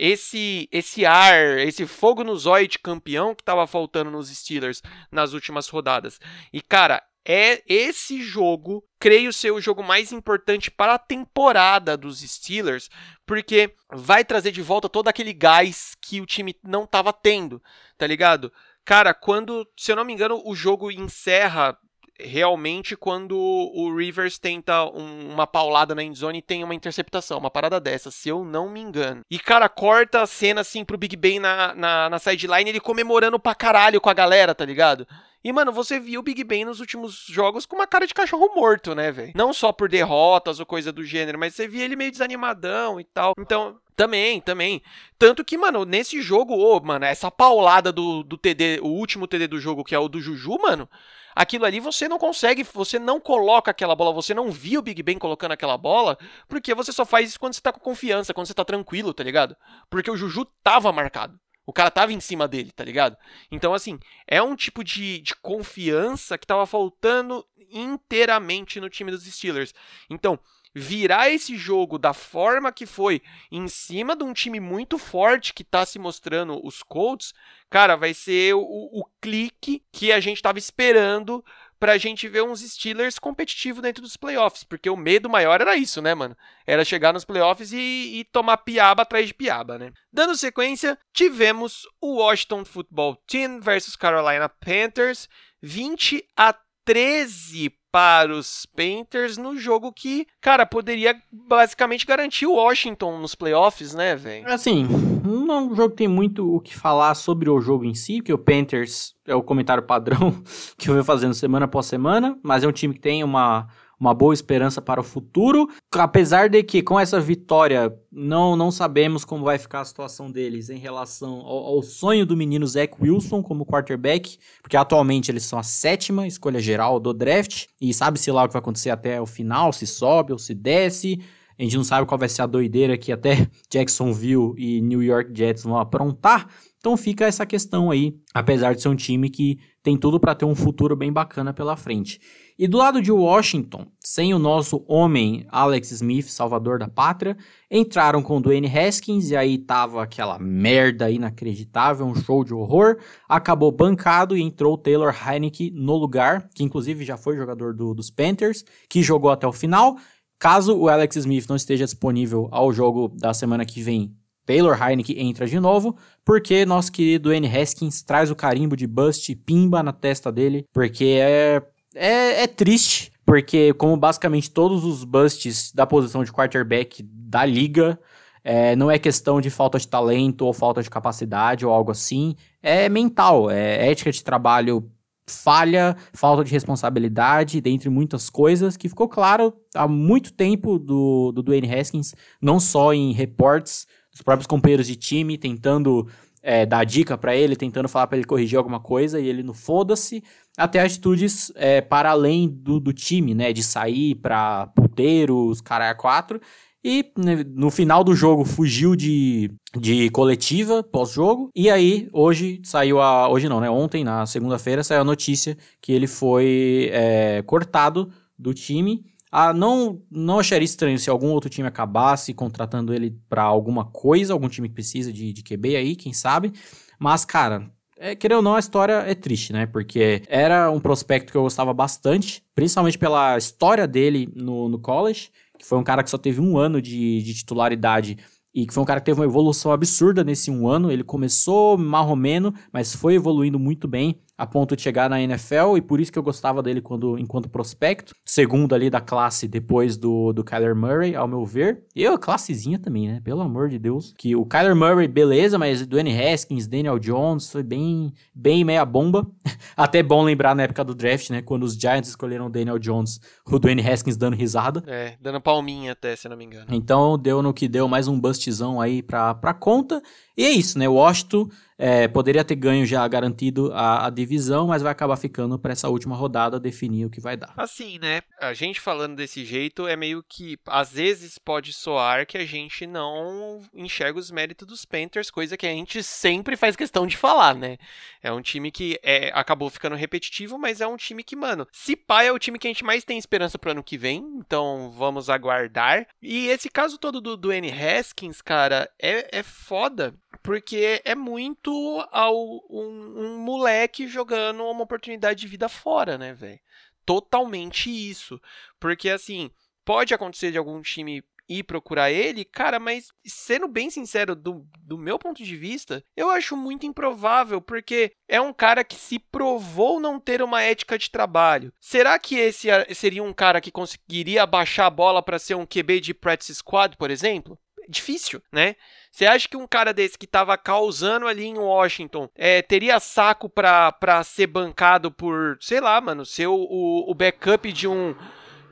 [0.00, 4.82] esse esse ar, esse fogo no zóio de campeão que estava faltando nos Steelers
[5.12, 6.18] nas últimas rodadas.
[6.50, 12.20] E cara, é esse jogo, creio ser o jogo mais importante para a temporada dos
[12.20, 12.88] Steelers,
[13.26, 17.62] porque vai trazer de volta todo aquele gás que o time não estava tendo,
[17.98, 18.50] tá ligado?
[18.86, 21.76] Cara, quando, se eu não me engano, o jogo encerra
[22.24, 27.80] realmente quando o Rivers tenta um, uma paulada na endzone tem uma interceptação, uma parada
[27.80, 29.22] dessa, se eu não me engano.
[29.30, 33.38] E, cara, corta a cena assim pro Big Ben na, na, na sideline, ele comemorando
[33.38, 35.06] pra caralho com a galera, tá ligado?
[35.42, 38.54] E, mano, você viu o Big Ben nos últimos jogos com uma cara de cachorro
[38.54, 39.32] morto, né, velho?
[39.34, 43.04] Não só por derrotas ou coisa do gênero, mas você via ele meio desanimadão e
[43.04, 43.32] tal.
[43.38, 44.82] Então, também, também.
[45.18, 49.26] Tanto que, mano, nesse jogo, ô, oh, mano, essa paulada do, do TD, o último
[49.26, 50.88] TD do jogo, que é o do Juju, mano,
[51.34, 55.02] aquilo ali você não consegue, você não coloca aquela bola, você não viu o Big
[55.02, 56.18] Ben colocando aquela bola,
[56.48, 59.22] porque você só faz isso quando você tá com confiança, quando você tá tranquilo, tá
[59.22, 59.56] ligado?
[59.88, 61.38] Porque o Juju tava marcado.
[61.66, 63.16] O cara tava em cima dele, tá ligado?
[63.50, 69.24] Então, assim, é um tipo de, de confiança que tava faltando inteiramente no time dos
[69.24, 69.72] Steelers.
[70.08, 70.38] Então,
[70.74, 75.64] virar esse jogo da forma que foi, em cima de um time muito forte que
[75.64, 77.34] tá se mostrando os Colts,
[77.68, 81.44] cara, vai ser o, o clique que a gente tava esperando
[81.80, 86.02] pra gente ver uns Steelers competitivos dentro dos playoffs, porque o medo maior era isso,
[86.02, 86.36] né, mano?
[86.66, 89.90] Era chegar nos playoffs e, e tomar piaba atrás de piaba, né?
[90.12, 95.26] Dando sequência, tivemos o Washington Football Team versus Carolina Panthers,
[95.62, 96.54] 20 a
[96.90, 103.94] 13 para os Panthers no jogo que, cara, poderia basicamente garantir o Washington nos playoffs,
[103.94, 104.48] né, velho?
[104.48, 104.88] Assim,
[105.24, 108.16] não é um jogo que tem muito o que falar sobre o jogo em si,
[108.16, 110.42] porque o Panthers é o comentário padrão
[110.76, 113.68] que eu venho fazendo semana após semana, mas é um time que tem uma
[114.00, 115.68] uma boa esperança para o futuro.
[115.92, 120.70] Apesar de que com essa vitória não, não sabemos como vai ficar a situação deles
[120.70, 125.58] em relação ao, ao sonho do menino Zach Wilson como quarterback, porque atualmente eles são
[125.58, 129.26] a sétima escolha geral do draft e sabe-se lá o que vai acontecer até o
[129.26, 131.20] final, se sobe ou se desce.
[131.58, 135.30] A gente não sabe qual vai ser a doideira que até Jacksonville e New York
[135.36, 136.48] Jets vão aprontar.
[136.80, 140.46] Então fica essa questão aí, apesar de ser um time que tem tudo para ter
[140.46, 142.18] um futuro bem bacana pela frente.
[142.58, 147.36] E do lado de Washington, sem o nosso homem Alex Smith, salvador da pátria,
[147.70, 152.96] entraram com Dwayne Haskins e aí tava aquela merda inacreditável, um show de horror.
[153.28, 158.10] Acabou bancado e entrou Taylor Heineke no lugar, que inclusive já foi jogador do, dos
[158.10, 159.96] Panthers, que jogou até o final.
[160.38, 164.16] Caso o Alex Smith não esteja disponível ao jogo da semana que vem,
[164.50, 167.46] Taylor Heineke entra de novo, porque nosso querido N.
[167.46, 171.62] Haskins traz o carimbo de bust pimba na testa dele, porque é
[171.94, 177.98] é, é triste, porque como basicamente todos os busts da posição de quarterback da liga,
[178.42, 182.34] é, não é questão de falta de talento ou falta de capacidade ou algo assim,
[182.60, 184.90] é mental, é ética de trabalho
[185.30, 191.42] falha, falta de responsabilidade, dentre muitas coisas, que ficou claro há muito tempo do, do
[191.42, 193.86] Dwayne Haskins, não só em reportes
[194.20, 196.06] dos próprios companheiros de time, tentando
[196.42, 199.54] é, dar dica para ele, tentando falar para ele corrigir alguma coisa, e ele não
[199.54, 200.22] foda-se,
[200.56, 203.52] até atitudes é, para além do, do time, né?
[203.52, 206.40] De sair pra puteiros, cara quatro.
[206.82, 211.50] E né, no final do jogo fugiu de, de coletiva pós-jogo.
[211.54, 213.28] E aí, hoje saiu a.
[213.28, 213.68] Hoje não, né?
[213.68, 219.04] Ontem, na segunda-feira, saiu a notícia que ele foi é, cortado do time.
[219.30, 224.32] Ah, não, não acharia estranho se algum outro time acabasse contratando ele para alguma coisa,
[224.32, 226.52] algum time que precisa de, de QB aí, quem sabe.
[226.98, 229.66] Mas, cara, é, querendo ou não, a história é triste, né?
[229.66, 235.30] Porque era um prospecto que eu gostava bastante, principalmente pela história dele no, no college,
[235.58, 238.16] que foi um cara que só teve um ano de, de titularidade
[238.54, 240.90] e que foi um cara que teve uma evolução absurda nesse um ano.
[240.90, 245.82] Ele começou marromeno, mas foi evoluindo muito bem a ponto de chegar na NFL e
[245.82, 250.32] por isso que eu gostava dele quando enquanto prospecto, segundo ali da classe depois do,
[250.32, 251.82] do Kyler Murray, ao meu ver.
[251.94, 253.20] E a classezinha também, né?
[253.22, 254.14] Pelo amor de Deus.
[254.16, 259.30] Que o Kyler Murray, beleza, mas Dwayne Haskins, Daniel Jones, foi bem, bem meia bomba.
[259.76, 261.42] Até bom lembrar na época do draft, né?
[261.42, 264.82] Quando os Giants escolheram o Daniel Jones, o Dwayne Haskins dando risada.
[264.86, 266.64] É, dando palminha até, se não me engano.
[266.70, 270.00] Então deu no que deu mais um bustzão aí pra, pra conta.
[270.40, 270.88] E é isso, né?
[270.88, 275.58] O Washington é, poderia ter ganho já garantido a, a divisão, mas vai acabar ficando
[275.58, 277.54] para essa última rodada definir o que vai dar.
[277.56, 278.22] Assim, né?
[278.38, 282.86] A gente falando desse jeito é meio que às vezes pode soar que a gente
[282.86, 287.54] não enxerga os méritos dos Panthers, coisa que a gente sempre faz questão de falar,
[287.54, 287.78] né?
[288.22, 291.96] É um time que é, acabou ficando repetitivo, mas é um time que, mano, se
[291.96, 294.90] pá é o time que a gente mais tem esperança pro ano que vem, então
[294.90, 296.06] vamos aguardar.
[296.20, 297.70] E esse caso todo do, do N.
[297.70, 301.70] Haskins, cara, é, é foda, porque é muito
[302.10, 302.36] ao
[302.70, 306.60] um, um moleque jogando uma oportunidade de vida fora, né, velho?
[307.04, 308.40] Totalmente isso.
[308.78, 309.50] Porque, assim,
[309.84, 314.96] pode acontecer de algum time ir procurar ele, cara, mas sendo bem sincero, do, do
[314.96, 319.98] meu ponto de vista, eu acho muito improvável, porque é um cara que se provou
[319.98, 321.72] não ter uma ética de trabalho.
[321.80, 326.00] Será que esse seria um cara que conseguiria baixar a bola para ser um QB
[326.00, 327.58] de practice squad, por exemplo?
[327.90, 328.76] Difícil, né?
[329.10, 333.48] Você acha que um cara desse que tava causando ali em Washington é, teria saco
[333.48, 338.14] pra, pra ser bancado por, sei lá, mano, ser o, o, o backup de um,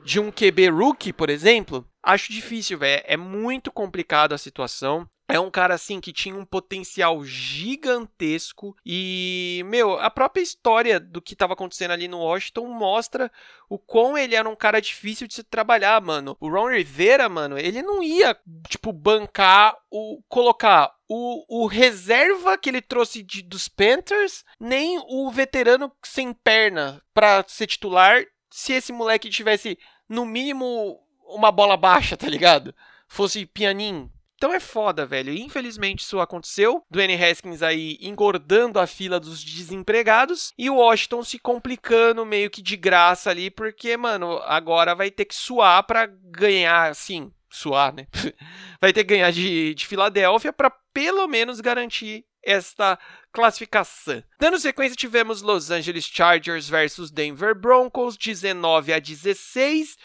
[0.05, 1.85] de um QB rookie, por exemplo?
[2.01, 3.03] Acho difícil, velho.
[3.05, 5.05] É muito complicado a situação.
[5.31, 11.21] É um cara assim que tinha um potencial gigantesco e, meu, a própria história do
[11.21, 13.31] que estava acontecendo ali no Washington mostra
[13.69, 16.35] o quão ele era um cara difícil de se trabalhar, mano.
[16.39, 18.35] O Ron Rivera, mano, ele não ia,
[18.67, 25.29] tipo, bancar o colocar o, o reserva que ele trouxe de, dos Panthers, nem o
[25.29, 29.77] veterano sem perna para ser titular, se esse moleque tivesse
[30.07, 32.73] no mínimo uma bola baixa, tá ligado?
[33.07, 35.33] Fosse pianinho, então é foda, velho.
[35.33, 36.81] Infelizmente isso aconteceu.
[36.89, 42.61] Dwayne Haskins aí engordando a fila dos desempregados e o Washington se complicando meio que
[42.61, 48.07] de graça ali, porque, mano, agora vai ter que suar para ganhar, assim, suar, né?
[48.79, 52.97] vai ter que ganhar de, de Filadélfia para pelo menos garantir esta
[53.33, 54.23] classificação.
[54.39, 59.97] Dando sequência, tivemos Los Angeles Chargers versus Denver Broncos, 19 a 16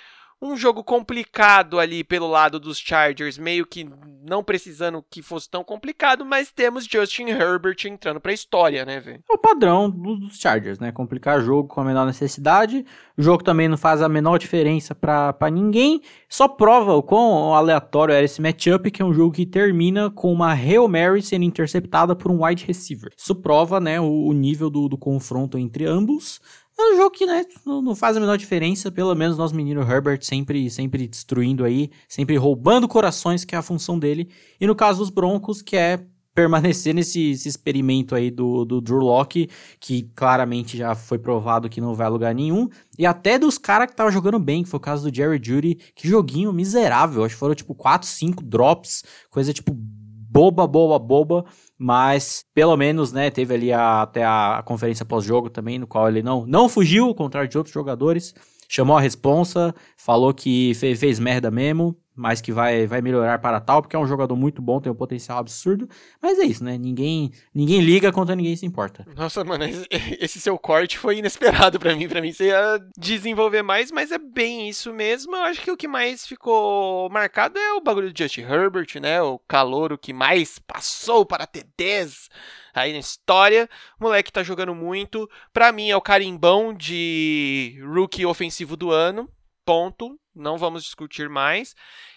[0.45, 3.88] um jogo complicado ali pelo lado dos Chargers, meio que
[4.22, 9.22] não precisando que fosse tão complicado, mas temos Justin Herbert entrando pra história, né, velho?
[9.30, 10.92] É o padrão dos Chargers, né?
[10.92, 12.84] Complicar jogo com a menor necessidade.
[13.16, 16.03] O jogo também não faz a menor diferença para ninguém.
[16.28, 20.30] Só prova o quão aleatório era esse matchup, que é um jogo que termina com
[20.30, 23.12] uma Hail Mary sendo interceptada por um wide receiver.
[23.16, 26.40] Isso prova, né, o, o nível do, do confronto entre ambos.
[26.79, 28.91] É um jogo que, né, não, faz a menor diferença.
[28.91, 33.62] Pelo menos nosso menino Herbert sempre, sempre destruindo aí, sempre roubando corações, que é a
[33.62, 34.29] função dele.
[34.61, 36.05] E no caso dos Broncos, que é
[36.35, 39.49] permanecer nesse experimento aí do, do Drew Locke,
[39.79, 42.68] que claramente já foi provado que não vai a lugar nenhum.
[42.99, 45.77] E até dos caras que estavam jogando bem, que foi o caso do Jerry Judy.
[45.95, 47.25] Que joguinho miserável.
[47.25, 49.79] Acho que foram tipo 4, 5 drops, coisa tipo
[50.35, 51.45] boba, boba, boba,
[51.78, 56.24] mas pelo menos, né, teve ali a, até a, conferência pós-jogo também, no qual ele
[56.24, 58.35] não, não fugiu, ao contrário de outros jogadores,
[58.68, 63.60] chamou a responsa, falou que fez, fez merda mesmo, mas que vai, vai melhorar para
[63.60, 65.88] tal, porque é um jogador muito bom, tem um potencial absurdo.
[66.22, 66.78] Mas é isso, né?
[66.78, 69.04] Ninguém, ninguém liga contra ninguém se importa.
[69.16, 69.64] Nossa, mano,
[70.20, 72.08] esse seu corte foi inesperado para mim.
[72.08, 75.34] para mim você ia desenvolver mais, mas é bem isso mesmo.
[75.34, 79.20] Eu acho que o que mais ficou marcado é o bagulho do Justin Herbert, né?
[79.20, 82.28] O calor que mais passou para TDs
[82.72, 83.68] aí na história.
[83.98, 85.28] O moleque tá jogando muito.
[85.52, 89.28] Pra mim é o carimbão de rookie ofensivo do ano.
[89.64, 90.18] Ponto.
[90.35, 91.74] Não vamos discutir mais.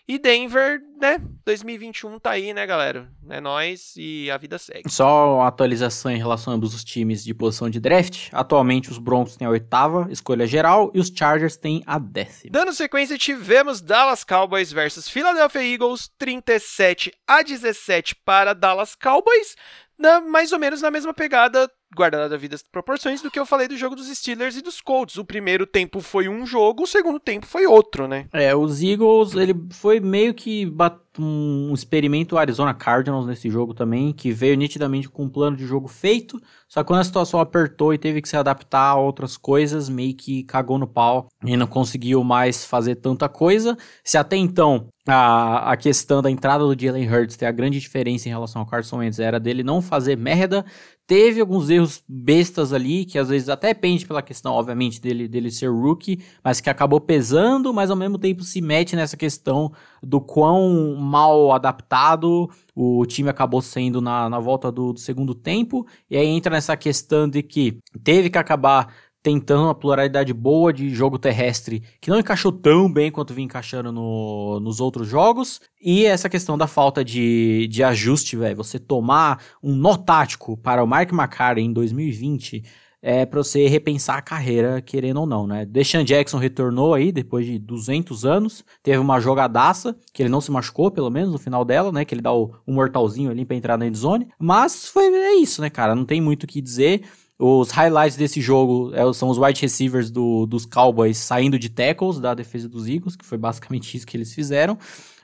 [0.07, 1.19] E Denver, né?
[1.45, 3.11] 2021 tá aí, né, galera?
[3.29, 4.89] É nós e a vida segue.
[4.89, 8.29] Só uma atualização em relação a ambos os times de posição de draft.
[8.31, 12.51] Atualmente os Broncos têm a oitava escolha geral e os Chargers têm a décima.
[12.51, 19.55] Dando sequência, tivemos Dallas Cowboys versus Philadelphia Eagles, 37 a 17 para Dallas Cowboys
[19.97, 23.67] na, mais ou menos na mesma pegada, guardada a vida proporções, do que eu falei
[23.67, 25.17] do jogo dos Steelers e dos Colts.
[25.17, 28.27] O primeiro tempo foi um jogo, o segundo tempo foi outro, né?
[28.33, 30.71] É, os Eagles, ele foi meio que
[31.19, 35.87] um experimento Arizona Cardinals nesse jogo também, que veio nitidamente com um plano de jogo
[35.87, 39.89] feito, só que quando a situação apertou e teve que se adaptar a outras coisas,
[39.89, 43.77] meio que cagou no pau e não conseguiu mais fazer tanta coisa.
[44.03, 48.27] Se até então a, a questão da entrada do Jalen Hurts ter a grande diferença
[48.27, 50.65] em relação ao Carson Wentz era dele não fazer merda.
[51.07, 55.49] Teve alguns erros bestas ali, que às vezes até pende pela questão, obviamente, dele, dele
[55.49, 59.71] ser rookie, mas que acabou pesando, mas ao mesmo tempo se mete nessa questão
[60.03, 65.87] do quão mal adaptado o time acabou sendo na, na volta do, do segundo tempo.
[66.09, 70.89] E aí entra nessa questão de que teve que acabar tentando uma pluralidade boa de
[70.89, 75.59] jogo terrestre que não encaixou tão bem quanto vinha encaixando no, nos outros jogos.
[75.81, 78.55] E essa questão da falta de, de ajuste, velho.
[78.57, 82.63] Você tomar um nó tático para o Mike McCarthy em 2020
[83.01, 85.65] é para você repensar a carreira, querendo ou não, né?
[85.65, 90.51] Deshaun Jackson retornou aí depois de 200 anos, teve uma jogadaça, que ele não se
[90.51, 92.03] machucou, pelo menos no final dela, né?
[92.03, 94.27] Que ele dá o, um mortalzinho ali para entrar na endzone.
[94.39, 95.93] Mas foi é isso, né, cara?
[95.93, 97.03] Não tem muito o que dizer.
[97.39, 102.19] Os highlights desse jogo é, são os wide receivers do, dos Cowboys saindo de tackles
[102.19, 104.77] da defesa dos Eagles, que foi basicamente isso que eles fizeram.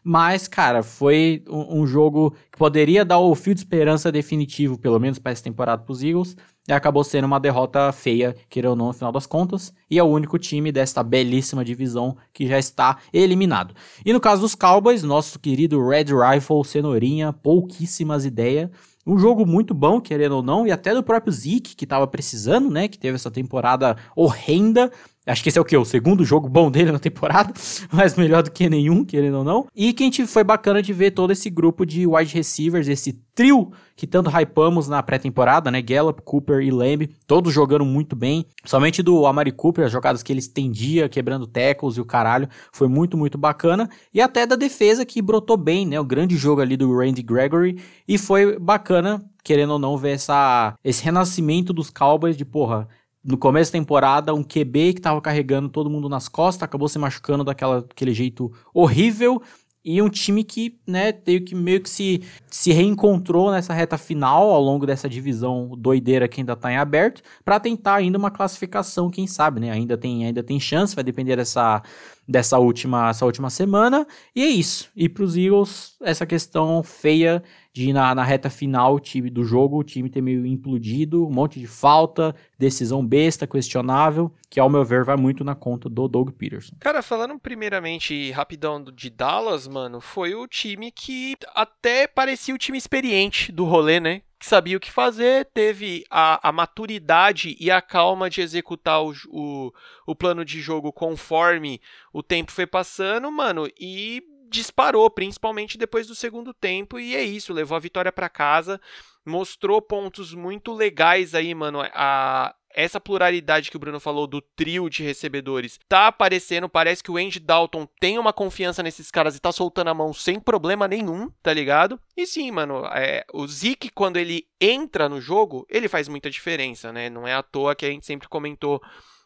[0.03, 4.99] Mas, cara, foi um, um jogo que poderia dar o fio de esperança definitivo, pelo
[4.99, 6.35] menos para essa temporada para os Eagles.
[6.67, 9.73] E acabou sendo uma derrota feia, queira ou não, no final das contas.
[9.89, 13.73] E é o único time desta belíssima divisão que já está eliminado.
[14.05, 18.69] E no caso dos Cowboys, nosso querido Red Rifle, Cenourinha, pouquíssimas ideias
[19.05, 22.69] um jogo muito bom, querendo ou não, e até do próprio Zeke, que tava precisando,
[22.69, 22.87] né?
[22.87, 24.91] Que teve essa temporada horrenda.
[25.25, 25.77] Acho que esse é o quê?
[25.77, 27.53] O segundo jogo bom dele na temporada,
[27.91, 29.67] mas melhor do que nenhum, querendo ou não.
[29.75, 34.05] E que foi bacana de ver todo esse grupo de wide receivers, esse trio que
[34.07, 35.81] tanto hypamos na pré-temporada, né?
[35.81, 38.45] Gallup, Cooper e Lamb, todos jogando muito bem.
[38.65, 42.87] Somente do Amari Cooper, as jogadas que ele estendia, quebrando tackles e o caralho, foi
[42.87, 43.89] muito, muito bacana.
[44.13, 45.99] E até da defesa que brotou bem, né?
[45.99, 47.79] O grande jogo ali do Randy Gregory.
[48.07, 52.87] E foi bacana, querendo ou não, ver essa, esse renascimento dos Cowboys de, porra,
[53.23, 56.99] no começo da temporada, um QB que tava carregando todo mundo nas costas, acabou se
[56.99, 59.41] machucando daquela, daquele jeito horrível.
[59.85, 64.49] E um time que, né, meio que, meio que se, se reencontrou nessa reta final,
[64.49, 69.09] ao longo dessa divisão doideira que ainda tá em aberto, para tentar ainda uma classificação,
[69.09, 69.71] quem sabe, né?
[69.71, 71.83] Ainda tem, ainda tem chance, vai depender dessa,
[72.25, 74.07] dessa última, essa última semana.
[74.33, 74.89] E é isso.
[74.95, 77.43] E pros Eagles, essa questão feia
[77.73, 81.59] de na, na reta final time, do jogo o time ter meio implodido, um monte
[81.59, 86.29] de falta, decisão besta, questionável, que ao meu ver vai muito na conta do Doug
[86.31, 86.75] Peterson.
[86.79, 92.77] Cara, falando primeiramente rapidão de Dallas, mano, foi o time que até parecia o time
[92.77, 94.21] experiente do rolê, né?
[94.43, 99.13] que sabia o que fazer, teve a, a maturidade e a calma de executar o,
[99.29, 99.73] o,
[100.05, 101.79] o, plano de jogo conforme
[102.11, 104.21] o tempo foi passando, mano, e
[104.53, 108.79] disparou, principalmente depois do segundo tempo, e é isso, levou a vitória para casa,
[109.25, 114.89] mostrou pontos muito legais aí, mano, a essa pluralidade que o Bruno falou do trio
[114.89, 116.67] de recebedores tá aparecendo.
[116.67, 120.11] Parece que o Andy Dalton tem uma confiança nesses caras e tá soltando a mão
[120.11, 121.99] sem problema nenhum, tá ligado?
[122.17, 126.91] E sim, mano, é, o Zeke, quando ele entra no jogo, ele faz muita diferença,
[126.91, 127.09] né?
[127.11, 128.81] Não é à toa que a gente sempre comentou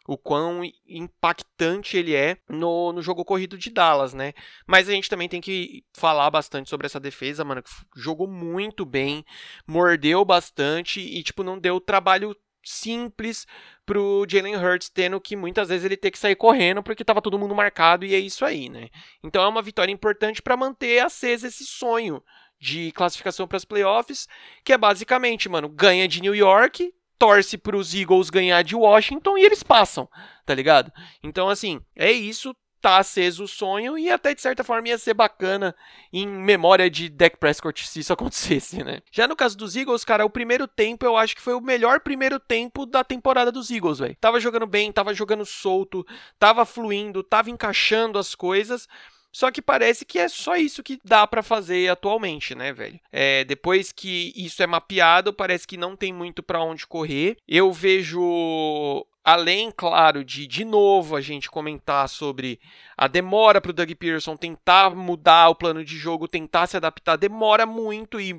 [0.07, 4.33] o quão impactante ele é no, no jogo corrido de Dallas, né?
[4.65, 8.85] Mas a gente também tem que falar bastante sobre essa defesa, mano, que jogou muito
[8.85, 9.25] bem,
[9.67, 12.33] mordeu bastante e, tipo, não deu trabalho
[12.63, 13.45] simples
[13.85, 17.37] pro Jalen Hurts, tendo que muitas vezes ele ter que sair correndo porque tava todo
[17.37, 18.89] mundo marcado e é isso aí, né?
[19.21, 22.23] Então é uma vitória importante para manter acesa esse sonho
[22.59, 24.27] de classificação para as playoffs,
[24.63, 29.37] que é basicamente, mano, ganha de New York, torce para os Eagles ganhar de Washington
[29.37, 30.07] e eles passam,
[30.45, 30.91] tá ligado?
[31.23, 32.55] Então, assim, é isso.
[32.79, 35.75] Tá aceso o sonho e até de certa forma ia ser bacana
[36.13, 39.01] em memória de Dak Prescott se isso acontecesse, né?
[39.11, 42.01] Já no caso dos Eagles, cara, o primeiro tempo eu acho que foi o melhor
[42.01, 44.15] primeiro tempo da temporada dos Eagles, velho.
[44.21, 46.05] Tava jogando bem, tava jogando solto,
[46.37, 48.87] tava fluindo, tava encaixando as coisas.
[49.31, 52.99] Só que parece que é só isso que dá para fazer atualmente, né, velho?
[53.11, 57.37] É, depois que isso é mapeado, parece que não tem muito para onde correr.
[57.47, 62.61] Eu vejo além, claro, de de novo a gente comentar sobre
[62.97, 67.17] a demora para o Doug Pearson tentar mudar o plano de jogo, tentar se adaptar,
[67.17, 68.33] demora muito e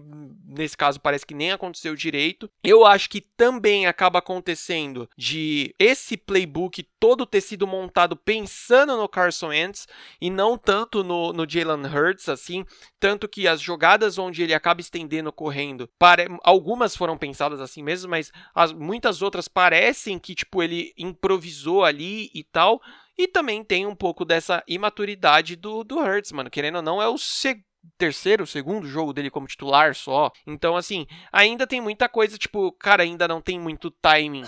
[0.46, 2.50] nesse caso parece que nem aconteceu direito.
[2.64, 9.08] Eu acho que também acaba acontecendo de esse playbook todo ter sido montado pensando no
[9.08, 9.86] Carson Wentz
[10.20, 12.64] e não tanto no, no Jalen Hurts, assim,
[12.98, 15.88] tanto que as jogadas onde ele acaba estendendo correndo,
[16.42, 22.30] algumas foram pensadas assim mesmo, mas as, muitas outras parecem que tipo ele improvisou ali
[22.34, 22.80] e tal.
[23.16, 26.50] E também tem um pouco dessa imaturidade do, do Hurts, mano.
[26.50, 30.30] Querendo ou não, é o segundo terceiro, segundo jogo dele como titular só.
[30.46, 34.44] Então, assim, ainda tem muita coisa, tipo, cara, ainda não tem muito timing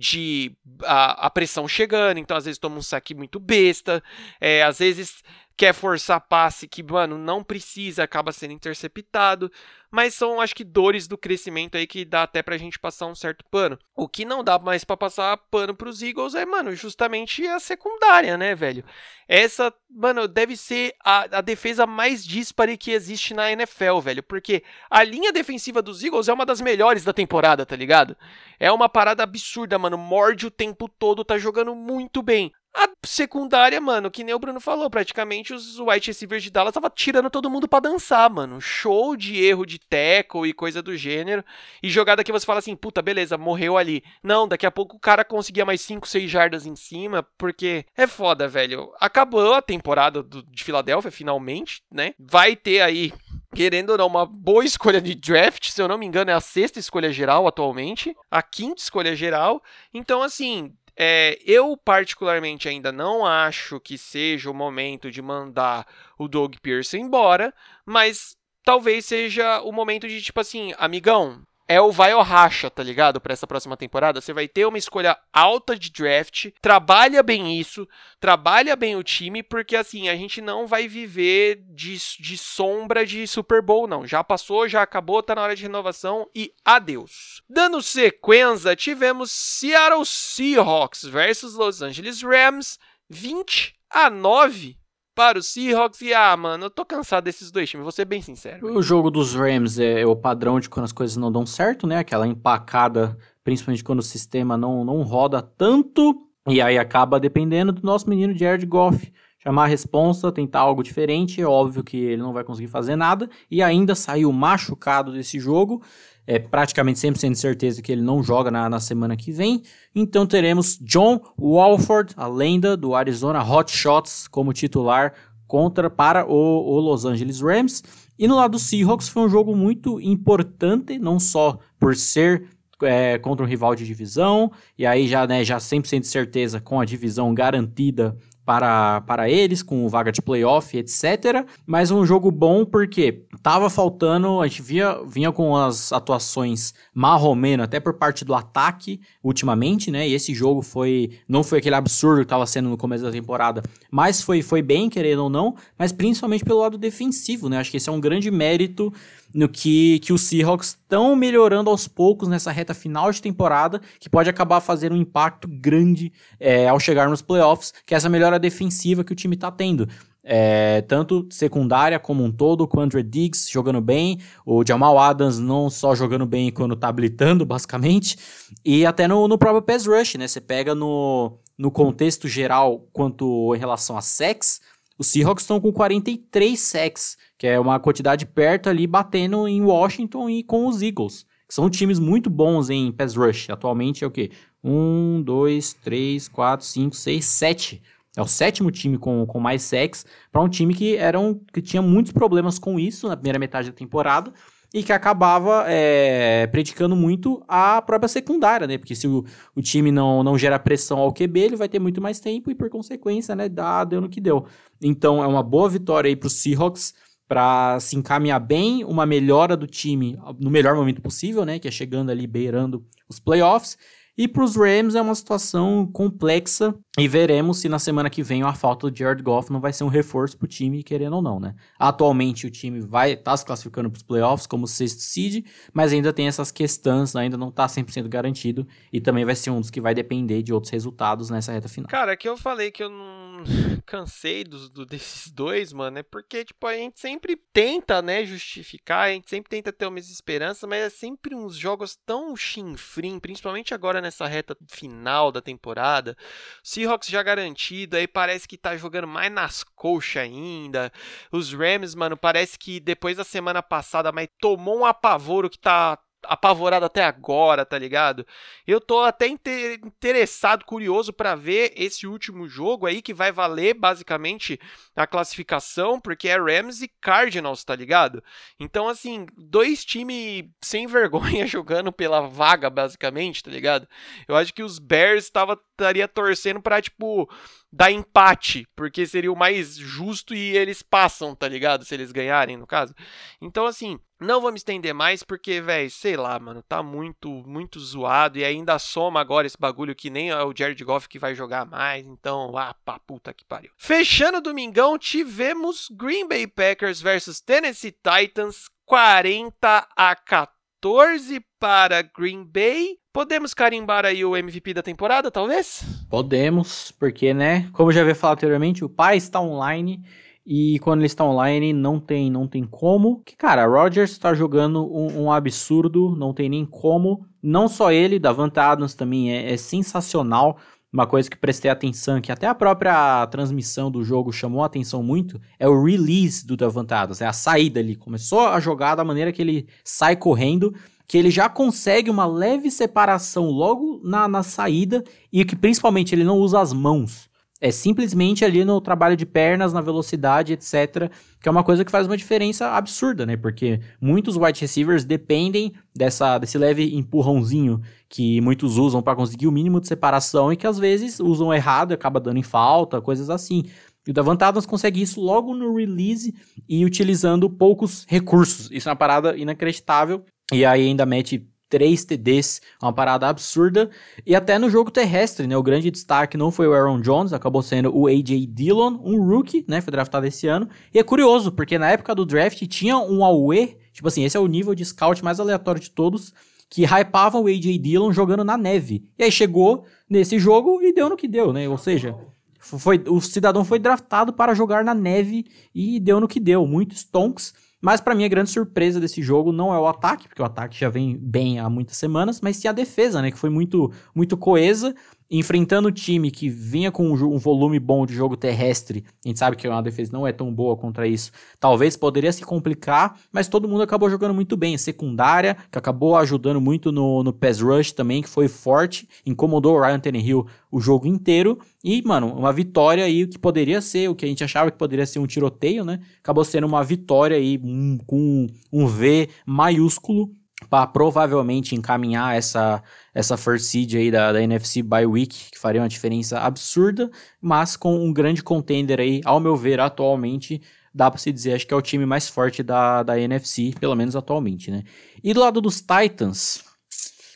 [0.00, 4.02] de a, a pressão chegando, então às vezes toma um saque muito besta,
[4.40, 5.22] é, às vezes
[5.60, 9.52] quer forçar passe que, mano, não precisa, acaba sendo interceptado.
[9.90, 13.14] Mas são, acho que, dores do crescimento aí que dá até pra gente passar um
[13.14, 13.76] certo pano.
[13.94, 18.38] O que não dá mais para passar pano pros Eagles é, mano, justamente a secundária,
[18.38, 18.84] né, velho?
[19.28, 24.22] Essa, mano, deve ser a, a defesa mais dispare que existe na NFL, velho.
[24.22, 28.16] Porque a linha defensiva dos Eagles é uma das melhores da temporada, tá ligado?
[28.60, 29.89] É uma parada absurda, mano.
[29.98, 32.52] Morde o tempo todo, tá jogando muito bem.
[32.72, 36.88] A secundária, mano, que nem o Bruno falou, praticamente os wide receivers de Dallas tava
[36.88, 38.60] tirando todo mundo para dançar, mano.
[38.60, 41.44] Show de erro de tackle e coisa do gênero.
[41.82, 44.04] E jogada que você fala assim, puta, beleza, morreu ali.
[44.22, 48.06] Não, daqui a pouco o cara conseguia mais 5, 6 jardas em cima, porque é
[48.06, 48.92] foda, velho.
[49.00, 52.14] Acabou a temporada do, de Filadélfia, finalmente, né?
[52.20, 53.12] Vai ter aí
[53.54, 56.40] querendo ou não, uma boa escolha de draft, se eu não me engano, é a
[56.40, 59.62] sexta escolha geral atualmente, a quinta escolha geral.
[59.92, 65.86] Então, assim, é, eu, particularmente, ainda não acho que seja o momento de mandar
[66.18, 67.54] o Doug Pearson embora,
[67.84, 72.82] mas talvez seja o momento de, tipo assim, amigão, é o vai ou racha, tá
[72.82, 73.20] ligado?
[73.20, 77.86] Para essa próxima temporada, você vai ter uma escolha alta de draft, trabalha bem isso,
[78.18, 83.24] trabalha bem o time, porque assim, a gente não vai viver de, de sombra de
[83.24, 84.04] Super Bowl, não.
[84.04, 87.40] Já passou, já acabou, tá na hora de renovação e adeus.
[87.48, 94.79] Dando sequência, tivemos Seattle Seahawks versus Los Angeles Rams, 20 a 9
[95.20, 98.22] para o Seahawks e, ah, mano, eu tô cansado desses dois times, vou ser bem
[98.22, 98.74] sincero.
[98.74, 101.98] O jogo dos Rams é o padrão de quando as coisas não dão certo, né?
[101.98, 107.82] Aquela empacada, principalmente quando o sistema não, não roda tanto, e aí acaba dependendo do
[107.82, 109.12] nosso menino Jared Goff.
[109.42, 113.28] Chamar a responsa, tentar algo diferente, é óbvio que ele não vai conseguir fazer nada,
[113.50, 115.82] e ainda saiu machucado desse jogo,
[116.26, 119.62] é praticamente 100% de certeza que ele não joga na, na semana que vem.
[119.94, 125.14] Então teremos John Walford, a lenda do Arizona Hotshots, como titular
[125.46, 127.82] contra para o, o, Los Angeles Rams.
[128.16, 132.44] E no lado do Seahawks foi um jogo muito importante, não só por ser
[132.82, 136.80] é, contra um rival de divisão, e aí já, né, já 100% de certeza com
[136.80, 138.16] a divisão garantida
[138.50, 141.46] para, para eles, com vaga de playoff, etc.
[141.64, 147.62] Mas um jogo bom porque tava faltando, a gente via, vinha com as atuações marromeno
[147.62, 150.08] até por parte do ataque ultimamente, né?
[150.08, 153.62] E esse jogo foi não foi aquele absurdo que estava sendo no começo da temporada,
[153.88, 157.58] mas foi, foi bem, querendo ou não, mas principalmente pelo lado defensivo, né?
[157.58, 158.92] Acho que esse é um grande mérito
[159.34, 164.08] no que, que os Seahawks estão melhorando aos poucos nessa reta final de temporada, que
[164.08, 168.38] pode acabar fazendo um impacto grande é, ao chegar nos playoffs, que é essa melhora
[168.38, 169.88] defensiva que o time está tendo.
[170.22, 175.38] É, tanto secundária como um todo, com o Andrew Diggs jogando bem, o Jamal Adams
[175.38, 178.18] não só jogando bem quando tá habilitando, basicamente,
[178.64, 180.28] e até no, no próprio pass rush, né?
[180.28, 184.60] Você pega no, no contexto geral quanto em relação a sex,
[185.00, 190.28] os Seahawks estão com 43 sacks, que é uma quantidade perto ali batendo em Washington
[190.28, 191.24] e com os Eagles.
[191.48, 193.48] Que são times muito bons em pass rush.
[193.48, 194.30] Atualmente é o quê?
[194.62, 197.82] 1, 2, 3, 4, 5, 6, 7.
[198.14, 201.62] É o sétimo time com, com mais sacks para um time que, era um, que
[201.62, 204.30] tinha muitos problemas com isso na primeira metade da temporada
[204.72, 208.78] e que acabava é, predicando muito a própria secundária, né?
[208.78, 209.24] Porque se o,
[209.54, 212.54] o time não, não gera pressão ao QB, ele vai ter muito mais tempo e,
[212.54, 214.46] por consequência, né, dá, deu no que deu.
[214.80, 216.94] Então, é uma boa vitória aí para os Seahawks
[217.26, 221.58] para se encaminhar bem, uma melhora do time no melhor momento possível, né?
[221.58, 223.78] Que é chegando ali beirando os playoffs.
[224.16, 228.42] E para os Rams é uma situação complexa e veremos se na semana que vem
[228.42, 231.22] a falta do Jared Goff não vai ser um reforço para o time, querendo ou
[231.22, 231.54] não, né?
[231.78, 235.92] Atualmente o time vai estar tá se classificando para os playoffs como sexto seed, mas
[235.92, 239.70] ainda tem essas questões, ainda não está 100% garantido e também vai ser um dos
[239.70, 241.88] que vai depender de outros resultados nessa reta final.
[241.88, 243.44] Cara, é que eu falei que eu não
[243.86, 249.08] cansei do, do, desses dois, mano, é porque, tipo, a gente sempre tenta, né, justificar,
[249.08, 253.72] a gente sempre tenta ter uma esperança, mas é sempre uns jogos tão chinfrim, principalmente
[253.72, 256.16] agora nessa reta final da temporada.
[256.62, 260.92] Seahawks já garantido, aí parece que tá jogando mais nas coxas ainda.
[261.32, 265.98] Os Rams, mano, parece que depois da semana passada, mas tomou um apavoro que tá
[266.24, 268.26] apavorado até agora, tá ligado?
[268.66, 274.60] Eu tô até interessado, curioso para ver esse último jogo aí que vai valer basicamente
[274.94, 278.22] a classificação, porque é Rams e Cardinals, tá ligado?
[278.58, 283.88] Então assim, dois times sem vergonha jogando pela vaga basicamente, tá ligado?
[284.28, 287.28] Eu acho que os Bears tava estaria torcendo para tipo
[287.72, 291.84] dar empate, porque seria o mais justo e eles passam, tá ligado?
[291.84, 292.94] Se eles ganharem, no caso.
[293.40, 297.80] Então, assim, não vou me estender mais, porque, velho, sei lá, mano, tá muito, muito
[297.80, 301.34] zoado e ainda soma agora esse bagulho que nem é o Jared Goff que vai
[301.34, 303.70] jogar mais, então, ah, pá, puta que pariu.
[303.76, 312.44] Fechando o domingão, tivemos Green Bay Packers versus Tennessee Titans, 40 a 14 para Green
[312.44, 312.98] Bay.
[313.12, 315.82] Podemos carimbar aí o MVP da temporada, talvez?
[316.08, 320.04] Podemos, porque, né, como já havia falado anteriormente, o pai está online
[320.52, 323.22] e quando ele está online não tem, não tem como.
[323.24, 327.24] Que, cara, Rodgers está jogando um, um, absurdo, não tem nem como.
[327.40, 330.58] Não só ele, Davante Adams também é, é sensacional.
[330.92, 335.04] Uma coisa que prestei atenção, que até a própria transmissão do jogo chamou a atenção
[335.04, 337.94] muito, é o release do Davante Adams, é a saída ali.
[337.94, 340.74] Começou a jogar da maneira que ele sai correndo
[341.06, 346.24] que ele já consegue uma leve separação logo na, na saída e que principalmente ele
[346.24, 347.29] não usa as mãos.
[347.60, 351.10] É simplesmente ali no trabalho de pernas, na velocidade, etc.
[351.42, 353.36] Que é uma coisa que faz uma diferença absurda, né?
[353.36, 359.52] Porque muitos wide receivers dependem dessa, desse leve empurrãozinho que muitos usam para conseguir o
[359.52, 363.64] mínimo de separação e que às vezes usam errado acaba dando em falta, coisas assim.
[364.06, 366.34] E o Davante Adams consegue isso logo no release
[366.68, 368.70] e utilizando poucos recursos.
[368.72, 373.88] Isso é uma parada inacreditável e aí ainda mete três TDs, uma parada absurda.
[374.26, 375.56] E até no jogo terrestre, né?
[375.56, 379.64] O grande destaque não foi o Aaron Jones, acabou sendo o AJ Dillon, um rookie,
[379.66, 379.80] né?
[379.80, 380.68] Foi draftado esse ano.
[380.92, 384.40] E é curioso, porque na época do draft tinha um AUE, tipo assim, esse é
[384.40, 386.34] o nível de scout mais aleatório de todos,
[386.68, 389.04] que hypava o AJ Dillon jogando na neve.
[389.18, 391.68] E aí chegou nesse jogo e deu no que deu, né?
[391.68, 392.14] Ou seja,
[392.60, 396.66] foi, o cidadão foi draftado para jogar na neve e deu no que deu.
[396.66, 397.54] Muitos stonks.
[397.80, 400.78] Mas para mim a grande surpresa desse jogo não é o ataque, porque o ataque
[400.78, 404.36] já vem bem há muitas semanas, mas sim a defesa, né, que foi muito muito
[404.36, 404.94] coesa
[405.30, 409.56] enfrentando um time que vinha com um, volume bom de jogo terrestre, a gente sabe
[409.56, 411.30] que uma defesa não é tão boa contra isso,
[411.60, 414.74] talvez poderia se complicar, mas todo mundo acabou jogando muito bem.
[414.74, 419.76] A secundária, que acabou ajudando muito no, no pass rush também, que foi forte, incomodou
[419.76, 421.58] o Ryan Tannehill o jogo inteiro.
[421.82, 425.06] E, mano, uma vitória aí que poderia ser, o que a gente achava que poderia
[425.06, 426.00] ser um tiroteio, né?
[426.18, 430.30] Acabou sendo uma vitória aí um, com um V maiúsculo
[430.68, 432.82] para provavelmente encaminhar essa,
[433.14, 437.10] essa first seed aí da, da NFC by week, que faria uma diferença absurda,
[437.40, 440.60] mas com um grande contender aí, ao meu ver, atualmente,
[440.94, 443.94] dá para se dizer, acho que é o time mais forte da, da NFC, pelo
[443.94, 444.82] menos atualmente, né?
[445.22, 446.62] E do lado dos Titans,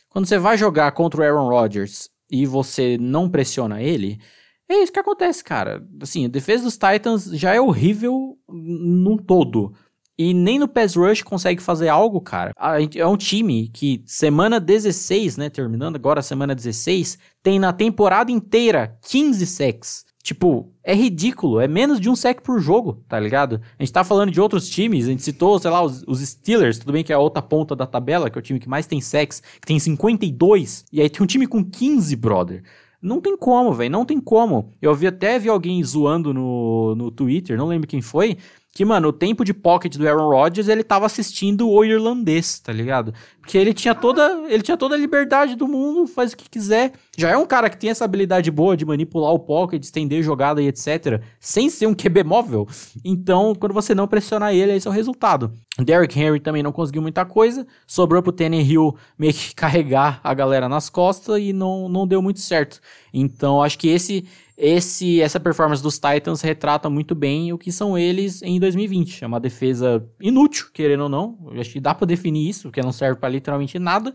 [0.09, 4.19] quando você vai jogar contra o Aaron Rodgers e você não pressiona ele,
[4.67, 5.85] é isso que acontece, cara.
[6.01, 9.73] Assim, a defesa dos Titans já é horrível num todo
[10.17, 12.51] e nem no pass rush consegue fazer algo, cara.
[12.95, 18.31] É um time que semana 16, né, terminando agora a semana 16, tem na temporada
[18.31, 20.05] inteira 15 sacks.
[20.25, 23.61] Tipo, é ridículo, é menos de um sec por jogo, tá ligado?
[23.77, 26.79] A gente tá falando de outros times, a gente citou, sei lá, os, os, Steelers,
[26.79, 28.87] tudo bem que é a outra ponta da tabela, que é o time que mais
[28.87, 32.63] tem sacks, que tem 52, e aí tem um time com 15, brother.
[32.99, 34.73] Não tem como, velho, não tem como.
[34.81, 38.35] Eu vi até vi alguém zoando no, no Twitter, não lembro quem foi,
[38.75, 42.73] que, mano, o tempo de pocket do Aaron Rodgers, ele tava assistindo o irlandês, tá
[42.73, 43.13] ligado?
[43.39, 46.91] Porque ele tinha toda, ele tinha toda a liberdade do mundo, faz o que quiser.
[47.17, 50.61] Já é um cara que tem essa habilidade boa de manipular o pocket, estender jogada
[50.61, 52.67] e etc, sem ser um QB móvel.
[53.05, 55.53] Então, quando você não pressionar ele, esse é o resultado.
[55.79, 60.67] Derrick Henry também não conseguiu muita coisa, sobrou pro Hill meio que carregar a galera
[60.67, 62.81] nas costas e não, não deu muito certo.
[63.13, 64.27] Então, acho que esse
[64.57, 69.23] esse essa performance dos Titans retrata muito bem o que são eles em 2020.
[69.23, 71.37] É uma defesa inútil, querendo ou não.
[71.51, 74.13] Eu acho que dá para definir isso, porque não serve para literalmente nada.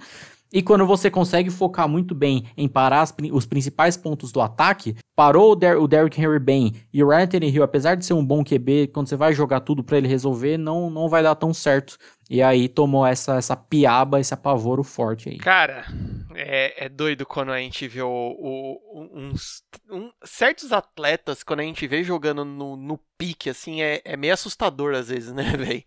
[0.53, 4.97] E quando você consegue focar muito bem em parar as, os principais pontos do ataque,
[5.15, 8.25] parou o, Der o Derrick Henry bem e o Ryan Tannehill, apesar de ser um
[8.25, 11.55] bom QB, quando você vai jogar tudo para ele resolver, não, não vai dar tão
[11.55, 11.97] certo.
[12.31, 15.37] E aí tomou essa, essa piaba, esse apavoro forte aí.
[15.39, 15.85] Cara,
[16.33, 21.65] é, é doido quando a gente vê o, o, uns um, certos atletas, quando a
[21.65, 25.85] gente vê jogando no, no pique, assim, é, é meio assustador às vezes, né, velho?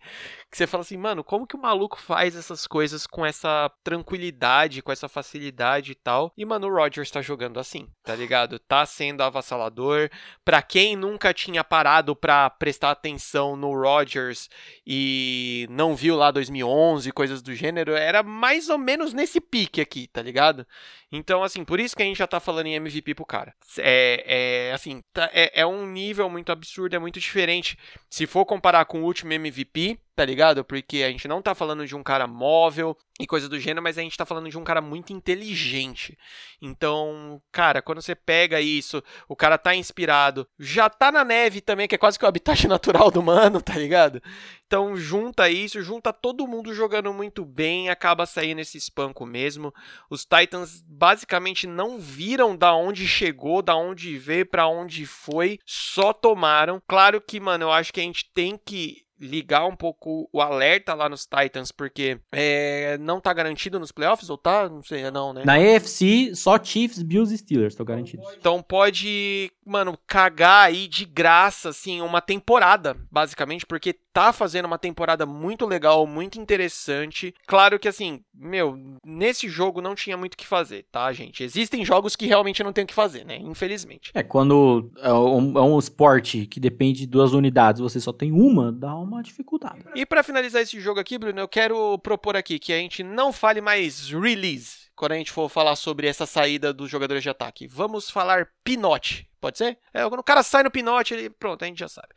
[0.48, 4.82] Que você fala assim, mano, como que o maluco faz essas coisas com essa tranquilidade,
[4.82, 6.32] com essa facilidade e tal?
[6.36, 8.60] E, mano, o Rodgers tá jogando assim, tá ligado?
[8.60, 10.08] Tá sendo avassalador.
[10.44, 14.48] Pra quem nunca tinha parado pra prestar atenção no Rodgers
[14.86, 20.06] e não viu lá 2011, coisas do gênero, era mais ou menos nesse pique aqui,
[20.06, 20.64] tá ligado?
[21.10, 23.54] Então, assim, por isso que a gente já tá falando em MVP pro cara.
[23.78, 27.78] É, é assim, tá, é, é um nível muito absurdo, é muito diferente.
[28.08, 30.64] Se for comparar com o último MVP, tá ligado?
[30.64, 33.98] Porque a gente não tá falando de um cara móvel e coisa do gênero, mas
[33.98, 36.16] a gente tá falando de um cara muito inteligente.
[36.60, 41.86] Então, cara, quando você pega isso, o cara tá inspirado, já tá na neve também,
[41.88, 44.22] que é quase que o habitat natural do mano, tá ligado?
[44.66, 49.72] Então, junta isso, junta todo mundo jogando muito bem, acaba saindo esse espanco mesmo.
[50.08, 56.12] Os Titans basicamente não viram da onde chegou, da onde veio, para onde foi, só
[56.12, 56.82] tomaram.
[56.88, 60.94] Claro que, mano, eu acho que a gente tem que ligar um pouco o alerta
[60.94, 64.68] lá nos Titans, porque é, não tá garantido nos playoffs, ou tá?
[64.68, 65.42] Não sei, não, né?
[65.44, 68.26] Na AFC, só Chiefs, Bills e Steelers estão garantidos.
[68.38, 74.78] Então pode, mano, cagar aí de graça, assim, uma temporada, basicamente, porque tá fazendo uma
[74.78, 77.34] temporada muito legal, muito interessante.
[77.48, 81.42] Claro que, assim, meu, nesse jogo não tinha muito o que fazer, tá, gente?
[81.42, 83.36] Existem jogos que realmente não tem o que fazer, né?
[83.38, 84.12] Infelizmente.
[84.14, 88.30] É, quando é um, é um esporte que depende de duas unidades, você só tem
[88.30, 89.84] uma, dá uma dificuldade.
[89.94, 93.32] E para finalizar esse jogo aqui, Bruno, eu quero propor aqui que a gente não
[93.32, 97.66] fale mais release quando a gente for falar sobre essa saída dos jogadores de ataque.
[97.66, 99.78] Vamos falar pinote, pode ser?
[99.92, 102.08] É, quando o cara sai no pinote, ele, pronto, a gente já sabe.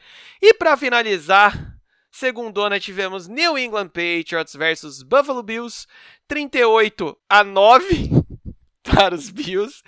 [0.42, 1.78] E para finalizar,
[2.12, 5.88] segundona tivemos New England Patriots versus Buffalo Bills,
[6.28, 8.10] 38 a 9
[8.84, 9.82] para os Bills.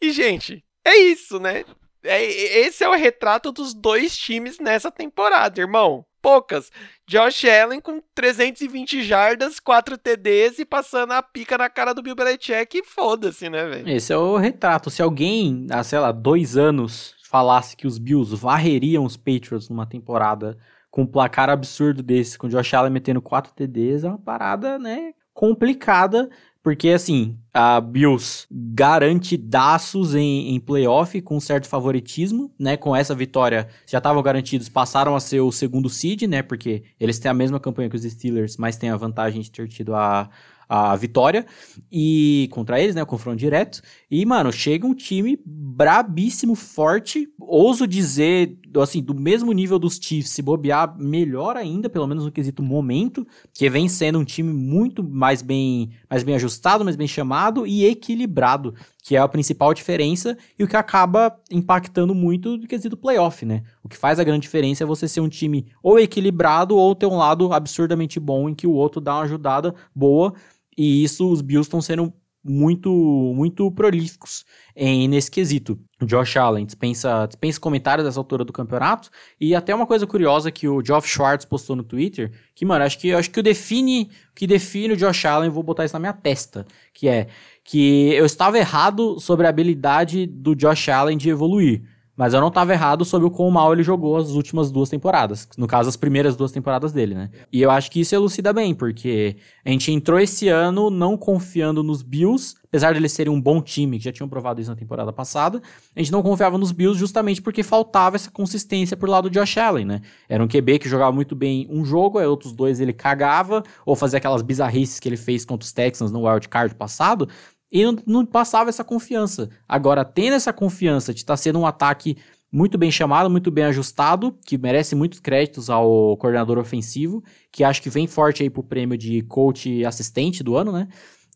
[0.00, 1.64] E gente, é isso, né?
[2.02, 6.72] É, esse é o retrato dos dois times nessa temporada, irmão poucas.
[7.06, 12.14] Josh Allen com 320 jardas, 4 TDs e passando a pica na cara do Bill
[12.14, 13.90] Belichick e foda-se, né, velho?
[13.90, 14.88] Esse é o retrato.
[14.88, 19.84] Se alguém, há, sei lá, dois anos falasse que os Bills varreriam os Patriots numa
[19.84, 20.56] temporada
[20.90, 25.12] com um placar absurdo desse, com Josh Allen metendo 4 TDs, é uma parada, né,
[25.34, 26.30] complicada
[26.64, 32.74] porque, assim, a Bills garante daços em, em playoff com certo favoritismo, né?
[32.74, 36.42] Com essa vitória, já estavam garantidos, passaram a ser o segundo seed, né?
[36.42, 39.68] Porque eles têm a mesma campanha que os Steelers, mas têm a vantagem de ter
[39.68, 40.30] tido a,
[40.68, 41.46] a vitória
[41.90, 43.82] e contra eles, né, o confronto direto.
[44.10, 50.30] E, mano, chega um time brabíssimo, forte, ouso dizer, assim, do mesmo nível dos Chiefs,
[50.30, 55.02] se bobear, melhor ainda, pelo menos no quesito momento, que vem sendo um time muito
[55.02, 60.36] mais bem, mais bem ajustado, mais bem chamado e equilibrado, que é a principal diferença
[60.58, 63.62] e o que acaba impactando muito no quesito playoff, né?
[63.82, 67.06] O que faz a grande diferença é você ser um time ou equilibrado ou ter
[67.06, 70.34] um lado absurdamente bom em que o outro dá uma ajudada boa
[70.76, 72.12] e isso os Bills estão sendo
[72.44, 72.90] muito
[73.34, 74.44] muito prolíficos
[74.76, 75.78] em, nesse quesito.
[76.02, 79.08] Josh Allen dispensa, dispensa comentários dessa altura do campeonato.
[79.40, 82.98] E até uma coisa curiosa que o Geoff Schwartz postou no Twitter, que, mano, acho
[82.98, 86.12] que acho que o define, que define o Josh Allen, vou botar isso na minha
[86.12, 87.28] testa, que é
[87.64, 91.82] que eu estava errado sobre a habilidade do Josh Allen de evoluir.
[92.16, 95.48] Mas eu não estava errado sobre o quão mal ele jogou as últimas duas temporadas.
[95.58, 97.30] No caso, as primeiras duas temporadas dele, né?
[97.52, 101.82] E eu acho que isso elucida bem, porque a gente entrou esse ano não confiando
[101.82, 104.76] nos Bills, apesar de eles serem um bom time, que já tinham provado isso na
[104.76, 105.60] temporada passada,
[105.94, 109.58] a gente não confiava nos Bills justamente porque faltava essa consistência por lado do Josh
[109.58, 110.00] Allen, né?
[110.28, 113.96] Era um QB que jogava muito bem um jogo, aí outros dois ele cagava, ou
[113.96, 117.28] fazia aquelas bizarrices que ele fez contra os Texans no Wild Card passado,
[117.74, 119.50] e não, não, passava essa confiança.
[119.68, 122.16] Agora, tendo essa confiança de estar tá sendo um ataque
[122.52, 127.20] muito bem chamado, muito bem ajustado, que merece muitos créditos ao coordenador ofensivo,
[127.50, 130.86] que acho que vem forte aí pro prêmio de coach assistente do ano, né?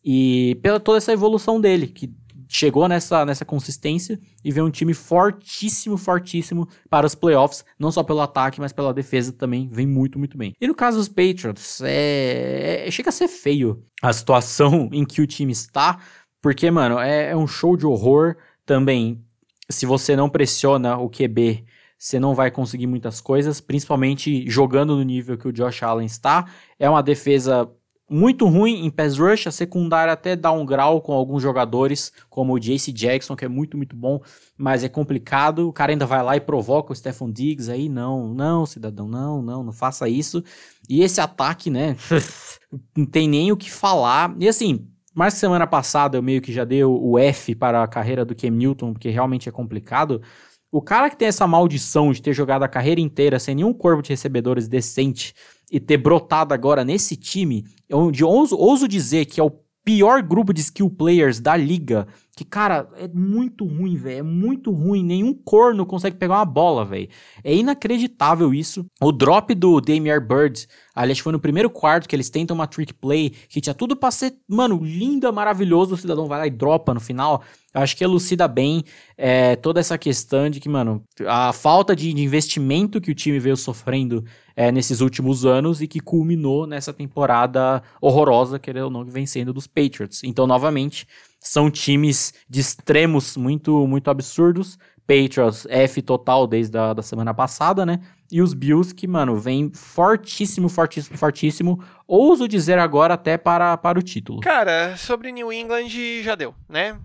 [0.04, 2.14] E pela toda essa evolução dele, que
[2.48, 8.02] chegou nessa, nessa consistência e vê um time fortíssimo, fortíssimo para os playoffs, não só
[8.02, 10.54] pelo ataque, mas pela defesa também, vem muito, muito bem.
[10.60, 15.20] E no caso dos Patriots, é, é chega a ser feio a situação em que
[15.20, 16.00] o time está,
[16.40, 19.24] porque, mano, é, é um show de horror também.
[19.68, 21.64] Se você não pressiona o QB,
[21.98, 26.46] você não vai conseguir muitas coisas, principalmente jogando no nível que o Josh Allen está.
[26.78, 27.68] É uma defesa
[28.10, 32.54] muito ruim em pass rush, a secundária até dá um grau com alguns jogadores, como
[32.54, 34.20] o JC Jackson, que é muito, muito bom,
[34.56, 35.68] mas é complicado.
[35.68, 39.42] O cara ainda vai lá e provoca o Stephon Diggs aí, não, não, cidadão, não,
[39.42, 40.42] não, não faça isso.
[40.88, 41.96] E esse ataque, né,
[42.96, 44.34] não tem nem o que falar.
[44.38, 44.88] E assim,
[45.18, 48.92] que semana passada eu meio que já dei o F para a carreira do Newton,
[48.92, 50.22] porque realmente é complicado.
[50.70, 54.00] O cara que tem essa maldição de ter jogado a carreira inteira sem nenhum corpo
[54.00, 55.34] de recebedores decente
[55.72, 59.50] e ter brotado agora nesse time, onde ouso, ouso dizer que é o
[59.84, 62.06] pior grupo de skill players da liga.
[62.38, 64.18] Que, cara, é muito ruim, velho.
[64.20, 65.02] É muito ruim.
[65.02, 67.08] Nenhum corno consegue pegar uma bola, velho.
[67.42, 68.86] É inacreditável isso.
[69.00, 72.94] O drop do Damier Bird, aliás, foi no primeiro quarto que eles tentam uma trick
[72.94, 75.96] play, que tinha tudo pra ser, mano, linda, maravilhoso.
[75.96, 77.42] O cidadão vai lá e dropa no final.
[77.74, 78.84] Eu acho que elucida bem
[79.16, 83.56] é, toda essa questão de que, mano, a falta de investimento que o time veio
[83.56, 84.24] sofrendo
[84.54, 89.66] é, nesses últimos anos e que culminou nessa temporada horrorosa, querendo ou não, sendo dos
[89.66, 90.22] Patriots.
[90.22, 91.04] Então, novamente,
[91.40, 94.78] são times de extremos muito, muito absurdos.
[95.06, 97.98] Patriots F total desde a da semana passada, né?
[98.30, 101.82] E os Bills que, mano, vem fortíssimo, fortíssimo, fortíssimo.
[102.06, 104.40] Ouso dizer agora até para, para o título.
[104.40, 105.88] Cara, sobre New England
[106.22, 106.98] já deu, né?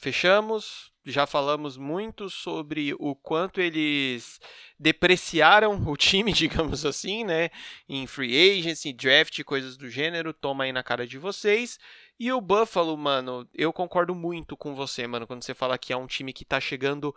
[0.00, 4.40] Fechamos, já falamos muito sobre o quanto eles
[4.78, 7.50] depreciaram o time, digamos assim, né?
[7.88, 11.78] Em free agency, draft, coisas do gênero, toma aí na cara de vocês.
[12.18, 15.96] E o Buffalo, mano, eu concordo muito com você, mano, quando você fala que é
[15.96, 17.14] um time que tá chegando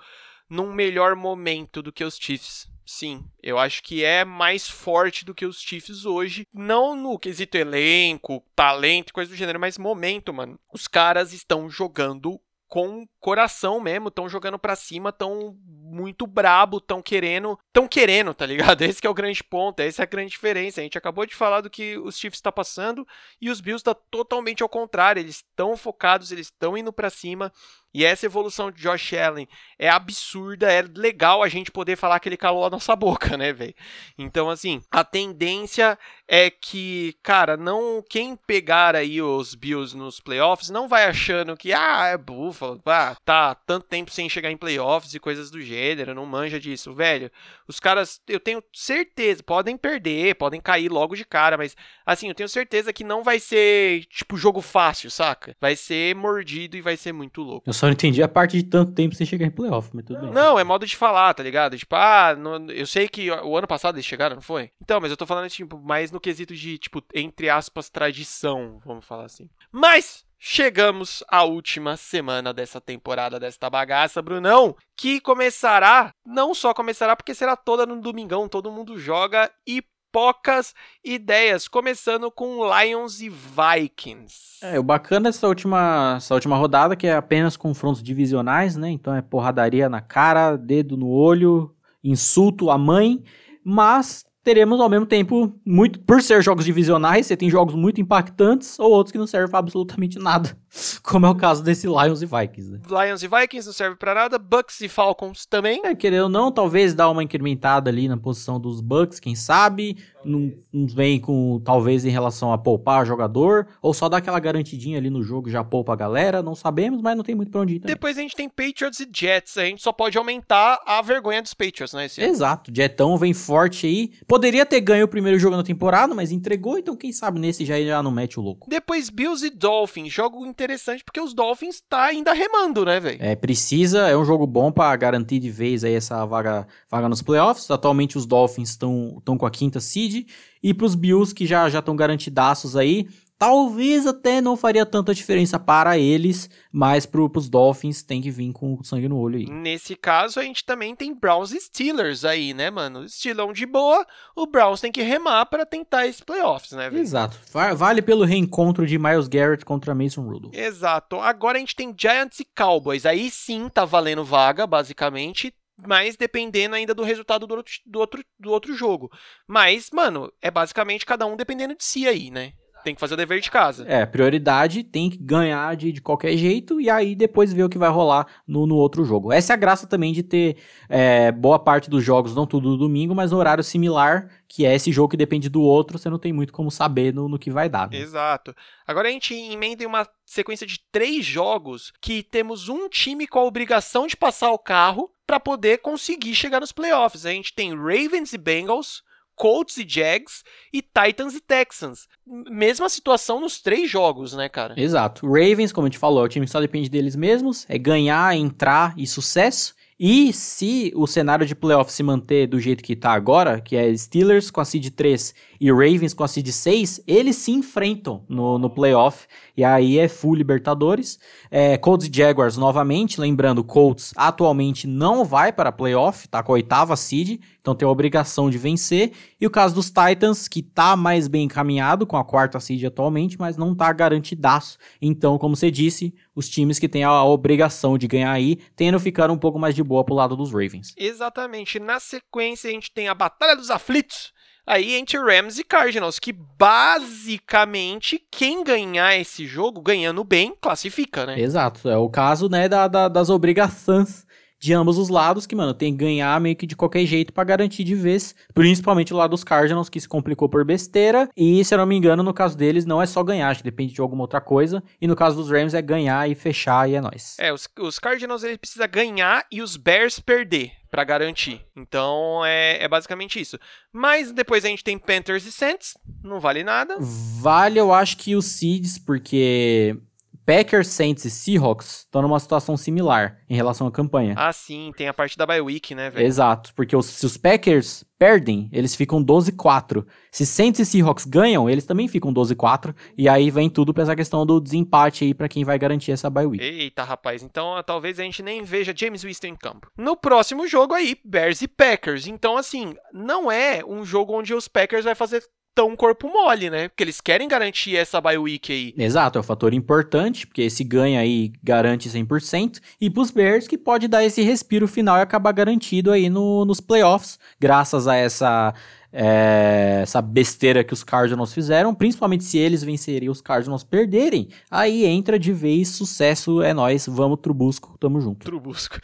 [0.49, 2.72] num melhor momento do que os Chiefs.
[2.86, 6.45] Sim, eu acho que é mais forte do que os Chiefs hoje.
[6.53, 10.60] Não no quesito elenco, talento, coisa do gênero, mas momento, mano.
[10.72, 12.40] Os caras estão jogando
[12.74, 15.56] com coração mesmo, estão jogando para cima, tão
[15.94, 18.82] muito brabo, tão querendo, tão querendo, tá ligado?
[18.84, 20.82] Esse que é o grande ponto, essa é a grande diferença.
[20.82, 23.07] A gente acabou de falar do que os Chiefs está passando
[23.40, 27.52] e os Bills está totalmente ao contrário, eles estão focados, eles estão indo para cima.
[27.94, 29.48] E essa evolução de Josh Allen
[29.78, 33.53] é absurda, é legal a gente poder falar que ele calou a nossa boca, né,
[33.53, 33.76] velho?
[34.18, 35.98] Então, assim, a tendência
[36.28, 41.72] é que, cara, não quem pegar aí os Bills nos playoffs não vai achando que,
[41.72, 45.82] ah, é bufa, ah, tá tanto tempo sem chegar em playoffs e coisas do gênero,
[46.15, 47.31] não manja disso, velho.
[47.68, 52.35] Os caras, eu tenho certeza, podem perder, podem cair logo de cara, mas, assim, eu
[52.35, 55.55] tenho certeza que não vai ser, tipo, jogo fácil, saca?
[55.60, 57.69] Vai ser mordido e vai ser muito louco.
[57.69, 60.22] Eu só não entendi a parte de tanto tempo sem chegar em playoff, mas tudo
[60.22, 60.31] bem.
[60.31, 61.77] Não, é modo de falar, tá ligado?
[61.77, 62.35] Tipo, ah,
[62.69, 64.72] eu sei que o ano passado eles chegaram, não foi?
[64.81, 69.05] Então, mas eu tô falando, tipo, mais no quesito de, tipo, entre aspas, tradição, vamos
[69.05, 69.49] falar assim.
[69.72, 77.15] Mas, chegamos à última semana dessa temporada desta bagaça, Brunão, que começará, não só começará
[77.15, 83.30] porque será toda no domingão, todo mundo joga e poucas ideias, começando com Lions e
[83.30, 84.60] Vikings.
[84.61, 88.91] É, o bacana dessa última, essa última rodada que é apenas confrontos divisionais, né?
[88.91, 93.24] Então é porradaria na cara, dedo no olho, insulto à mãe,
[93.64, 98.78] mas teremos ao mesmo tempo, muito por ser jogos divisionais, você tem jogos muito impactantes
[98.78, 100.56] ou outros que não servem para absolutamente nada,
[101.02, 102.72] como é o caso desse Lions e Vikings.
[102.72, 102.80] Né?
[102.88, 105.82] Lions e Vikings não serve para nada, Bucks e Falcons também.
[105.84, 109.98] É, querendo ou não, talvez dar uma incrementada ali na posição dos Bucks, quem sabe,
[110.26, 114.98] não, não vem com talvez em relação a poupar jogador, ou só dar aquela garantidinha
[114.98, 117.76] ali no jogo já poupa a galera, não sabemos, mas não tem muito pra onde
[117.76, 117.95] ir também.
[117.95, 121.54] Depois a gente tem Patriots e Jets, a gente só pode aumentar a vergonha dos
[121.54, 122.08] Patriots, né?
[122.18, 126.78] Exato, Jetão vem forte aí, poderia ter ganho o primeiro jogo na temporada, mas entregou,
[126.78, 128.70] então quem sabe nesse já, já não mete o louco.
[128.70, 133.18] Depois Bills e Dolphins, jogo interessante porque os Dolphins tá ainda remando, né, velho?
[133.22, 137.22] É, precisa, é um jogo bom para garantir de vez aí essa vaga, vaga nos
[137.22, 140.12] playoffs, atualmente os Dolphins estão com a quinta seed,
[140.61, 143.07] E para os Bills, que já estão garantidaços aí,
[143.38, 148.53] talvez até não faria tanta diferença para eles, mas para os Dolphins tem que vir
[148.53, 149.45] com sangue no olho aí.
[149.45, 153.10] Nesse caso, a gente também tem Browns e Steelers aí, né, mano?
[153.10, 157.02] Steelão de boa, o Browns tem que remar para tentar esse playoffs, né, velho?
[157.02, 157.38] Exato.
[157.76, 160.56] Vale pelo reencontro de Miles Garrett contra Mason Rudolph.
[160.56, 161.18] Exato.
[161.19, 163.06] Agora a gente tem Giants e Cowboys.
[163.06, 168.26] Aí sim tá valendo vaga, basicamente mas dependendo ainda do resultado do outro, do outro,
[168.40, 169.12] do outro jogo.
[169.48, 172.54] Mas, mano, é basicamente cada um dependendo de si aí, né?
[172.84, 173.85] Tem que fazer o dever de casa.
[173.88, 177.77] É, prioridade tem que ganhar de, de qualquer jeito e aí depois ver o que
[177.77, 179.31] vai rolar no, no outro jogo.
[179.31, 180.57] Essa é a graça também de ter
[180.89, 184.76] é, boa parte dos jogos, não tudo no domingo, mas no horário similar, que é
[184.76, 187.49] esse jogo que depende do outro, você não tem muito como saber no, no que
[187.49, 187.89] vai dar.
[187.89, 187.97] Né?
[187.97, 188.53] Exato.
[188.85, 193.39] Agora a gente emenda em uma sequência de três jogos que temos um time com
[193.39, 197.26] a obrigação de passar o carro para poder conseguir chegar nos playoffs.
[197.26, 199.01] A gente tem Ravens e Bengals
[199.35, 202.07] Colts e Jags e Titans e Texans.
[202.26, 204.73] Mesma situação nos três jogos, né, cara?
[204.77, 205.26] Exato.
[205.26, 208.35] Ravens, como a gente falou, é o time que só depende deles mesmos, é ganhar,
[208.35, 209.76] entrar e sucesso.
[209.99, 213.95] E se o cenário de playoff se manter do jeito que tá agora, que é
[213.95, 215.34] Steelers com a seed 3
[215.64, 219.26] e Ravens com a seed 6, eles se enfrentam no, no playoff.
[219.56, 221.18] E aí é full Libertadores.
[221.49, 226.56] É, Colts e Jaguars novamente, lembrando, Colts atualmente não vai para playoff, tá com a
[226.56, 229.14] oitava seed, então tem a obrigação de vencer.
[229.40, 233.40] E o caso dos Titans, que tá mais bem encaminhado com a quarta seed atualmente,
[233.40, 234.77] mas não tá garantidaço.
[235.02, 239.31] Então, como você disse, os times que têm a obrigação de ganhar aí, tendo ficar
[239.31, 240.94] um pouco mais de boa pro lado dos Ravens.
[240.98, 241.80] Exatamente.
[241.80, 244.34] Na sequência, a gente tem a Batalha dos Aflitos.
[244.65, 251.40] Aí entre Rams e Cardinals, que basicamente quem ganhar esse jogo, ganhando bem, classifica, né?
[251.40, 251.90] Exato.
[251.90, 254.26] É o caso, né, da, da das obrigações
[254.64, 257.44] de ambos os lados, que, mano, tem que ganhar meio que de qualquer jeito para
[257.44, 258.34] garantir de vez.
[258.53, 261.30] Principalmente o lado dos Cardinals, que se complicou por besteira.
[261.35, 263.69] E, se eu não me engano, no caso deles, não é só ganhar, acho que
[263.69, 264.81] depende de alguma outra coisa.
[265.02, 267.35] E no caso dos Rams é ganhar e fechar e é nóis.
[267.40, 271.60] É, os, os Cardinals ele precisa ganhar e os Bears perder para garantir.
[271.76, 273.60] Então é, é, basicamente isso.
[273.91, 276.98] Mas depois a gente tem Panthers e Saints, não vale nada.
[276.99, 279.98] Vale, eu acho que os Seeds, porque
[280.45, 284.36] Packers, Saints e Seahawks estão numa situação similar em relação à campanha.
[284.38, 286.26] Ah, sim, tem a parte da bye week, né, velho?
[286.26, 290.06] Exato, porque os, se os Packers perdem, eles ficam 12-4.
[290.32, 292.95] Se Saints e Seahawks ganham, eles também ficam 12-4.
[293.18, 296.30] E aí vem tudo pra essa questão do desempate aí para quem vai garantir essa
[296.30, 296.64] bye week.
[296.64, 299.91] Eita, rapaz, então talvez a gente nem veja James Winston em campo.
[299.98, 302.28] No próximo jogo aí, Bears e Packers.
[302.28, 305.44] Então, assim, não é um jogo onde os Packers vai fazer
[305.74, 306.88] tão corpo mole, né?
[306.88, 308.94] Porque eles querem garantir essa bye week aí.
[308.98, 313.78] Exato, é um fator importante, porque esse ganho aí garante 100%, e pros Bears que
[313.78, 318.74] pode dar esse respiro final e acabar garantido aí no, nos playoffs, graças a essa
[319.14, 324.48] é, essa besteira que os Cardinals fizeram, principalmente se eles vencerem e os Cardinals perderem,
[324.72, 328.44] aí entra de vez, sucesso é nós, vamos Trubusco, tamo junto.
[328.44, 329.00] Trubusco.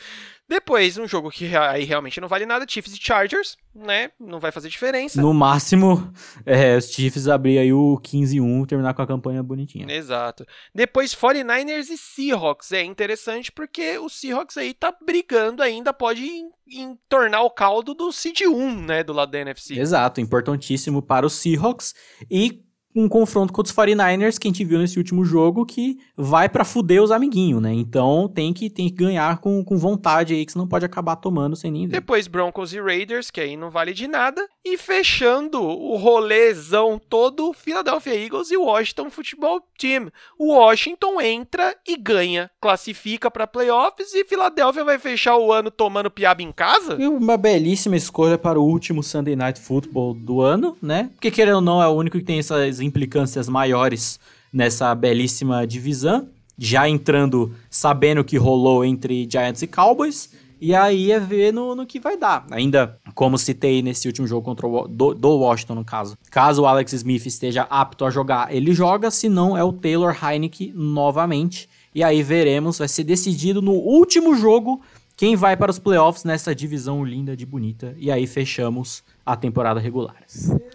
[0.50, 4.10] Depois, um jogo que aí realmente não vale nada, Chiefs e Chargers, né?
[4.20, 5.22] Não vai fazer diferença.
[5.22, 6.12] No máximo,
[6.44, 9.86] é, os Chiefs abrir aí o 15-1 terminar com a campanha bonitinha.
[9.88, 10.44] Exato.
[10.74, 12.72] Depois, 49ers e Seahawks.
[12.72, 17.94] É interessante porque o Seahawks aí tá brigando ainda, pode em, em tornar o caldo
[17.94, 19.04] do Seed 1, né?
[19.04, 19.80] Do lado da NFC.
[19.80, 21.94] Exato, importantíssimo para os Seahawks.
[22.30, 22.64] E
[23.00, 26.66] um confronto contra os 49ers, que a gente viu nesse último jogo, que vai para
[26.66, 27.74] fuder os amiguinhos, né?
[27.74, 31.16] Então tem que, tem que ganhar com, com vontade aí, que você não pode acabar
[31.16, 31.94] tomando sem nem ver.
[31.94, 34.46] Depois Broncos e Raiders, que aí não vale de nada.
[34.66, 40.12] E fechando o rolezão todo, Philadelphia Eagles e Washington Football Team.
[40.38, 46.12] O Washington entra e ganha, classifica para playoffs e Philadelphia vai fechar o ano tomando
[46.12, 46.98] piaba em casa?
[47.00, 51.10] E uma belíssima escolha para o último Sunday Night Football do ano, né?
[51.14, 54.20] Porque querendo ou não, é o único que tem essas implicâncias maiores
[54.52, 60.30] nessa belíssima divisão, já entrando sabendo o que rolou entre Giants e Cowboys.
[60.62, 62.46] E aí é ver no, no que vai dar.
[62.52, 66.18] Ainda, como citei nesse último jogo contra o do, do, Washington, no caso.
[66.30, 69.10] Caso o Alex Smith esteja apto a jogar, ele joga.
[69.10, 71.70] Se não, é o Taylor Heineke novamente.
[71.96, 74.82] E aí veremos, vai ser decidido no último jogo
[75.20, 77.94] quem vai para os playoffs nessa divisão linda de bonita.
[77.98, 80.16] E aí fechamos a temporada regular.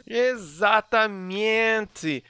[0.07, 1.33] Exatamente.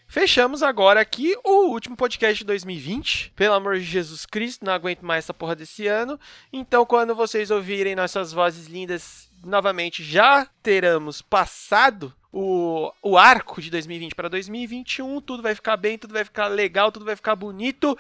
[0.07, 3.33] Fechamos agora aqui o último podcast de 2020.
[3.35, 6.17] Pelo amor de Jesus Cristo, não aguento mais essa porra desse ano.
[6.53, 13.73] Então, quando vocês ouvirem nossas vozes lindas novamente, já teremos passado o, o arco de
[13.73, 15.21] 2020 para 2021.
[15.21, 17.99] Tudo vai ficar bem, tudo vai ficar legal, tudo vai ficar bonito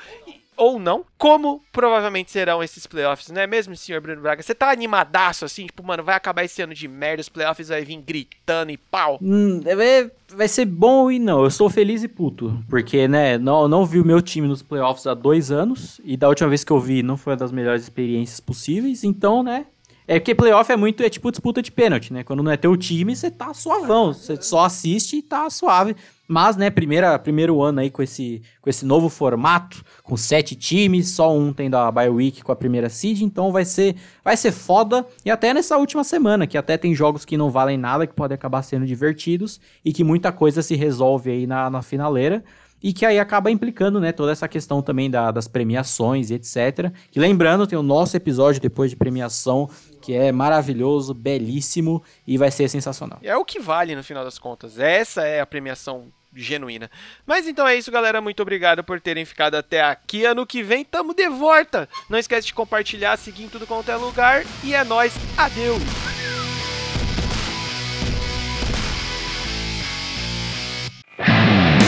[0.56, 4.42] ou não, como provavelmente serão esses playoffs, não é mesmo, senhor Bruno Braga?
[4.42, 7.84] Você tá animadaço assim, tipo, mano, vai acabar esse ano de merda, os playoffs vai
[7.84, 9.18] vir gritando e pau?
[9.20, 13.68] Hum, é, vai ser bom e não, eu estou feliz e puto, porque, né, não,
[13.68, 16.72] não vi o meu time nos playoffs há dois anos, e da última vez que
[16.72, 19.66] eu vi não foi uma das melhores experiências possíveis, então, né,
[20.06, 22.22] é porque playoff é muito, é tipo disputa de pênalti, né?
[22.22, 24.12] Quando não é teu time, você tá suavão.
[24.12, 25.96] Você só assiste e tá suave.
[26.26, 31.10] Mas, né, primeira, primeiro ano aí com esse, com esse novo formato, com sete times,
[31.10, 34.52] só um tendo a bye week com a primeira seed, então vai ser, vai ser
[34.52, 35.06] foda.
[35.24, 38.34] E até nessa última semana, que até tem jogos que não valem nada, que podem
[38.34, 42.42] acabar sendo divertidos, e que muita coisa se resolve aí na, na finaleira
[42.84, 46.92] e que aí acaba implicando, né, toda essa questão também da, das premiações e etc.
[47.10, 49.70] Que lembrando, tem o nosso episódio depois de premiação,
[50.04, 53.18] que é maravilhoso, belíssimo e vai ser sensacional.
[53.22, 54.78] É o que vale no final das contas.
[54.78, 56.90] Essa é a premiação genuína.
[57.26, 58.20] Mas então é isso, galera.
[58.20, 60.26] Muito obrigado por terem ficado até aqui.
[60.26, 61.88] Ano que vem tamo de volta.
[62.10, 64.44] Não esquece de compartilhar, seguir em tudo quanto é lugar.
[64.62, 65.14] E é nóis.
[65.38, 65.82] Adeus.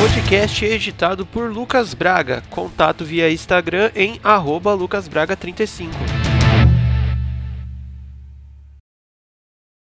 [0.01, 2.43] Podcast é editado por Lucas Braga.
[2.49, 6.26] Contato via Instagram em arroba lucasbraga35.